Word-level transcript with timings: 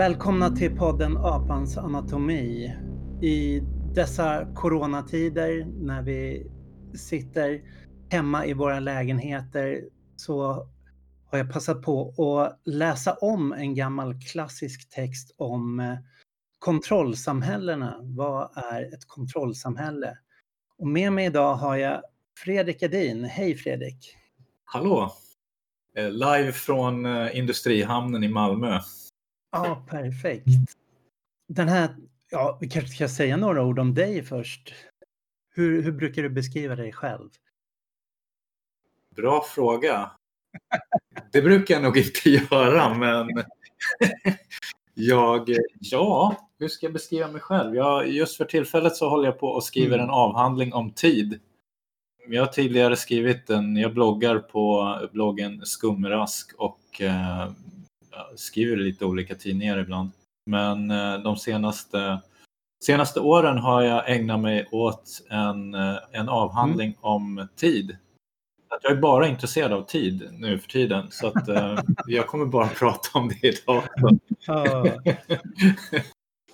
Välkomna 0.00 0.50
till 0.50 0.76
podden 0.76 1.16
Apans 1.16 1.78
anatomi. 1.78 2.76
I 3.22 3.60
dessa 3.94 4.46
coronatider 4.54 5.64
när 5.64 6.02
vi 6.02 6.50
sitter 6.94 7.62
hemma 8.10 8.46
i 8.46 8.52
våra 8.52 8.80
lägenheter 8.80 9.84
så 10.16 10.42
har 11.30 11.38
jag 11.38 11.52
passat 11.52 11.82
på 11.82 12.14
att 12.40 12.60
läsa 12.64 13.12
om 13.14 13.52
en 13.52 13.74
gammal 13.74 14.20
klassisk 14.20 14.90
text 14.90 15.34
om 15.36 15.80
eh, 15.80 15.94
kontrollsamhällena. 16.58 17.96
Vad 18.02 18.50
är 18.56 18.94
ett 18.94 19.06
kontrollsamhälle? 19.06 20.18
Och 20.78 20.88
med 20.88 21.12
mig 21.12 21.26
idag 21.26 21.54
har 21.54 21.76
jag 21.76 22.02
Fredrik 22.44 22.82
Edin. 22.82 23.24
Hej 23.24 23.54
Fredrik! 23.54 24.16
Hallå! 24.64 25.12
Eh, 25.96 26.10
live 26.10 26.52
från 26.52 27.06
eh, 27.06 27.38
Industrihamnen 27.38 28.24
i 28.24 28.28
Malmö. 28.28 28.80
Ja, 29.50 29.84
perfekt. 29.88 30.46
Den 31.48 31.68
här, 31.68 31.96
ja, 32.30 32.58
vi 32.60 32.68
kanske 32.68 32.90
ska 32.90 33.08
säga 33.08 33.36
några 33.36 33.64
ord 33.64 33.78
om 33.78 33.94
dig 33.94 34.22
först. 34.22 34.74
Hur, 35.54 35.82
hur 35.82 35.92
brukar 35.92 36.22
du 36.22 36.28
beskriva 36.30 36.76
dig 36.76 36.92
själv? 36.92 37.28
Bra 39.16 39.42
fråga. 39.42 40.10
Det 41.32 41.42
brukar 41.42 41.74
jag 41.74 41.82
nog 41.82 41.96
inte 41.98 42.30
göra, 42.30 42.94
men 42.94 43.28
jag, 44.94 45.50
ja, 45.80 46.36
hur 46.58 46.68
ska 46.68 46.86
jag 46.86 46.92
beskriva 46.92 47.28
mig 47.28 47.40
själv? 47.40 47.76
Jag, 47.76 48.08
just 48.08 48.36
för 48.36 48.44
tillfället 48.44 48.96
så 48.96 49.08
håller 49.08 49.24
jag 49.24 49.38
på 49.38 49.46
och 49.48 49.64
skriver 49.64 49.94
Mm. 49.94 50.04
en 50.04 50.10
avhandling 50.10 50.74
om 50.74 50.90
tid. 50.90 51.40
Jag 52.28 52.42
har 52.42 52.52
tidigare 52.52 52.96
skrivit 52.96 53.50
en, 53.50 53.76
jag 53.76 53.94
bloggar 53.94 54.38
på 54.38 54.96
bloggen 55.12 55.66
Skumrask 55.66 56.54
och 56.58 57.00
eh, 57.00 57.50
skriver 58.36 58.76
i 58.76 58.84
lite 58.84 59.04
olika 59.04 59.34
tidningar 59.34 59.78
ibland. 59.78 60.10
Men 60.46 60.90
eh, 60.90 61.18
de 61.18 61.36
senaste, 61.36 62.20
senaste 62.84 63.20
åren 63.20 63.58
har 63.58 63.82
jag 63.82 64.10
ägnat 64.10 64.40
mig 64.40 64.68
åt 64.70 65.04
en, 65.30 65.74
eh, 65.74 65.96
en 66.12 66.28
avhandling 66.28 66.96
om 67.00 67.48
tid. 67.56 67.96
Att 68.68 68.80
jag 68.82 68.92
är 68.92 69.00
bara 69.00 69.28
intresserad 69.28 69.72
av 69.72 69.82
tid 69.82 70.28
nu 70.32 70.58
för 70.58 70.68
tiden 70.68 71.06
så 71.10 71.26
att 71.26 71.48
eh, 71.48 71.78
jag 72.06 72.26
kommer 72.26 72.46
bara 72.46 72.68
prata 72.68 73.18
om 73.18 73.28
det 73.28 73.48
idag. 73.48 73.82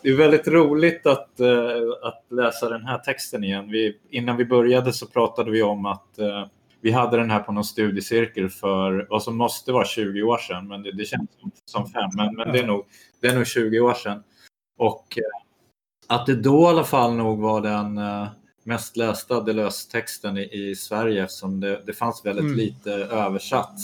Det 0.03 0.11
är 0.11 0.17
väldigt 0.17 0.49
roligt 0.49 1.07
att, 1.07 1.41
att 2.03 2.25
läsa 2.31 2.69
den 2.69 2.85
här 2.85 2.99
texten 2.99 3.45
igen. 3.45 3.71
Vi, 3.71 3.99
innan 4.11 4.37
vi 4.37 4.45
började 4.45 4.93
så 4.93 5.07
pratade 5.07 5.51
vi 5.51 5.63
om 5.63 5.87
att 5.87 6.19
vi 6.87 6.93
hade 6.93 7.17
den 7.17 7.31
här 7.31 7.41
på 7.41 7.53
någon 7.53 7.65
studiecirkel 7.65 8.49
för 8.49 9.07
vad 9.11 9.23
som 9.23 9.37
måste 9.37 9.73
vara 9.73 9.85
20 9.85 10.23
år 10.23 10.39
sedan, 10.39 10.69
men 10.69 10.83
det, 10.83 10.93
det 10.93 11.05
känns 11.05 11.31
som, 11.65 11.91
fem, 11.91 12.11
men, 12.17 12.35
men 12.35 12.53
det, 12.53 12.59
är 12.59 12.67
nog, 12.67 12.87
det 13.21 13.27
är 13.27 13.35
nog 13.35 13.47
20 13.47 13.81
år 13.81 13.95
sedan. 13.95 14.23
Och 14.79 15.19
eh, 15.19 15.45
att 16.07 16.27
det 16.27 16.35
då 16.35 16.63
i 16.63 16.67
alla 16.67 16.85
fall 16.85 17.15
nog 17.15 17.41
var 17.41 17.61
den 17.61 17.99
eh, 17.99 18.29
mest 18.65 18.97
lästa 18.97 19.41
Deleuze-texten 19.41 20.39
i, 20.39 20.71
i 20.71 20.75
Sverige 20.75 21.25
eftersom 21.25 21.61
det, 21.61 21.83
det 21.87 21.93
fanns 21.93 22.25
väldigt 22.25 22.45
Mm. 22.45 22.57
lite 22.57 22.93
översatt. 22.95 23.79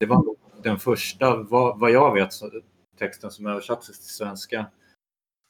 Det 0.00 0.06
var 0.06 0.16
nog 0.16 0.36
den 0.62 0.78
första, 0.78 1.36
vad, 1.36 1.78
vad 1.78 1.90
jag 1.90 2.14
vet, 2.14 2.30
texten 2.98 3.30
som 3.30 3.46
översattes 3.46 4.00
till 4.00 4.14
svenska. 4.14 4.66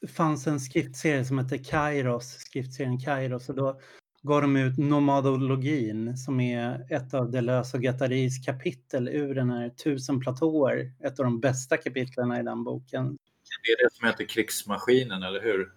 det 0.01 0.07
fanns 0.07 0.47
en 0.47 0.59
skriftserie 0.59 1.25
som 1.25 1.37
hette 1.37 1.57
Kairos, 1.57 2.29
skriftserien 2.39 2.99
Kairos, 2.99 3.49
och 3.49 3.55
då 3.55 3.79
gav 4.23 4.41
de 4.41 4.57
ut 4.57 4.77
Nomadologin 4.77 6.17
som 6.17 6.39
är 6.39 6.85
ett 6.89 7.13
av 7.13 7.31
Deleuze 7.31 7.77
och 7.77 7.83
Guattaris 7.83 8.45
kapitel 8.45 9.07
ur 9.07 9.35
den 9.35 9.49
här 9.49 9.69
Tusen 9.69 10.19
platåer, 10.19 10.93
ett 10.99 11.19
av 11.19 11.25
de 11.25 11.39
bästa 11.39 11.77
kapitlen 11.77 12.31
i 12.31 12.43
den 12.43 12.63
boken. 12.63 13.17
Det 13.63 13.71
är 13.71 13.83
det 13.85 13.93
som 13.93 14.07
heter 14.07 14.25
Krigsmaskinen, 14.25 15.23
eller 15.23 15.41
hur? 15.41 15.71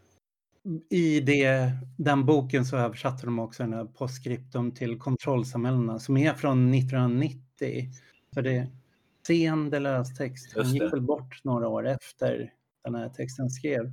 I 0.90 1.20
det, 1.20 1.72
den 1.98 2.26
boken 2.26 2.66
så 2.66 2.76
översatte 2.76 3.26
de 3.26 3.38
också 3.38 3.62
den 3.62 3.72
här 3.72 3.84
postskriptum 3.84 4.72
till 4.72 4.98
kontrollsamhällena 4.98 5.98
som 5.98 6.16
är 6.16 6.34
från 6.34 6.74
1990. 6.74 7.90
Så 8.34 8.40
det 8.40 8.56
är 8.56 8.68
sen 9.26 9.70
Deleuze-text. 9.70 10.52
Han 10.56 10.74
gick 10.74 10.92
väl 10.92 11.00
bort 11.00 11.44
några 11.44 11.68
år 11.68 11.88
efter 11.88 12.52
den 12.84 12.94
här 12.94 13.08
texten 13.08 13.50
skrev. 13.50 13.84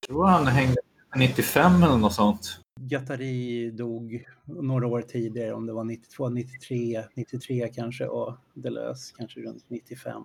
Jag 0.00 0.08
tror 0.08 0.26
han 0.26 0.46
hängde 0.46 0.80
95 1.16 1.82
eller 1.82 1.96
något 1.96 2.14
sånt. 2.14 2.60
Guattari 2.80 3.70
dog 3.70 4.24
några 4.44 4.86
år 4.86 5.02
tidigare, 5.02 5.52
om 5.52 5.66
det 5.66 5.72
var 5.72 5.84
92, 5.84 6.28
93, 6.28 7.04
93 7.14 7.68
kanske 7.74 8.06
och 8.06 8.36
Deleuze 8.54 9.14
kanske 9.18 9.40
runt 9.40 9.64
95. 9.68 10.22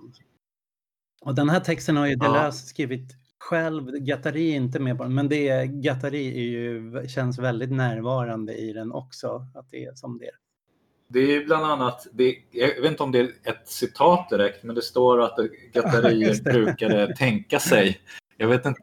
Och 1.22 1.36
den 1.36 1.50
här 1.50 1.60
texten 1.60 1.98
har 1.98 2.08
ju 2.08 2.18
Ja. 2.20 2.28
Deleuze 2.28 2.68
skrivit 2.68 3.16
själv. 3.38 3.92
Guattari 3.92 4.52
är 4.52 4.56
inte 4.56 4.80
med 4.80 4.98
på 4.98 5.04
den, 5.04 5.14
men 5.14 5.30
det 5.30 5.48
är, 5.50 5.66
Guattari 5.66 6.28
är 6.28 6.50
ju, 6.50 7.08
känns 7.08 7.40
väldigt 7.40 7.72
närvarande 7.72 8.54
i 8.54 8.74
den 8.74 8.92
också, 8.92 9.48
att 9.56 9.72
det 9.72 9.86
är 9.86 9.96
som 9.96 10.18
det 10.18 10.26
är. 10.26 10.36
Det 11.08 11.20
är 11.20 11.28
ju 11.28 11.46
bland 11.46 11.66
annat, 11.66 12.08
det, 12.12 12.36
jag 12.52 12.82
vet 12.82 12.92
inte 12.92 13.04
om 13.04 13.12
det 13.12 13.20
är 13.20 13.26
ett 13.44 13.68
citat 13.68 14.30
direkt, 14.30 14.64
men 14.64 14.76
det 14.76 14.82
står 14.82 15.22
att 15.22 15.40
Gattari 15.74 16.42
brukade 16.44 17.16
tänka 17.16 17.60
sig. 17.60 18.00
Jag 18.38 18.48
vet 18.48 18.66
inte 18.66 18.82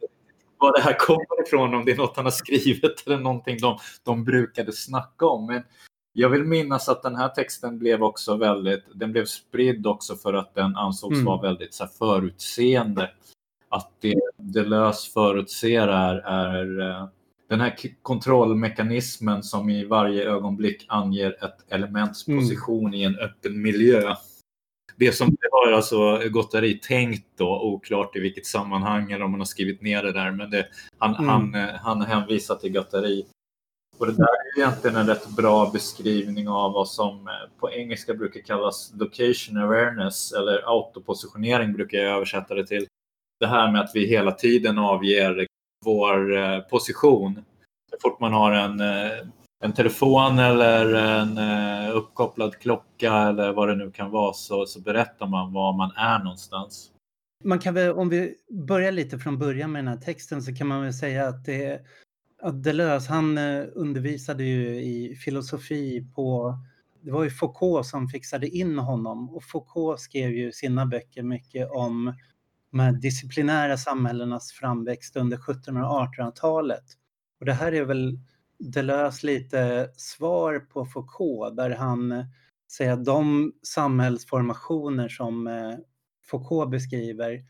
var 0.60 0.72
det 0.76 0.80
här 0.82 0.98
kommer 0.98 1.42
ifrån, 1.46 1.74
om 1.74 1.84
det 1.84 1.92
är 1.92 1.96
något 1.96 2.16
han 2.16 2.24
har 2.24 2.32
skrivit 2.32 3.02
eller 3.06 3.18
någonting 3.18 3.58
de, 3.60 3.78
de 4.02 4.24
brukade 4.24 4.72
snacka 4.72 5.26
om. 5.26 5.46
Men 5.46 5.62
jag 6.12 6.28
vill 6.28 6.44
minnas 6.44 6.88
att 6.88 7.02
den 7.02 7.16
här 7.16 7.28
texten 7.28 7.78
blev 7.78 8.02
också 8.02 8.36
väldigt, 8.36 8.84
den 8.94 9.12
blev 9.12 9.24
spridd 9.24 9.86
också 9.86 10.16
för 10.16 10.32
att 10.34 10.54
den 10.54 10.76
ansågs 10.76 11.14
Mm. 11.14 11.24
vara 11.24 11.42
väldigt 11.42 11.74
så 11.74 11.84
här, 11.84 11.90
förutseende. 11.98 13.10
Att 13.68 13.90
det 14.00 14.14
Deleuze 14.36 15.10
förutser 15.12 15.88
är, 15.88 16.14
är 16.16 16.90
eh, 16.90 17.06
den 17.48 17.60
här 17.60 17.76
kontrollmekanismen 18.02 19.42
som 19.42 19.70
i 19.70 19.84
varje 19.84 20.24
ögonblick 20.24 20.86
anger 20.88 21.44
ett 21.44 21.72
elements 21.72 22.28
Mm. 22.28 22.40
position 22.40 22.94
i 22.94 23.02
en 23.02 23.18
öppen 23.18 23.62
miljö. 23.62 24.14
Det 25.00 25.12
som 25.12 25.28
det 25.30 25.48
har 25.52 25.72
alltså 25.72 26.28
Gottari 26.28 26.78
tänkt 26.78 27.26
då, 27.36 27.60
oklart 27.60 28.16
i 28.16 28.20
vilket 28.20 28.46
sammanhang 28.46 29.12
eller 29.12 29.24
om 29.24 29.30
man 29.30 29.40
har 29.40 29.44
skrivit 29.44 29.82
ner 29.82 30.02
det 30.02 30.12
där, 30.12 30.30
men 30.30 30.50
det, 30.50 30.66
han, 30.98 31.14
Mm. 31.14 31.28
han, 31.28 31.54
eh, 31.54 31.74
han 31.74 32.02
hänvisar 32.02 32.54
till 32.54 32.72
Gottari. 32.72 33.26
Och 33.98 34.06
det 34.06 34.12
där 34.12 34.24
är 34.24 34.58
egentligen 34.58 34.96
en 34.96 35.06
rätt 35.06 35.28
bra 35.28 35.70
beskrivning 35.72 36.48
av 36.48 36.72
vad 36.72 36.88
som 36.88 37.28
eh, 37.28 37.60
på 37.60 37.70
engelska 37.70 38.14
brukar 38.14 38.40
kallas 38.40 38.92
location 38.98 39.56
awareness 39.56 40.32
eller 40.32 40.62
autopositionering 40.66 41.72
brukar 41.72 41.98
jag 41.98 42.16
översätta 42.16 42.54
det 42.54 42.66
till. 42.66 42.86
Det 43.40 43.46
här 43.46 43.72
med 43.72 43.80
att 43.80 43.90
vi 43.94 44.06
hela 44.06 44.32
tiden 44.32 44.78
avger 44.78 45.46
vår 45.84 46.36
eh, 46.36 46.58
position. 46.60 47.44
Så 47.90 47.96
fort 48.02 48.20
man 48.20 48.32
har 48.32 48.52
en, 48.52 48.80
en 49.60 49.72
telefon 49.72 50.38
eller 50.38 50.94
en 50.94 51.38
eh, 51.38 51.96
uppkopplad 51.96 52.58
klocka 52.58 53.14
eller 53.14 53.52
vad 53.52 53.68
det 53.68 53.74
nu 53.74 53.90
kan 53.90 54.10
vara 54.10 54.32
så, 54.32 54.66
så 54.66 54.80
berättar 54.80 55.26
man 55.26 55.52
var 55.52 55.72
man 55.72 55.90
är 55.96 56.18
någonstans. 56.18 56.90
Man 57.44 57.58
kan 57.58 57.74
väl, 57.74 57.92
om 57.92 58.08
vi 58.08 58.34
börjar 58.50 58.92
lite 58.92 59.18
från 59.18 59.38
början 59.38 59.72
med 59.72 59.84
den 59.84 59.88
här 59.88 60.04
texten 60.04 60.42
så 60.42 60.54
kan 60.54 60.66
man 60.66 60.82
väl 60.82 60.94
säga 60.94 61.28
att 61.28 61.44
det 61.44 61.80
att 62.42 62.62
Deleuze, 62.62 63.12
han 63.12 63.38
eh, 63.38 63.64
undervisade 63.74 64.44
ju 64.44 64.82
i 64.82 65.16
filosofi 65.24 66.06
på, 66.14 66.54
det 67.02 67.10
var 67.10 67.24
ju 67.24 67.30
Foucault 67.30 67.86
som 67.86 68.08
fixade 68.08 68.48
in 68.48 68.78
honom 68.78 69.30
och 69.30 69.44
Foucault 69.44 70.00
skrev 70.00 70.30
ju 70.30 70.52
sina 70.52 70.86
böcker 70.86 71.22
mycket 71.22 71.70
om 71.70 72.14
de 72.70 72.80
här 72.80 72.92
disciplinära 72.92 73.76
samhällenas 73.76 74.52
framväxt 74.52 75.16
under 75.16 75.36
1700 75.36 75.90
och 75.90 76.14
1800-talet. 76.14 76.84
Och 77.40 77.46
det 77.46 77.52
här 77.52 77.72
är 77.72 77.84
väl 77.84 78.18
Deleuze 78.60 79.26
lite 79.26 79.90
svar 79.96 80.58
på 80.58 80.86
Foucault 80.86 81.56
där 81.56 81.70
han 81.70 82.24
säger 82.72 82.92
att 82.92 83.04
de 83.04 83.52
samhällsformationer 83.62 85.08
som 85.08 85.46
eh, 85.46 85.74
Foucault 86.30 86.70
beskriver, 86.70 87.44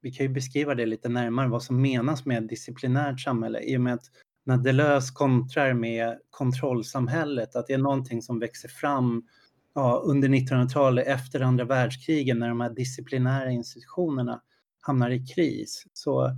vi 0.00 0.12
kan 0.12 0.26
ju 0.26 0.32
beskriva 0.32 0.74
det 0.74 0.86
lite 0.86 1.08
närmare 1.08 1.48
vad 1.48 1.62
som 1.62 1.82
menas 1.82 2.26
med 2.26 2.42
disciplinärt 2.42 3.20
samhälle 3.20 3.60
i 3.60 3.76
och 3.76 3.80
med 3.80 3.94
att 3.94 4.10
när 4.46 4.56
Deleuze 4.56 5.12
kontrar 5.14 5.74
med 5.74 6.18
kontrollsamhället, 6.30 7.56
att 7.56 7.66
det 7.66 7.74
är 7.74 7.78
någonting 7.78 8.22
som 8.22 8.38
växer 8.38 8.68
fram 8.68 9.28
ja, 9.74 10.02
under 10.04 10.28
1900-talet 10.28 11.06
efter 11.06 11.40
andra 11.40 11.64
världskriget 11.64 12.36
när 12.36 12.48
de 12.48 12.60
här 12.60 12.70
disciplinära 12.70 13.50
institutionerna 13.50 14.42
hamnar 14.80 15.10
i 15.10 15.26
kris 15.26 15.86
så 15.92 16.30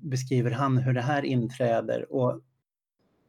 beskriver 0.00 0.50
han 0.50 0.78
hur 0.78 0.92
det 0.92 1.00
här 1.00 1.24
inträder 1.24 2.12
och 2.12 2.40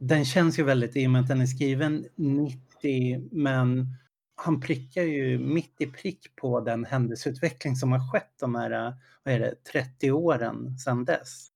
den 0.02 0.26
känns 0.26 0.60
ju 0.60 0.64
väldigt 0.64 0.96
i 0.96 1.08
och 1.08 1.12
med 1.12 1.22
att 1.22 1.28
den 1.28 1.42
är 1.42 1.46
skriven 1.46 2.06
90 2.16 3.30
men 3.32 3.88
han 4.36 4.62
prickar 4.62 5.04
ju 5.04 5.40
mitt 5.40 5.76
i 5.82 5.88
prick 5.88 6.36
på 6.36 6.60
den 6.60 6.86
händelseutveckling 6.86 7.76
som 7.76 7.92
har 7.92 8.12
skett 8.12 8.34
de 8.40 8.56
här 8.56 8.94
vad 9.24 9.34
är 9.34 9.40
det, 9.40 9.56
30 9.72 10.12
åren 10.12 10.78
sedan 10.78 11.06
dess. 11.06 11.48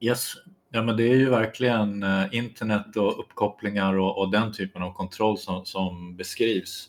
Yes. 0.00 0.32
Ja, 0.70 0.82
men 0.82 0.96
det 0.96 1.02
är 1.02 1.16
ju 1.16 1.30
verkligen 1.30 2.02
eh, 2.02 2.34
internet 2.34 2.96
och 2.96 3.20
uppkopplingar 3.20 3.94
och, 3.94 4.18
och 4.18 4.30
den 4.30 4.52
typen 4.52 4.82
av 4.82 4.92
kontroll 4.92 5.38
som, 5.38 5.64
som 5.64 6.16
beskrivs. 6.16 6.88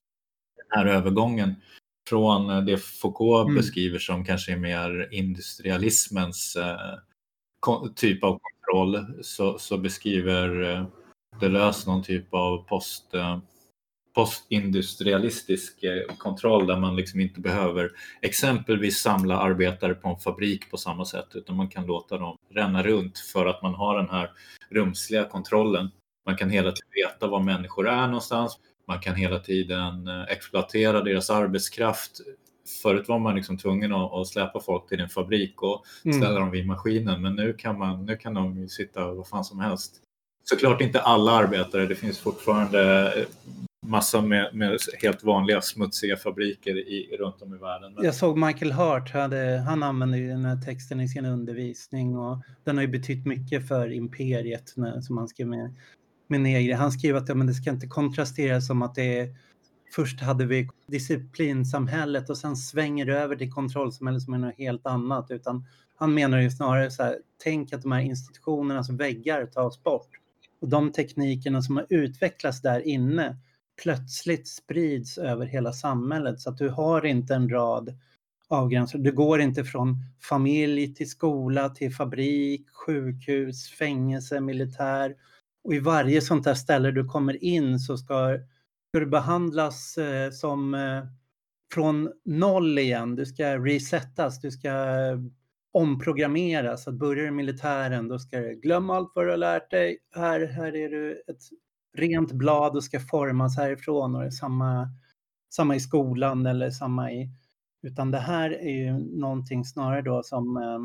Den 0.57 0.79
här 0.79 0.85
övergången. 0.85 1.55
från 2.09 2.65
det 2.65 2.77
Foucault 2.77 3.45
mm. 3.45 3.55
beskriver 3.55 3.99
som 3.99 4.25
kanske 4.25 4.51
är 4.51 4.57
mer 4.57 5.09
industrialismens 5.11 6.55
eh, 6.55 6.99
typ 7.95 8.23
av 8.23 8.39
roll 8.73 9.05
så, 9.21 9.59
så 9.59 9.77
beskriver 9.77 10.71
eh, 10.71 10.85
Deleuze 11.39 11.89
någon 11.89 12.03
typ 12.03 12.33
av 12.33 12.57
post, 12.57 13.13
eh, 13.13 13.39
postindustrialistisk 14.15 15.83
eh, 15.83 16.15
kontroll 16.17 16.67
där 16.67 16.79
man 16.79 16.95
liksom 16.95 17.19
inte 17.19 17.39
behöver 17.39 17.91
exempelvis 18.21 18.99
samla 18.99 19.39
arbetare 19.39 19.93
på 19.93 20.09
en 20.09 20.19
fabrik 20.19 20.71
på 20.71 20.77
samma 20.77 21.05
sätt 21.05 21.27
utan 21.33 21.55
man 21.55 21.69
kan 21.69 21.85
låta 21.85 22.17
dem 22.17 22.37
ränna 22.49 22.83
runt 22.83 23.19
för 23.19 23.45
att 23.45 23.61
man 23.61 23.73
har 23.73 23.97
den 23.97 24.09
här 24.09 24.31
rumsliga 24.69 25.25
kontrollen. 25.25 25.91
Man 26.25 26.37
kan 26.37 26.49
hela 26.49 26.71
tiden 26.71 26.91
veta 27.05 27.27
var 27.27 27.39
människor 27.39 27.87
är 27.87 28.07
någonstans. 28.07 28.59
Man 28.87 28.99
kan 28.99 29.15
hela 29.15 29.39
tiden 29.39 30.07
exploatera 30.29 31.01
deras 31.01 31.29
arbetskraft. 31.29 32.21
Förut 32.83 33.07
var 33.07 33.19
man 33.19 33.35
liksom 33.35 33.57
tvungen 33.57 33.93
att, 33.93 34.27
släpa 34.27 34.59
folk 34.59 34.89
till 34.89 34.99
en 34.99 35.09
fabrik 35.09 35.61
och 35.61 35.83
mm. 36.05 36.17
ställa 36.17 36.31
mm. 36.31 36.41
dem 36.41 36.51
vid 36.51 36.67
maskinen 36.67 37.21
men 37.21 37.35
nu 37.35 37.53
kan, 37.53 37.77
man, 37.77 38.05
nu 38.05 38.17
kan 38.17 38.33
de 38.33 38.69
sitta 38.69 39.13
vad 39.13 39.27
fan 39.27 39.43
som 39.43 39.59
helst. 39.59 39.95
Såklart 40.43 40.81
inte 40.81 41.01
alla 41.01 41.31
arbetare, 41.31 41.85
det 41.85 41.95
finns 41.95 42.19
fortfarande 42.19 43.13
eh, 43.19 43.27
massa 43.85 44.21
med, 44.21 44.55
med, 44.55 44.77
helt 45.01 45.23
vanliga 45.23 45.61
smutsiga 45.61 46.17
fabriker 46.17 46.77
i, 46.77 47.17
runt 47.19 47.41
om 47.41 47.55
i 47.55 47.57
världen. 47.57 47.93
Jag 48.01 48.15
såg 48.15 48.37
Michael 48.37 48.71
Hart, 48.71 49.11
hade, 49.11 49.63
han 49.67 49.83
använde 49.83 50.17
ju 50.17 50.27
den 50.27 50.45
här 50.45 50.61
texten 50.61 51.01
i 51.01 51.07
sin 51.07 51.25
undervisning 51.25 52.17
och 52.17 52.43
den 52.63 52.77
har 52.77 52.81
ju 52.81 52.87
betytt 52.87 53.25
mycket 53.25 53.67
för 53.67 53.91
imperiet 53.91 54.73
när, 54.75 55.01
som 55.01 55.17
han 55.17 55.27
skrev 55.27 55.47
med, 55.47 55.75
med 56.27 56.41
Negri. 56.41 56.71
Han 56.71 56.91
skrev 56.91 57.15
att 57.15 57.29
ja, 57.29 57.35
men 57.35 57.47
det 57.47 57.53
ska 57.53 57.69
inte 57.69 57.87
kontrasteras 57.87 58.67
som 58.67 58.81
att 58.81 58.95
det 58.95 59.19
är 59.19 59.35
Först 59.95 60.21
hade 60.21 60.45
vi 60.45 60.69
disciplinsamhället 60.87 62.29
och 62.29 62.37
sen 62.37 62.55
svänger 62.55 63.05
det 63.05 63.19
över 63.19 63.35
till 63.35 63.51
kontrollsamhället 63.51 64.21
som 64.21 64.33
är 64.33 64.37
något 64.37 64.57
helt 64.57 64.85
annat. 64.85 65.31
Utan 65.31 65.65
han 65.95 66.13
menar 66.13 66.41
ju 66.41 66.51
snarare 66.51 66.91
så 66.91 67.03
här, 67.03 67.17
tänk 67.43 67.73
att 67.73 67.81
de 67.81 67.91
här 67.91 67.99
institutionernas 67.99 68.89
väggar 68.89 69.45
tas 69.45 69.83
bort. 69.83 70.09
Och 70.61 70.69
de 70.69 70.91
teknikerna 70.91 71.61
som 71.61 71.77
har 71.77 71.85
utvecklats 71.89 72.61
där 72.61 72.87
inne 72.87 73.37
plötsligt 73.83 74.47
sprids 74.47 75.17
över 75.17 75.45
hela 75.45 75.73
samhället 75.73 76.39
så 76.39 76.49
att 76.49 76.57
du 76.57 76.69
har 76.69 77.05
inte 77.05 77.35
en 77.35 77.49
rad 77.49 77.97
avgränsningar. 78.47 79.05
Du 79.05 79.11
går 79.11 79.41
inte 79.41 79.63
från 79.63 79.97
familj 80.21 80.95
till 80.95 81.09
skola 81.09 81.69
till 81.69 81.93
fabrik, 81.93 82.69
sjukhus, 82.69 83.69
fängelse, 83.69 84.41
militär. 84.41 85.15
Och 85.63 85.73
i 85.73 85.79
varje 85.79 86.21
sånt 86.21 86.45
här 86.45 86.53
ställe 86.53 86.91
du 86.91 87.05
kommer 87.05 87.43
in 87.43 87.79
så 87.79 87.97
ska, 87.97 88.39
ska 88.93 88.99
du 88.99 89.05
behandlas 89.05 89.97
eh, 89.97 90.31
som 90.31 90.73
eh, 90.73 91.03
från 91.73 92.11
noll 92.25 92.79
igen. 92.79 93.15
Du 93.15 93.25
ska 93.25 93.57
resettas, 93.57 94.41
du 94.41 94.51
ska 94.51 94.69
eh, 94.69 95.19
omprogrammeras. 95.71 96.87
Att 96.87 96.93
börja 96.93 97.27
i 97.27 97.31
militären 97.31 98.07
då 98.07 98.19
ska 98.19 98.39
du 98.39 98.55
glömma 98.55 98.95
allt 98.95 99.11
vad 99.15 99.25
du 99.25 99.29
har 99.29 99.37
lärt 99.37 99.71
dig. 99.71 99.97
Här, 100.15 100.47
här 100.47 100.75
är 100.75 100.89
du 100.89 101.23
ett 101.27 101.41
rent 101.97 102.31
blad 102.31 102.75
och 102.75 102.83
ska 102.83 102.99
formas 102.99 103.57
härifrån 103.57 104.15
och 104.15 104.21
det 104.21 104.27
är 104.27 104.31
samma, 104.31 104.89
samma 105.55 105.75
i 105.75 105.79
skolan 105.79 106.45
eller 106.45 106.69
samma 106.69 107.11
i... 107.11 107.29
Utan 107.81 108.11
det 108.11 108.19
här 108.19 108.51
är 108.51 108.83
ju 108.83 108.91
någonting 109.19 109.65
snarare 109.65 110.01
då 110.01 110.23
som 110.23 110.57
eh, 110.57 110.79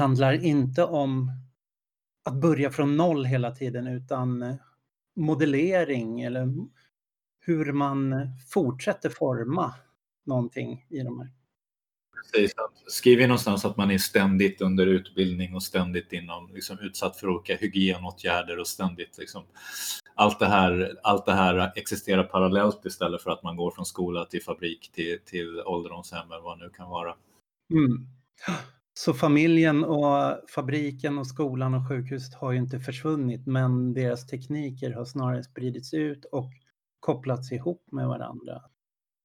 handlar 0.00 0.44
inte 0.44 0.84
om 0.84 1.30
att 2.24 2.40
börja 2.40 2.70
från 2.70 2.96
noll 2.96 3.24
hela 3.24 3.50
tiden 3.50 3.86
utan 3.86 4.42
eh, 4.42 4.56
modellering 5.16 6.20
eller 6.20 6.48
hur 7.44 7.72
man 7.72 8.28
fortsätter 8.50 9.10
forma 9.10 9.74
någonting 10.26 10.86
i 10.90 11.02
de 11.02 11.20
här 11.20 11.30
precis. 12.34 12.54
Skriver 12.86 13.26
någonstans 13.26 13.64
att 13.64 13.76
man 13.76 13.90
är 13.90 13.98
ständigt 13.98 14.60
under 14.60 14.86
utbildning 14.86 15.54
och 15.54 15.62
ständigt 15.62 16.12
inom, 16.12 16.50
liksom, 16.54 16.78
utsatt 16.80 17.16
för 17.16 17.28
olika 17.28 17.56
hygienåtgärder 17.56 18.58
och 18.58 18.66
ständigt 18.66 19.18
liksom, 19.18 19.42
allt, 20.14 20.38
det 20.38 20.46
här, 20.46 20.98
allt 21.02 21.26
det 21.26 21.32
här 21.32 21.72
existerar 21.76 22.24
parallellt 22.24 22.86
istället 22.86 23.22
för 23.22 23.30
att 23.30 23.42
man 23.42 23.56
går 23.56 23.70
från 23.70 23.86
skola 23.86 24.24
till 24.24 24.42
fabrik 24.42 24.90
till, 24.92 25.18
till 25.24 25.60
ålderdomshem 25.60 26.32
eller 26.32 26.42
vad 26.42 26.58
det 26.58 26.64
nu 26.64 26.70
kan 26.70 26.88
vara. 26.88 27.14
Mm. 27.70 28.06
Så 28.94 29.14
familjen 29.14 29.84
och 29.84 30.40
fabriken 30.48 31.18
och 31.18 31.26
skolan 31.26 31.74
och 31.74 31.88
sjukhuset 31.88 32.34
har 32.34 32.52
ju 32.52 32.58
inte 32.58 32.80
försvunnit 32.80 33.46
men 33.46 33.94
deras 33.94 34.26
tekniker 34.26 34.92
har 34.92 35.04
snarare 35.04 35.44
spridits 35.44 35.94
ut 35.94 36.24
och 36.24 36.50
kopplats 37.04 37.52
ihop 37.52 37.82
med 37.92 38.08
varandra. 38.08 38.60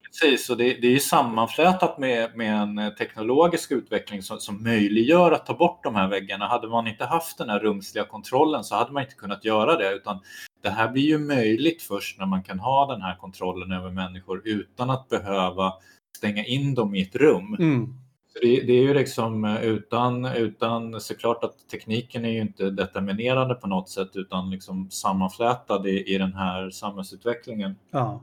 Precis, 0.05 0.49
och 0.49 0.57
det, 0.57 0.63
det 0.63 0.87
är 0.87 0.91
ju 0.91 0.99
sammanflätat 0.99 1.97
med, 1.97 2.37
med 2.37 2.61
en 2.61 2.95
teknologisk 2.95 3.71
utveckling 3.71 4.23
som, 4.23 4.39
som 4.39 4.63
möjliggör 4.63 5.31
att 5.31 5.45
ta 5.45 5.53
bort 5.53 5.83
de 5.83 5.95
här 5.95 6.07
väggarna. 6.07 6.47
Hade 6.47 6.67
man 6.67 6.87
inte 6.87 7.05
haft 7.05 7.37
den 7.37 7.49
här 7.49 7.59
rumsliga 7.59 8.05
kontrollen 8.05 8.63
så 8.63 8.75
hade 8.75 8.91
man 8.91 9.03
inte 9.03 9.15
kunnat 9.15 9.45
göra 9.45 9.77
det, 9.77 9.93
utan 9.93 10.19
det 10.63 10.69
här 10.69 10.91
blir 10.91 11.03
ju 11.03 11.17
möjligt 11.17 11.81
först 11.81 12.19
när 12.19 12.25
man 12.25 12.43
kan 12.43 12.59
ha 12.59 12.93
den 12.93 13.01
här 13.01 13.15
kontrollen 13.15 13.71
över 13.71 13.91
människor 13.91 14.41
utan 14.45 14.89
att 14.89 15.09
behöva 15.09 15.73
stänga 16.17 16.45
in 16.45 16.75
dem 16.75 16.95
i 16.95 17.01
ett 17.01 17.15
rum. 17.15 17.55
Mm. 17.59 17.93
Det, 18.41 18.61
det, 18.61 18.73
är 18.73 18.81
ju 18.81 18.93
liksom 18.93 19.45
eh, 19.45 19.63
utan, 19.63 20.25
utan 20.25 21.01
såklart 21.01 21.43
att 21.43 21.69
tekniken 21.71 22.25
är 22.25 22.29
ju 22.29 22.41
inte 22.41 22.69
determinerande 22.69 23.55
på 23.55 23.67
något 23.67 23.89
sätt 23.89 24.15
utan 24.15 24.50
liksom 24.50 24.91
sammanflätad 24.91 25.88
i, 25.88 26.15
i 26.15 26.17
den 26.17 26.33
här 26.33 26.69
samhällsutvecklingen. 26.69 27.75
Ja. 27.91 28.21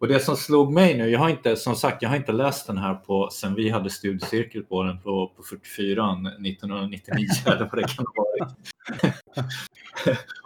Och 0.00 0.08
det 0.08 0.20
som 0.20 0.36
slog 0.36 0.72
mig 0.72 0.98
nu, 0.98 1.10
jag 1.10 1.18
har 1.18 1.28
inte, 1.28 1.56
som 1.56 1.74
sagt, 1.74 2.02
jag 2.02 2.08
har 2.08 2.16
inte 2.16 2.32
läst 2.32 2.66
den 2.66 2.78
här 2.78 2.94
på 2.94 3.28
sen 3.32 3.54
vi 3.54 3.70
hade 3.70 3.90
studiecirkel 3.90 4.62
på 4.62 4.82
den 4.82 5.00
på, 5.00 5.32
på 5.36 5.42
44 5.42 6.16
1999 6.46 7.26
eller 7.46 7.68
vad 7.72 7.82
det 7.82 7.96
kan 7.96 8.06
ha 8.06 8.24
varit. 8.24 8.54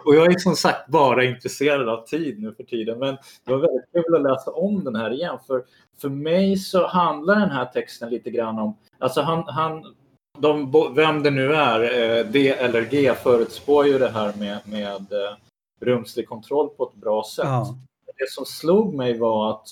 och 0.04 0.14
jag 0.14 0.34
är 0.34 0.38
som 0.38 0.56
sagt 0.56 0.88
bara 0.88 1.24
intresserad 1.24 1.88
av 1.88 2.06
tid 2.06 2.40
nu 2.40 2.54
för 2.54 2.64
tiden, 2.64 2.98
men 2.98 3.16
det 3.44 3.52
var 3.52 3.58
väldigt 3.58 3.92
kul 3.92 4.16
att 4.16 4.22
läsa 4.22 4.50
om 4.50 4.84
den 4.84 4.96
här 4.96 5.10
igen. 5.10 5.38
För, 5.46 5.64
för 6.00 6.08
mig 6.08 6.56
så 6.56 6.86
handlar 6.86 7.40
den 7.40 7.50
här 7.50 7.64
texten 7.64 8.10
lite 8.10 8.30
grann 8.30 8.58
om, 8.58 8.76
alltså 8.98 9.20
han, 9.20 9.44
han 9.48 9.94
de, 10.38 10.72
vem 10.94 11.22
det 11.22 11.30
nu 11.30 11.54
är, 11.54 11.80
eh, 11.80 12.26
D 12.26 12.48
eller 12.48 12.82
G 12.82 13.14
förutspår 13.22 13.86
ju 13.86 13.98
det 13.98 14.10
här 14.10 14.32
med, 14.38 14.58
med 14.64 15.12
eh, 15.12 15.36
rumslig 15.80 16.28
kontroll 16.28 16.68
på 16.68 16.84
ett 16.84 16.94
bra 16.94 17.24
sätt. 17.24 17.44
Ja 17.44 17.76
det 18.22 18.30
som 18.30 18.44
slog 18.44 18.94
mig 18.94 19.18
var 19.18 19.50
att 19.50 19.66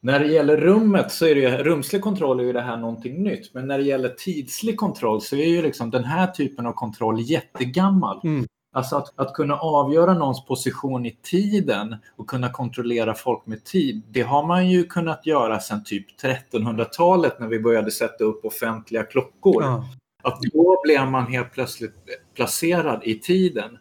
när 0.00 0.20
det 0.20 0.26
gäller 0.26 0.56
rummet 0.56 1.12
så 1.12 1.26
är 1.26 1.34
det 1.34 1.62
rumslig 1.62 2.02
kontroll 2.02 2.40
är 2.40 2.44
ju 2.44 2.52
det 2.52 2.60
här 2.60 2.76
någonting 2.76 3.22
nytt. 3.22 3.54
Men 3.54 3.66
när 3.66 3.78
det 3.78 3.84
gäller 3.84 4.08
tidslig 4.08 4.76
kontroll 4.76 5.22
så 5.22 5.36
är 5.36 5.46
ju 5.46 5.62
liksom 5.62 5.90
den 5.90 6.04
här 6.04 6.26
typen 6.26 6.66
av 6.66 6.72
kontroll 6.72 7.20
jättegammal. 7.20 8.20
Mm. 8.24 8.46
Alltså 8.74 8.96
att, 8.96 9.12
att 9.16 9.34
kunna 9.34 9.56
avgöra 9.56 10.14
någons 10.14 10.46
position 10.46 11.06
i 11.06 11.18
tiden 11.22 11.96
och 12.16 12.26
kunna 12.26 12.48
kontrollera 12.48 13.14
folk 13.14 13.46
med 13.46 13.64
tid. 13.64 14.02
Det 14.08 14.22
har 14.22 14.46
man 14.46 14.70
ju 14.70 14.84
kunnat 14.84 15.26
göra 15.26 15.60
sedan 15.60 15.84
typ 15.84 16.06
1300-talet 16.20 17.40
när 17.40 17.48
vi 17.48 17.60
började 17.60 17.90
sätta 17.90 18.24
upp 18.24 18.44
offentliga 18.44 19.02
klockor. 19.02 19.62
Ja. 19.62 19.84
Att 20.22 20.40
då 20.40 20.80
blev 20.84 21.06
man 21.06 21.26
helt 21.26 21.52
plötsligt 21.52 21.94
placerad 22.34 23.00
i 23.04 23.18
tiden. 23.18 23.78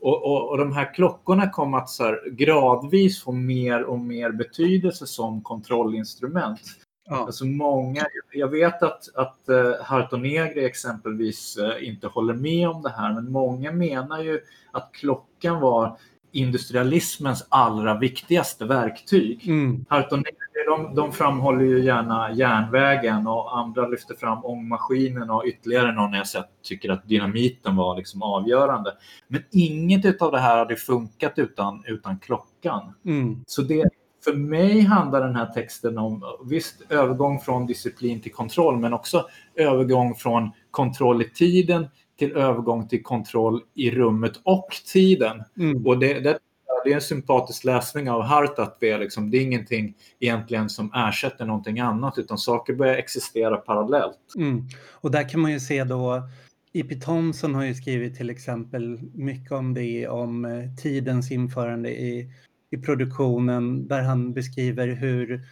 Och, 0.00 0.24
och, 0.24 0.50
och, 0.50 0.58
de 0.58 0.72
här 0.72 0.94
klockorna 0.94 1.50
kom 1.50 1.74
att 1.74 1.88
så 1.88 2.18
gradvis 2.26 3.22
få 3.22 3.32
mer 3.32 3.82
och 3.82 3.98
mer 3.98 4.30
betydelse 4.30 5.06
som 5.06 5.42
kontrollinstrument. 5.42 6.60
Ja. 7.08 7.16
Alltså 7.16 7.44
många, 7.44 8.06
jag 8.32 8.48
vet 8.48 8.82
att, 8.82 9.14
att 9.14 9.38
uh, 9.50 9.82
Hartonegri 9.82 10.64
exempelvis 10.64 11.58
uh, 11.58 11.88
inte 11.88 12.06
håller 12.06 12.34
med 12.34 12.68
om 12.68 12.82
det 12.82 12.90
här, 12.90 13.14
men 13.14 13.32
många 13.32 13.72
menar 13.72 14.22
ju 14.22 14.40
att 14.72 14.90
klockan 14.92 15.60
var 15.60 15.98
industrialismens 16.32 17.46
allra 17.48 17.98
viktigaste 17.98 18.64
verktyg. 18.64 19.48
Mm. 19.48 19.84
De, 20.66 20.94
de 20.94 21.12
framhåller 21.12 21.64
ju 21.64 21.84
gärna 21.84 22.32
järnvägen 22.32 23.26
och 23.26 23.58
andra 23.58 23.88
lyfter 23.88 24.14
fram 24.14 24.44
ångmaskinen 24.44 25.30
och 25.30 25.44
ytterligare 25.46 25.92
någon 25.92 26.12
jag 26.12 26.26
sett 26.26 26.48
tycker 26.62 26.90
att 26.90 27.08
dynamiten 27.08 27.76
var 27.76 27.96
liksom 27.96 28.22
avgörande. 28.22 28.92
Men 29.28 29.42
inget 29.50 30.22
av 30.22 30.32
det 30.32 30.38
här 30.38 30.58
hade 30.58 30.76
funkat 30.76 31.32
utan, 31.36 31.84
utan 31.86 32.18
klockan. 32.18 32.94
Mm. 33.04 33.44
Så 33.46 33.62
det, 33.62 33.88
för 34.24 34.32
mig 34.32 34.80
handlar 34.80 35.26
den 35.26 35.36
här 35.36 35.46
texten 35.46 35.98
om 35.98 36.22
visst 36.44 36.82
övergång 36.88 37.40
från 37.40 37.66
disciplin 37.66 38.20
till 38.20 38.32
kontroll 38.32 38.78
men 38.78 38.92
också 38.92 39.26
övergång 39.54 40.14
från 40.14 40.50
kontroll 40.70 41.22
i 41.22 41.30
tiden 41.30 41.88
till 42.20 42.36
övergång 42.36 42.88
till 42.88 43.02
kontroll 43.02 43.60
i 43.74 43.90
rummet 43.90 44.32
och 44.42 44.68
tiden. 44.92 45.42
Mm. 45.56 45.86
Och 45.86 45.98
det, 45.98 46.20
det 46.20 46.38
det 46.84 46.90
är 46.90 46.94
en 46.94 47.00
sympatisk 47.00 47.64
läsning 47.64 48.10
av 48.10 48.22
Hart 48.22 48.58
att 48.58 48.80
det 48.80 48.90
är, 48.90 48.98
liksom, 48.98 49.30
det 49.30 49.36
är 49.36 49.42
ingenting 49.42 49.94
egentligen 50.20 50.68
som 50.68 50.92
ersätter 50.94 51.44
någonting 51.44 51.80
annat 51.80 52.18
utan 52.18 52.38
saker 52.38 52.74
börjar 52.74 52.94
existera 52.94 53.56
parallellt. 53.56 54.18
Mm. 54.36 54.68
Och 54.90 55.10
där 55.10 55.28
kan 55.28 55.40
man 55.40 55.52
ju 55.52 55.60
se 55.60 55.84
då 55.84 56.22
E.P. 56.72 56.94
Thompson 56.94 57.54
har 57.54 57.64
ju 57.64 57.74
skrivit 57.74 58.16
till 58.16 58.30
exempel 58.30 59.00
mycket 59.14 59.52
om 59.52 59.74
det, 59.74 60.08
om 60.08 60.44
eh, 60.44 60.74
tidens 60.82 61.30
införande 61.30 61.90
i, 61.90 62.32
i 62.70 62.76
produktionen 62.76 63.88
där 63.88 64.02
han 64.02 64.32
beskriver 64.32 64.88
hur 64.88 65.44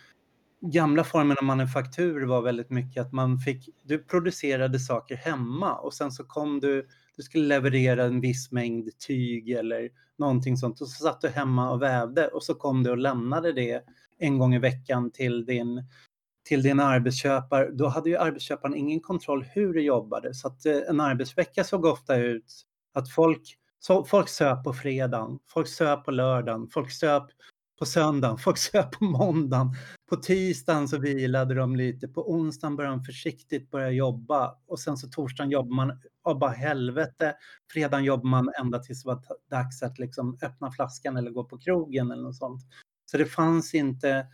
gamla 0.61 1.05
formen 1.05 1.37
av 1.39 1.45
manufaktur 1.45 2.27
var 2.27 2.43
väldigt 2.43 2.71
mycket 2.71 3.01
att 3.01 3.13
man 3.13 3.39
fick, 3.39 3.69
du 3.83 3.99
producerade 3.99 4.79
saker 4.79 5.17
hemma 5.17 5.75
och 5.75 5.95
sen 5.95 6.13
så 6.13 6.25
kom 6.25 6.61
du, 6.61 6.87
du 7.17 7.23
skulle 7.23 7.47
leverera 7.47 8.05
en 8.05 8.21
viss 8.21 8.53
mängd 8.53 8.99
tyg 8.99 9.51
eller 9.51 9.89
någonting 10.19 10.57
sånt 10.57 10.81
och 10.81 10.89
så 10.89 11.05
satt 11.05 11.21
du 11.21 11.29
hemma 11.29 11.71
och 11.71 11.83
vävde 11.83 12.29
och 12.29 12.43
så 12.43 12.55
kom 12.55 12.83
du 12.83 12.91
och 12.91 12.99
lämnade 12.99 13.53
det 13.53 13.85
en 14.19 14.39
gång 14.39 14.55
i 14.55 14.59
veckan 14.59 15.11
till 15.11 15.47
din 15.47 15.85
till 16.49 16.63
din 16.63 16.81
arbetsköpare, 16.81 17.71
då 17.71 17.87
hade 17.87 18.11
ju 18.11 18.17
arbetsköparen 18.17 18.75
ingen 18.75 19.01
kontroll 19.01 19.45
hur 19.53 19.75
du 19.75 19.83
jobbade. 19.83 20.35
Så 20.35 20.49
att 20.49 20.67
eh, 20.67 20.77
en 20.89 21.01
arbetsvecka 21.01 21.65
såg 21.65 21.85
ofta 21.85 22.17
ut 22.17 22.63
att 22.95 23.11
folk, 23.11 23.43
så, 23.79 24.05
folk 24.05 24.29
söp 24.29 24.65
på 24.65 24.73
fredagen, 24.73 25.39
folk 25.47 25.69
söp 25.69 26.05
på 26.05 26.11
lördagen, 26.11 26.69
folk 26.69 26.91
söp 26.91 27.23
på 27.79 27.87
söndagen, 27.87 28.39
folk 28.45 28.59
söp 28.59 28.91
på 28.91 29.05
måndagen. 29.05 29.75
På 30.11 30.17
tisdagen 30.17 30.89
så 30.89 30.99
vilade 30.99 31.55
de 31.55 31.77
lite, 31.77 32.09
på 32.09 32.33
onsdagen 32.33 32.77
började 32.77 32.97
de 32.97 33.05
försiktigt 33.05 33.71
börja 33.71 33.91
jobba 33.91 34.55
och 34.67 34.81
sen 34.81 34.97
så 34.97 35.09
torsdagen 35.09 35.51
jobbar 35.51 35.77
man 35.77 36.01
av 36.25 36.39
bara 36.39 36.51
helvete. 36.51 37.35
Fredagen 37.73 38.05
jobbar 38.05 38.29
man 38.29 38.53
ända 38.61 38.79
tills 38.79 39.03
det 39.03 39.09
var 39.09 39.23
dags 39.51 39.83
att 39.83 39.99
liksom 39.99 40.39
öppna 40.43 40.73
flaskan 40.73 41.17
eller 41.17 41.31
gå 41.31 41.45
på 41.45 41.59
krogen 41.59 42.11
eller 42.11 42.23
något 42.23 42.37
sånt. 42.37 42.63
Så 43.11 43.19
det 43.19 43.27
fanns 43.27 43.75
inte 43.75 44.27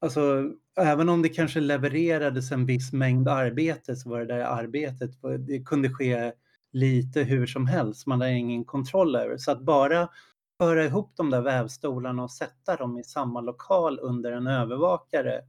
Alltså, 0.00 0.52
även 0.80 1.08
om 1.08 1.22
det 1.22 1.28
kanske 1.28 1.60
levererades 1.60 2.52
en 2.52 2.66
viss 2.66 2.92
mängd 2.92 3.28
arbete 3.28 3.96
så 3.96 4.10
var 4.10 4.18
det 4.18 4.34
där 4.34 4.40
arbetet, 4.40 5.10
det 5.46 5.62
kunde 5.62 5.90
ske 5.90 6.32
lite 6.72 7.22
hur 7.22 7.46
som 7.46 7.66
helst, 7.66 8.06
man 8.06 8.20
hade 8.20 8.32
ingen 8.32 8.64
kontroll 8.64 9.16
över. 9.16 9.36
Så 9.36 9.50
att 9.50 9.60
bara 9.60 10.08
föra 10.58 10.84
ihop 10.84 11.12
de 11.16 11.30
där 11.30 11.40
vävstolarna 11.40 12.22
och 12.22 12.30
sätta 12.30 12.76
dem 12.76 12.98
i 12.98 13.04
samma 13.04 13.40
lokal 13.40 13.98
under 14.02 14.32
en 14.32 14.46
övervakare 14.46 15.40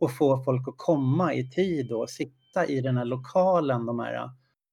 och 0.00 0.16
få 0.16 0.44
folk 0.44 0.68
att 0.68 0.74
komma 0.76 1.34
i 1.34 1.50
tid 1.50 1.92
och 1.92 2.10
sitta 2.10 2.66
i 2.66 2.80
den 2.80 2.96
här 2.96 3.04
lokalen 3.04 3.86
de 3.86 3.98
här, 3.98 4.30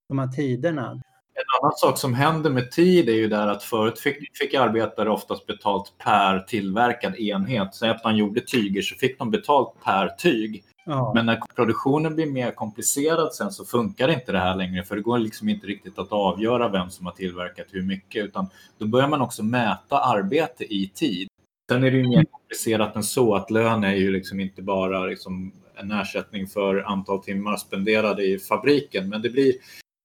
de 0.08 0.18
här 0.18 0.28
tiderna. 0.28 1.00
En 1.40 1.62
annan 1.62 1.72
sak 1.76 1.98
som 1.98 2.14
händer 2.14 2.50
med 2.50 2.70
tid 2.70 3.08
är 3.08 3.14
ju 3.14 3.28
där 3.28 3.46
att 3.46 3.62
förut 3.62 3.98
fick, 3.98 4.36
fick 4.36 4.54
arbetare 4.54 5.10
oftast 5.10 5.46
betalt 5.46 5.92
per 5.98 6.38
tillverkad 6.38 7.16
enhet. 7.16 7.74
Så 7.74 7.86
att 7.86 8.04
man 8.04 8.16
gjorde 8.16 8.40
tyger 8.40 8.82
så 8.82 8.94
fick 8.94 9.18
de 9.18 9.30
betalt 9.30 9.74
per 9.84 10.08
tyg. 10.08 10.64
Ja. 10.84 11.12
Men 11.14 11.26
när 11.26 11.40
produktionen 11.56 12.14
blir 12.14 12.26
mer 12.26 12.50
komplicerad 12.50 13.34
sen 13.34 13.50
så 13.50 13.64
funkar 13.64 14.08
inte 14.08 14.32
det 14.32 14.38
här 14.38 14.56
längre 14.56 14.82
för 14.82 14.96
det 14.96 15.02
går 15.02 15.18
liksom 15.18 15.48
inte 15.48 15.66
riktigt 15.66 15.98
att 15.98 16.12
avgöra 16.12 16.68
vem 16.68 16.90
som 16.90 17.06
har 17.06 17.12
tillverkat 17.12 17.66
hur 17.70 17.82
mycket 17.82 18.24
utan 18.24 18.46
då 18.78 18.86
börjar 18.86 19.08
man 19.08 19.20
också 19.20 19.42
mäta 19.42 19.98
arbete 19.98 20.64
i 20.64 20.90
tid. 20.94 21.28
Sen 21.70 21.84
är 21.84 21.90
det 21.90 21.96
ju 21.96 22.08
mer 22.08 22.24
komplicerat 22.24 22.96
än 22.96 23.02
så 23.02 23.34
att 23.34 23.50
lön 23.50 23.84
är 23.84 23.94
ju 23.94 24.10
liksom 24.10 24.40
inte 24.40 24.62
bara 24.62 25.06
liksom 25.06 25.52
en 25.76 25.92
ersättning 25.92 26.46
för 26.46 26.82
antal 26.82 27.22
timmar 27.22 27.56
spenderade 27.56 28.24
i 28.24 28.38
fabriken 28.38 29.08
men 29.08 29.22
det 29.22 29.30
blir 29.30 29.52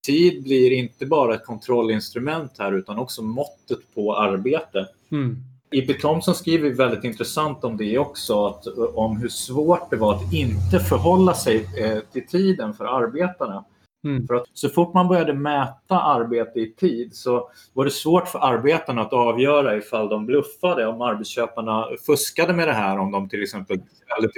tid 0.05 0.43
blir 0.43 0.71
inte 0.71 1.05
bara 1.05 1.35
ett 1.35 1.45
kontrollinstrument 1.45 2.51
här 2.59 2.71
utan 2.71 2.99
också 2.99 3.21
måttet 3.21 3.95
på 3.95 4.15
arbete. 4.17 4.87
Mm. 5.11 5.37
I.P. 5.71 5.93
Thompson 5.93 6.35
skriver 6.35 6.69
väldigt 6.69 7.03
intressant 7.03 7.63
om 7.63 7.77
det 7.77 7.97
också, 7.97 8.45
att, 8.45 8.67
om 8.93 9.17
hur 9.17 9.29
svårt 9.29 9.89
det 9.89 9.95
var 9.95 10.15
att 10.15 10.33
inte 10.33 10.79
förhålla 10.79 11.33
sig 11.33 11.67
eh, 11.77 11.99
till 12.11 12.27
tiden 12.27 12.73
för 12.73 12.85
arbetarna. 12.85 13.63
Mm. 14.05 14.27
För 14.27 14.35
att 14.35 14.45
så 14.53 14.69
fort 14.69 14.93
man 14.93 15.07
började 15.07 15.33
mäta 15.33 16.01
arbete 16.01 16.59
i 16.59 16.73
tid 16.73 17.15
så 17.15 17.49
var 17.73 17.85
det 17.85 17.91
svårt 17.91 18.27
för 18.27 18.39
arbetarna 18.39 19.01
att 19.01 19.13
avgöra 19.13 19.77
ifall 19.77 20.09
de 20.09 20.25
bluffade, 20.25 20.87
om 20.87 21.01
arbetsköparna 21.01 21.87
fuskade 22.05 22.53
med 22.53 22.67
det 22.67 22.73
här, 22.73 22.99
om 22.99 23.11
de 23.11 23.29
till 23.29 23.43
exempel 23.43 23.77
ställde 23.77 24.29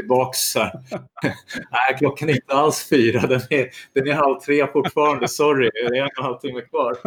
här. 0.56 0.72
Nej, 1.72 1.98
klockan 1.98 2.30
är 2.30 2.34
inte 2.34 2.54
alls 2.54 2.90
fyra, 2.90 3.28
den 3.28 3.42
är, 3.50 3.70
den 3.94 4.08
är 4.08 4.14
halv 4.14 4.40
tre 4.40 4.68
fortfarande, 4.68 5.28
sorry, 5.28 5.70
det 5.74 5.80
är 5.80 5.96
en 5.96 6.04
och 6.04 6.18
en 6.18 6.24
halv 6.24 6.38
timme 6.38 6.62
kvar. 6.62 6.98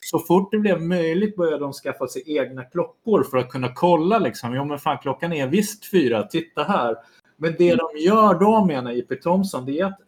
så 0.00 0.18
fort 0.18 0.52
det 0.52 0.58
blev 0.58 0.82
möjligt 0.82 1.36
började 1.36 1.58
de 1.58 1.72
skaffa 1.72 2.06
sig 2.06 2.22
egna 2.26 2.64
klockor 2.64 3.22
för 3.22 3.38
att 3.38 3.48
kunna 3.48 3.72
kolla 3.74 4.18
liksom, 4.18 4.54
jo 4.54 4.64
men 4.64 4.78
fan 4.78 4.98
klockan 4.98 5.32
är 5.32 5.46
visst 5.46 5.90
fyra, 5.90 6.22
titta 6.22 6.62
här. 6.62 6.96
Men 7.36 7.54
det 7.58 7.74
de 7.74 7.88
gör 7.98 8.34
då 8.34 8.64
menar 8.64 8.92
I.P. 8.92 9.16
Thompson, 9.16 9.66
det 9.66 9.80
är 9.80 9.84
att 9.84 9.98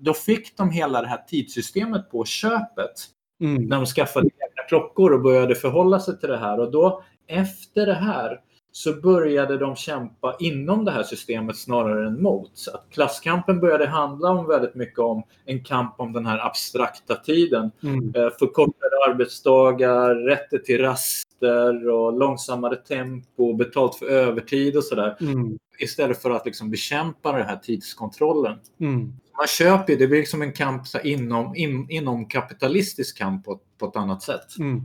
då 0.00 0.14
fick 0.14 0.56
de 0.56 0.70
hela 0.70 1.02
det 1.02 1.08
här 1.08 1.24
tidssystemet 1.28 2.10
på 2.10 2.24
köpet. 2.24 2.92
Mm. 3.40 3.64
När 3.64 3.76
de 3.76 3.86
skaffade 3.86 4.26
egna 4.26 4.62
klockor 4.68 5.12
och 5.12 5.22
började 5.22 5.54
förhålla 5.54 6.00
sig 6.00 6.20
till 6.20 6.28
det 6.28 6.38
här. 6.38 6.60
Och 6.60 6.70
då 6.70 7.02
efter 7.26 7.86
det 7.86 7.94
här 7.94 8.40
så 8.72 8.92
började 8.92 9.58
de 9.58 9.76
kämpa 9.76 10.36
inom 10.38 10.84
det 10.84 10.90
här 10.90 11.02
systemet 11.02 11.56
snarare 11.56 12.06
än 12.06 12.22
mot. 12.22 12.52
Att 12.74 12.86
klasskampen 12.90 13.60
började 13.60 13.86
handla 13.86 14.30
om 14.30 14.46
väldigt 14.46 14.74
mycket 14.74 14.98
om 14.98 15.22
en 15.44 15.64
kamp 15.64 15.94
om 15.98 16.12
den 16.12 16.26
här 16.26 16.46
abstrakta 16.46 17.14
tiden. 17.14 17.70
Mm. 17.82 18.14
Eh, 18.14 18.30
förkortade 18.38 18.96
arbetsdagar, 19.08 20.14
rätter 20.14 20.58
till 20.58 20.80
raster 20.80 21.88
och 21.88 22.18
långsammare 22.18 22.76
tempo, 22.76 23.54
betalt 23.54 23.94
för 23.94 24.06
övertid 24.06 24.76
och 24.76 24.84
sådär. 24.84 25.16
Mm. 25.20 25.58
Istället 25.78 26.22
för 26.22 26.30
att 26.30 26.46
liksom 26.46 26.70
bekämpa 26.70 27.32
den 27.32 27.46
här 27.46 27.56
tidskontrollen. 27.56 28.58
Mm. 28.80 29.12
Man 29.38 29.46
köper 29.46 29.92
ju, 29.92 29.98
det 29.98 30.06
blir 30.06 30.18
liksom 30.18 30.42
en 30.42 30.52
kamp 30.52 30.86
så 30.86 31.00
inom, 31.00 31.56
in, 31.56 31.90
inom 31.90 32.28
kapitalistisk 32.28 33.18
kamp 33.18 33.44
på, 33.44 33.60
på 33.78 33.86
ett 33.86 33.96
annat 33.96 34.22
sätt. 34.22 34.58
Mm. 34.58 34.82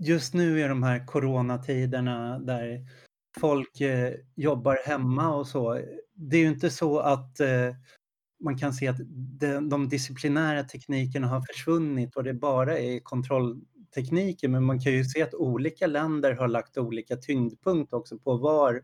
just 0.00 0.34
nu 0.34 0.60
är 0.60 0.68
de 0.68 0.82
här 0.82 1.06
coronatiderna 1.06 2.38
där 2.38 2.86
folk 3.40 3.80
eh, 3.80 4.14
jobbar 4.36 4.78
hemma 4.86 5.34
och 5.34 5.46
så. 5.46 5.80
Det 6.14 6.36
är 6.36 6.40
ju 6.40 6.48
inte 6.48 6.70
så 6.70 6.98
att 6.98 7.40
eh, 7.40 7.74
man 8.44 8.58
kan 8.58 8.72
se 8.72 8.88
att 8.88 8.98
de, 9.40 9.68
de 9.68 9.88
disciplinära 9.88 10.64
teknikerna 10.64 11.26
har 11.26 11.40
försvunnit 11.52 12.16
och 12.16 12.24
det 12.24 12.34
bara 12.34 12.78
är 12.78 13.00
kontroll 13.00 13.60
tekniker, 13.94 14.48
Men 14.48 14.64
man 14.64 14.80
kan 14.80 14.92
ju 14.92 15.04
se 15.04 15.22
att 15.22 15.34
olika 15.34 15.86
länder 15.86 16.34
har 16.34 16.48
lagt 16.48 16.78
olika 16.78 17.16
tyngdpunkt 17.16 17.92
också 17.92 18.18
på 18.18 18.36
var, 18.36 18.82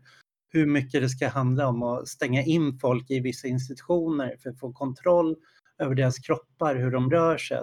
hur 0.49 0.65
mycket 0.65 1.01
det 1.01 1.09
ska 1.09 1.27
handla 1.27 1.67
om 1.67 1.83
att 1.83 2.07
stänga 2.07 2.43
in 2.43 2.79
folk 2.79 3.11
i 3.11 3.19
vissa 3.19 3.47
institutioner 3.47 4.37
för 4.43 4.49
att 4.49 4.59
få 4.59 4.73
kontroll 4.73 5.35
över 5.77 5.95
deras 5.95 6.19
kroppar, 6.19 6.75
hur 6.75 6.91
de 6.91 7.11
rör 7.11 7.37
sig 7.37 7.57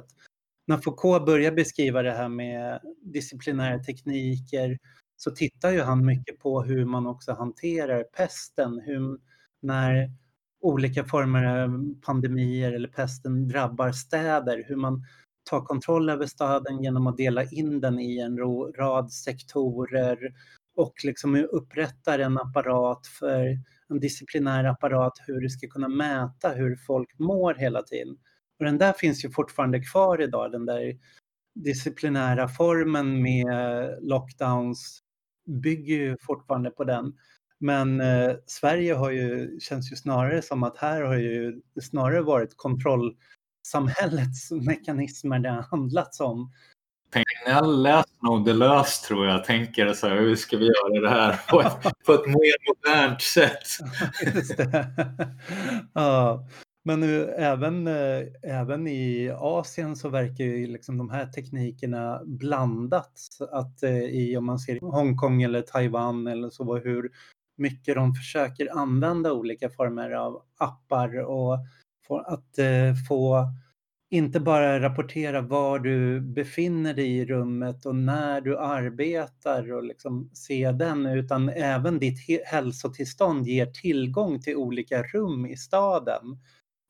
när 0.67 0.79
Foucault 0.79 1.27
börjar 1.27 1.53
beskriva 1.53 2.03
det 2.03 2.13
här 2.13 2.29
med 2.29 2.81
disciplinära 3.03 3.79
tekniker 3.79 4.79
så 5.17 5.31
tittar 5.31 5.71
ju 5.71 5.81
han 5.81 6.07
mycket 6.07 6.39
på 6.39 6.63
hur 6.63 6.85
man 6.85 7.07
också 7.07 7.33
hanterar 7.33 8.03
pesten. 8.03 8.81
Hur, 8.81 9.19
när 9.61 10.11
olika 10.61 11.05
former 11.05 11.45
av 11.45 11.95
pandemier 12.01 12.73
eller 12.73 12.89
pesten 12.89 13.49
drabbar 13.49 13.93
städer, 13.93 14.65
hur 14.69 14.77
man 14.77 15.05
ta 15.51 15.65
kontroll 15.65 16.11
över 16.11 16.27
staden 16.27 16.83
genom 16.83 17.07
att 17.07 17.17
dela 17.17 17.45
in 17.45 17.81
den 17.81 17.99
i 17.99 18.19
en 18.19 18.39
rad 18.79 19.13
sektorer 19.13 20.19
och 20.77 20.95
liksom 21.05 21.47
upprättar 21.53 22.19
en 22.19 22.39
apparat 22.39 23.07
för 23.07 23.59
en 23.89 24.01
disciplinär 24.01 24.65
apparat 24.65 25.13
hur 25.27 25.41
du 25.41 25.49
ska 25.49 25.69
kunna 25.69 25.89
mäta 25.89 26.49
hur 26.49 26.77
folk 26.77 27.19
mår 27.19 27.55
hela 27.55 27.83
tiden. 27.83 28.17
Och 28.59 28.65
den 28.65 28.79
där 28.79 28.93
finns 28.93 29.25
ju 29.25 29.31
fortfarande 29.31 29.81
kvar 29.81 30.21
idag, 30.21 30.53
den 30.53 30.67
där 30.67 30.99
disciplinära 31.55 32.49
formen 32.49 33.23
med 33.23 33.99
lockdowns 34.01 35.03
bygger 35.47 35.95
ju 35.95 36.17
fortfarande 36.21 36.71
på 36.71 36.85
den. 36.85 37.13
Men 37.59 38.01
eh, 38.01 38.33
Sverige 38.47 38.95
har 38.95 39.11
ju, 39.11 39.61
känns 39.61 39.93
ju 39.93 39.97
snarare 39.97 40.43
som 40.43 40.63
att 40.63 40.79
här 40.79 41.03
har 41.03 41.17
ju 41.17 41.61
snarare 41.83 42.23
varit 42.23 42.57
kontroll 42.57 43.17
kontrollsamhällets 43.63 44.51
mekanismer 44.51 45.39
det 45.39 45.51
har 45.51 45.63
handlats 45.63 46.21
om. 46.21 46.53
Tegnell 47.13 47.83
läser 47.83 48.27
nog 48.27 48.45
Deleuze 48.45 49.07
tror 49.07 49.27
jag, 49.27 49.45
tänker 49.45 49.93
så 49.93 50.09
här, 50.09 50.17
hur 50.17 50.37
ska 50.37 50.57
vi 50.57 50.65
göra 50.65 51.01
det 51.01 51.11
här 51.11 51.41
på 51.49 51.61
ett, 51.61 52.05
på 52.07 52.13
ett 52.13 52.27
mer 52.27 52.69
modernt 52.69 53.23
sätt? 53.23 53.69
Det. 54.57 54.87
ja. 55.93 56.47
Men 56.85 57.01
nu, 57.01 57.25
även, 57.25 57.87
eh, 57.87 58.23
även 58.43 58.87
i 58.87 59.31
Asien 59.39 59.97
så 59.97 60.09
verkar 60.09 60.45
ju 60.45 60.67
liksom 60.67 60.99
de 60.99 61.11
här 61.11 61.27
teknikerna 61.27 62.21
blandats. 62.25 63.41
Att 63.41 63.83
eh, 63.83 63.99
i, 63.99 64.37
om 64.37 64.47
man 64.47 64.59
ser 64.59 64.81
Hongkong 64.81 65.43
eller 65.43 65.63
Taiwan 65.63 66.27
eller 66.27 66.51
så, 66.51 66.77
hur 66.79 67.11
mycket 67.57 67.95
de 67.95 68.15
försöker 68.15 68.79
använda 68.79 69.33
olika 69.33 69.71
former 69.71 70.11
av 70.11 70.43
appar 70.59 71.19
och 71.19 71.59
att 72.19 72.59
eh, 72.59 72.95
få 73.09 73.53
inte 74.11 74.41
bara 74.41 74.81
rapportera 74.81 75.41
var 75.41 75.79
du 75.79 76.21
befinner 76.21 76.95
dig 76.95 77.19
i 77.19 77.25
rummet 77.25 77.87
och 77.87 77.97
när 77.97 78.41
du 78.41 78.59
arbetar 78.59 79.73
och 79.73 79.85
liksom 79.85 80.31
se 80.33 80.73
den, 80.73 81.07
utan 81.07 81.49
även 81.49 81.99
ditt 81.99 82.45
hälsotillstånd 82.45 83.47
ger 83.47 83.67
tillgång 83.67 84.43
till 84.43 84.57
olika 84.57 85.03
rum 85.03 85.47
i 85.47 85.57
staden. 85.57 86.39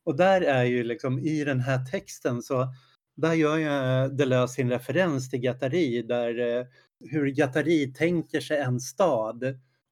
Och 0.05 0.17
där 0.17 0.41
är 0.41 0.63
ju 0.63 0.83
liksom 0.83 1.19
i 1.19 1.43
den 1.43 1.59
här 1.59 1.85
texten 1.85 2.41
så 2.41 2.67
där 3.15 3.33
gör 3.33 3.57
ju 3.57 3.67
eh, 3.67 4.05
Deleuze 4.05 4.53
sin 4.53 4.69
referens 4.69 5.29
till 5.29 5.39
Gattari, 5.39 6.01
där 6.01 6.57
eh, 6.57 6.65
hur 7.09 7.27
Gattari 7.27 7.93
tänker 7.93 8.41
sig 8.41 8.57
en 8.57 8.79
stad. 8.79 9.43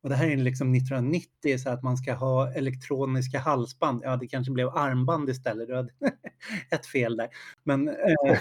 Och 0.03 0.10
det 0.10 0.15
här 0.15 0.27
är 0.27 0.38
liksom 0.38 0.75
1990, 0.75 1.58
så 1.58 1.70
att 1.70 1.84
man 1.84 1.98
ska 1.98 2.13
ha 2.13 2.53
elektroniska 2.53 3.39
halsband. 3.39 4.01
Ja, 4.03 4.15
det 4.17 4.27
kanske 4.27 4.51
blev 4.51 4.67
armband 4.67 5.29
istället. 5.29 5.67
Du 5.67 5.75
hade 5.75 5.91
ett 6.70 6.86
fel 6.86 7.17
där. 7.17 7.29
Men, 7.63 7.88
eh, 7.88 7.93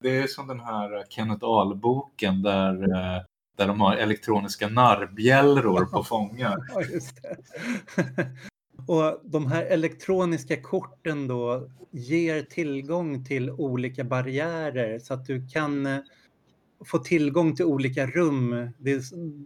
Det 0.00 0.16
är 0.16 0.26
som 0.26 0.48
den 0.48 0.60
här 0.60 1.04
Kenneth 1.08 1.44
Ahl-boken 1.44 2.42
där, 2.42 2.82
eh, 2.82 3.22
där 3.56 3.66
de 3.66 3.80
har 3.80 3.96
elektroniska 3.96 4.68
narrbjällror 4.68 5.84
på 5.84 6.04
fångar. 6.04 6.58
Ja, 6.74 6.82
just 6.82 7.22
det. 7.22 7.36
Och 8.86 9.20
de 9.24 9.46
här 9.46 9.62
elektroniska 9.64 10.62
korten 10.62 11.28
då 11.28 11.68
ger 11.90 12.42
tillgång 12.42 13.24
till 13.24 13.50
olika 13.50 14.04
barriärer 14.04 14.98
så 14.98 15.14
att 15.14 15.26
du 15.26 15.48
kan 15.48 15.86
eh, 15.86 15.98
få 16.84 16.98
tillgång 16.98 17.56
till 17.56 17.64
olika 17.64 18.06
rum. 18.06 18.70
Det 18.78 19.02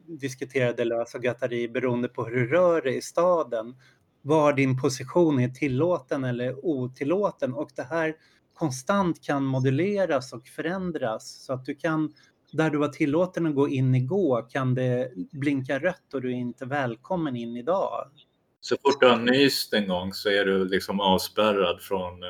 diskuterade 0.07 0.85
Lös 0.85 1.15
och 1.15 1.23
Gattari 1.23 1.69
beroende 1.69 2.09
på 2.09 2.25
hur 2.25 2.37
du 2.37 2.47
rör 2.47 2.83
dig 2.83 2.97
i 2.97 3.03
staden. 3.03 3.77
Var 4.23 4.53
din 4.53 4.81
position 4.81 5.41
är 5.41 5.49
tillåten 5.49 6.25
eller 6.25 6.65
otillåten 6.67 7.55
och 7.55 7.71
det 7.77 7.83
här 7.83 8.15
konstant 8.55 9.23
kan 9.23 9.45
moduleras 9.45 10.33
och 10.33 10.49
förändras 10.49 11.45
så 11.45 11.53
att 11.53 11.65
du 11.65 11.75
kan 11.75 12.15
där 12.53 12.71
du 12.71 12.79
var 12.79 12.89
tillåten 12.89 13.47
att 13.47 13.55
gå 13.55 13.69
in 13.69 13.95
igår 13.95 14.51
kan 14.51 14.75
det 14.75 15.13
blinka 15.33 15.79
rött 15.79 16.15
och 16.15 16.23
du 16.23 16.29
är 16.29 16.37
inte 16.37 16.65
välkommen 16.65 17.37
in 17.37 17.57
idag. 17.57 18.11
Så 18.61 18.77
fort 18.83 19.01
du 19.01 19.09
har 19.09 19.17
nyst 19.17 19.73
en 19.73 19.89
gång 19.89 20.13
så 20.13 20.29
är 20.29 20.45
du 20.45 20.65
liksom 20.65 21.01
avspärrad 21.01 21.81
från 21.81 22.21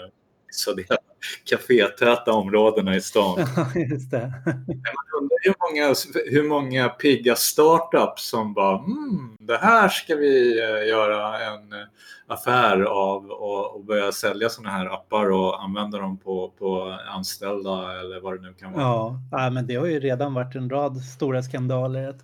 vissa 0.46 0.70
så 0.70 0.74
det 0.74 1.11
kafétäta 1.44 2.32
områdena 2.32 2.96
i 2.96 3.00
stan. 3.00 3.38
Ja, 3.56 3.80
just 3.80 4.10
det. 4.10 4.32
Man 4.46 5.20
undrar 5.20 5.38
hur 5.42 5.54
många, 5.58 5.94
hur 6.30 6.48
många 6.48 6.88
pigga 6.88 7.36
startups 7.36 8.28
som 8.28 8.54
bara 8.54 8.78
mm, 8.78 9.36
det 9.40 9.56
här 9.56 9.88
ska 9.88 10.16
vi 10.16 10.60
eh, 10.60 10.88
göra 10.88 11.40
en 11.40 11.72
eh, 11.72 11.86
affär 12.26 12.82
av 12.82 13.30
och, 13.30 13.74
och 13.74 13.84
börja 13.84 14.12
sälja 14.12 14.48
sådana 14.48 14.70
här 14.70 14.86
appar 14.86 15.30
och 15.30 15.62
använda 15.62 15.98
dem 15.98 16.18
på, 16.18 16.52
på 16.58 16.98
anställda 17.08 18.00
eller 18.00 18.20
vad 18.20 18.34
det 18.34 18.48
nu 18.48 18.54
kan 18.54 18.72
vara. 18.72 19.20
Ja, 19.30 19.50
men 19.50 19.66
det 19.66 19.74
har 19.74 19.86
ju 19.86 20.00
redan 20.00 20.34
varit 20.34 20.54
en 20.54 20.70
rad 20.70 20.96
stora 20.96 21.42
skandaler. 21.42 22.14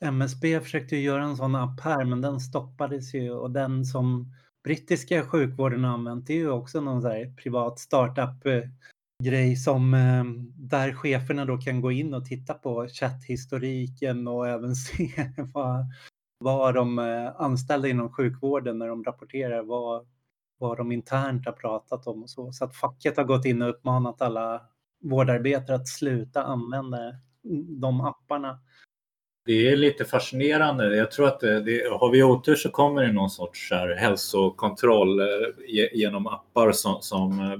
MSB 0.00 0.60
försökte 0.60 0.96
ju 0.96 1.02
göra 1.02 1.22
en 1.22 1.36
sån 1.36 1.54
app 1.54 1.80
här 1.80 2.04
men 2.04 2.20
den 2.20 2.40
stoppades 2.40 3.14
ju 3.14 3.30
och 3.30 3.50
den 3.50 3.84
som 3.84 4.32
brittiska 4.64 5.22
sjukvården 5.26 5.84
har 5.84 5.94
använt 5.94 6.26
det 6.26 6.32
är 6.32 6.38
ju 6.38 6.50
också 6.50 6.80
någon 6.80 7.02
sån 7.02 7.36
privat 7.36 7.78
startup 7.78 8.46
eh, 8.46 8.62
grej 9.22 9.56
som 9.56 9.94
eh, 9.94 10.24
där 10.56 10.92
cheferna 10.92 11.44
då 11.44 11.58
kan 11.58 11.80
gå 11.80 11.92
in 11.92 12.14
och 12.14 12.26
titta 12.26 12.54
på 12.54 12.88
chatthistoriken 12.88 14.28
och 14.28 14.48
även 14.48 14.74
se 14.76 15.10
vad, 15.36 15.86
vad 16.38 16.74
de 16.74 16.98
eh, 16.98 17.40
anställda 17.40 17.88
inom 17.88 18.12
sjukvården 18.12 18.78
när 18.78 18.88
de 18.88 19.04
rapporterar 19.04 19.62
vad, 19.62 20.06
vad 20.58 20.76
de 20.76 20.92
internt 20.92 21.46
har 21.46 21.52
pratat 21.52 22.06
om 22.06 22.22
och 22.22 22.30
så. 22.30 22.52
Så 22.52 22.64
att 22.64 22.76
facket 22.76 23.16
har 23.16 23.24
gått 23.24 23.44
in 23.44 23.62
och 23.62 23.70
uppmanat 23.70 24.22
alla 24.22 24.62
vårdarbetare 25.02 25.76
att 25.76 25.88
sluta 25.88 26.44
använda 26.44 26.98
de 27.80 28.00
apparna 28.00 28.60
det 29.46 29.68
är 29.68 29.76
lite 29.76 30.04
fascinerande. 30.04 30.96
Jag 30.96 31.10
tror 31.10 31.26
att 31.26 31.40
det, 31.40 31.60
det, 31.60 31.88
har 32.00 32.10
vi 32.10 32.22
otur 32.22 32.54
så 32.54 32.70
kommer 32.70 33.02
det 33.02 33.12
någon 33.12 33.30
sorts 33.30 33.70
här 33.70 33.94
hälsokontroll 33.94 35.20
eh, 35.20 35.26
genom 35.92 36.26
appar 36.26 36.72
som, 36.72 36.96
som 37.00 37.40
eh, 37.40 37.58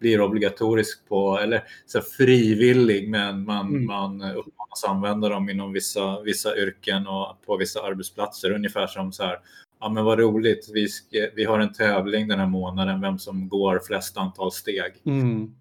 blir 0.00 0.20
obligatorisk 0.20 1.08
på, 1.08 1.38
eller 1.38 1.64
så 1.86 2.00
frivillig, 2.00 3.08
men 3.08 3.44
man, 3.44 3.68
mm. 3.68 3.86
man 3.86 4.22
uppmanas 4.22 4.84
använda 4.88 5.28
dem 5.28 5.50
inom 5.50 5.72
vissa, 5.72 6.20
vissa 6.20 6.56
yrken 6.56 7.06
och 7.06 7.36
på 7.46 7.56
vissa 7.56 7.82
arbetsplatser. 7.82 8.50
Ungefär 8.50 8.86
som 8.86 9.12
så 9.12 9.22
här, 9.22 9.38
ja 9.80 9.88
men 9.88 10.04
vad 10.04 10.18
roligt, 10.18 10.70
vi, 10.72 10.88
vi 11.34 11.44
har 11.44 11.58
en 11.58 11.72
tävling 11.72 12.28
den 12.28 12.38
här 12.38 12.46
månaden, 12.46 13.00
vem 13.00 13.18
som 13.18 13.48
går 13.48 13.80
flest 13.86 14.16
antal 14.16 14.52
steg. 14.52 14.92
Mm 15.06 15.54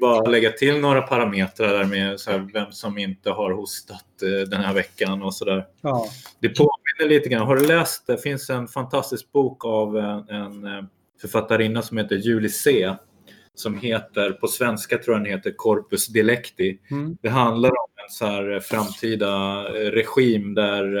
bara 0.00 0.30
lägga 0.30 0.52
till 0.52 0.80
några 0.80 1.02
parametrar 1.02 1.68
där 1.68 1.84
med 1.84 2.20
så 2.20 2.30
här, 2.30 2.50
vem 2.52 2.72
som 2.72 2.98
inte 2.98 3.30
har 3.30 3.52
hostat 3.52 4.22
eh, 4.22 4.48
den 4.48 4.60
här 4.60 4.74
veckan 4.74 5.22
och 5.22 5.34
sådär. 5.34 5.66
Ja. 5.80 6.06
Det 6.40 6.48
påminner 6.48 7.14
lite 7.14 7.28
grann. 7.28 7.46
Har 7.46 7.56
du 7.56 7.66
läst? 7.66 8.06
Det 8.06 8.18
finns 8.18 8.50
en 8.50 8.68
fantastisk 8.68 9.32
bok 9.32 9.64
av 9.64 9.98
en, 9.98 10.28
en 10.28 10.64
eh, 10.64 10.84
författarinna 11.20 11.82
som 11.82 11.98
heter 11.98 12.16
Julie 12.16 12.48
C. 12.48 12.94
Som 13.54 13.78
heter, 13.78 14.30
på 14.30 14.46
svenska 14.46 14.98
tror 14.98 15.16
jag 15.16 15.24
den 15.24 15.32
heter 15.32 15.52
Corpus 15.56 16.06
Delecti. 16.06 16.78
Mm. 16.90 17.16
Det 17.22 17.28
handlar 17.28 17.70
om 17.70 17.90
en 18.04 18.10
så 18.10 18.26
här 18.26 18.60
framtida 18.60 19.62
regim 19.72 20.54
där 20.54 20.96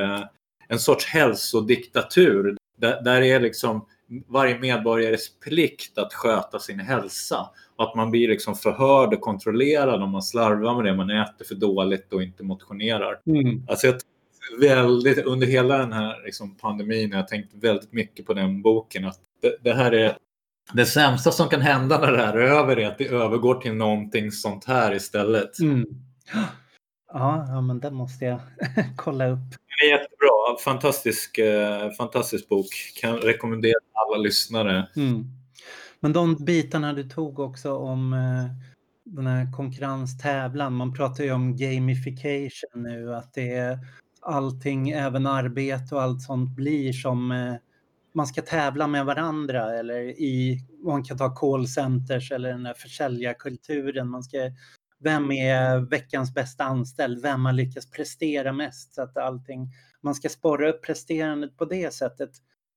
en 0.68 0.78
sorts 0.78 1.06
hälsodiktatur. 1.06 2.56
Där, 2.78 3.02
där 3.02 3.22
är 3.22 3.40
liksom 3.40 3.86
varje 4.28 4.58
medborgares 4.58 5.38
plikt 5.40 5.98
att 5.98 6.14
sköta 6.14 6.58
sin 6.58 6.80
hälsa. 6.80 7.50
Att 7.76 7.94
man 7.94 8.10
blir 8.10 8.28
liksom 8.28 8.54
förhörd 8.54 9.14
och 9.14 9.20
kontrollerad 9.20 10.02
om 10.02 10.10
man 10.10 10.22
slarvar 10.22 10.74
med 10.74 10.84
det, 10.84 10.96
man 10.96 11.10
äter 11.10 11.44
för 11.44 11.54
dåligt 11.54 12.12
och 12.12 12.22
inte 12.22 12.42
motionerar. 12.42 13.20
Mm. 13.26 13.66
Alltså 13.68 13.86
jag 13.86 13.96
väldigt, 14.60 15.18
under 15.18 15.46
hela 15.46 15.78
den 15.78 15.92
här 15.92 16.24
liksom 16.24 16.56
pandemin 16.56 17.12
har 17.12 17.18
jag 17.18 17.28
tänkt 17.28 17.54
väldigt 17.54 17.92
mycket 17.92 18.26
på 18.26 18.34
den 18.34 18.62
boken. 18.62 19.04
Att 19.04 19.18
det, 19.42 19.56
det, 19.62 19.74
här 19.74 19.92
är 19.92 20.16
det 20.72 20.86
sämsta 20.86 21.30
som 21.30 21.48
kan 21.48 21.60
hända 21.60 22.00
när 22.00 22.12
det 22.12 22.18
här 22.18 22.34
är 22.34 22.40
över 22.40 22.78
är 22.78 22.88
att 22.88 22.98
det 22.98 23.08
övergår 23.08 23.54
till 23.54 23.74
någonting 23.74 24.32
sånt 24.32 24.64
här 24.64 24.94
istället. 24.94 25.58
Mm. 25.58 25.84
Ja, 27.14 27.46
ja, 27.48 27.60
men 27.60 27.80
den 27.80 27.94
måste 27.94 28.24
jag 28.24 28.40
kolla 28.96 29.28
upp. 29.28 29.50
Den 29.50 29.88
är 29.88 29.92
jättebra. 29.92 30.58
Fantastisk, 30.64 31.38
eh, 31.38 31.90
fantastisk 31.90 32.48
bok. 32.48 32.66
Kan 33.00 33.16
rekommendera 33.16 33.78
alla 33.92 34.16
lyssnare. 34.16 34.88
Mm. 34.96 35.24
Men 36.00 36.12
de 36.12 36.36
bitarna 36.44 36.92
du 36.92 37.08
tog 37.08 37.38
också 37.38 37.76
om 37.76 38.12
eh, 38.12 38.46
den 39.04 39.26
här 39.26 39.52
konkurrenstävlan. 39.52 40.74
Man 40.74 40.94
pratar 40.94 41.24
ju 41.24 41.32
om 41.32 41.56
gamification 41.56 42.82
nu, 42.82 43.14
att 43.14 43.34
det 43.34 43.54
är 43.54 43.78
allting, 44.20 44.90
även 44.90 45.26
arbete 45.26 45.94
och 45.94 46.02
allt 46.02 46.22
sånt 46.22 46.56
blir 46.56 46.92
som 46.92 47.32
eh, 47.32 47.54
man 48.14 48.26
ska 48.26 48.42
tävla 48.42 48.86
med 48.86 49.06
varandra 49.06 49.78
eller 49.78 50.00
i, 50.00 50.60
man 50.84 51.04
kan 51.04 51.18
ta 51.18 51.34
callcenters 51.34 52.32
eller 52.32 52.48
den 52.48 52.62
där 52.62 52.74
försäljarkulturen. 52.74 54.08
Man 54.08 54.22
ska, 54.22 54.38
vem 55.04 55.30
är 55.32 55.78
veckans 55.90 56.34
bästa 56.34 56.64
anställd? 56.64 57.22
Vem 57.22 57.44
har 57.44 57.52
lyckats 57.52 57.90
prestera 57.90 58.52
mest? 58.52 58.94
Så 58.94 59.02
att 59.02 59.16
allting, 59.16 59.68
man 60.00 60.14
ska 60.14 60.28
sporra 60.28 60.70
upp 60.70 60.82
presterandet 60.82 61.56
på 61.56 61.64
det 61.64 61.94
sättet. 61.94 62.30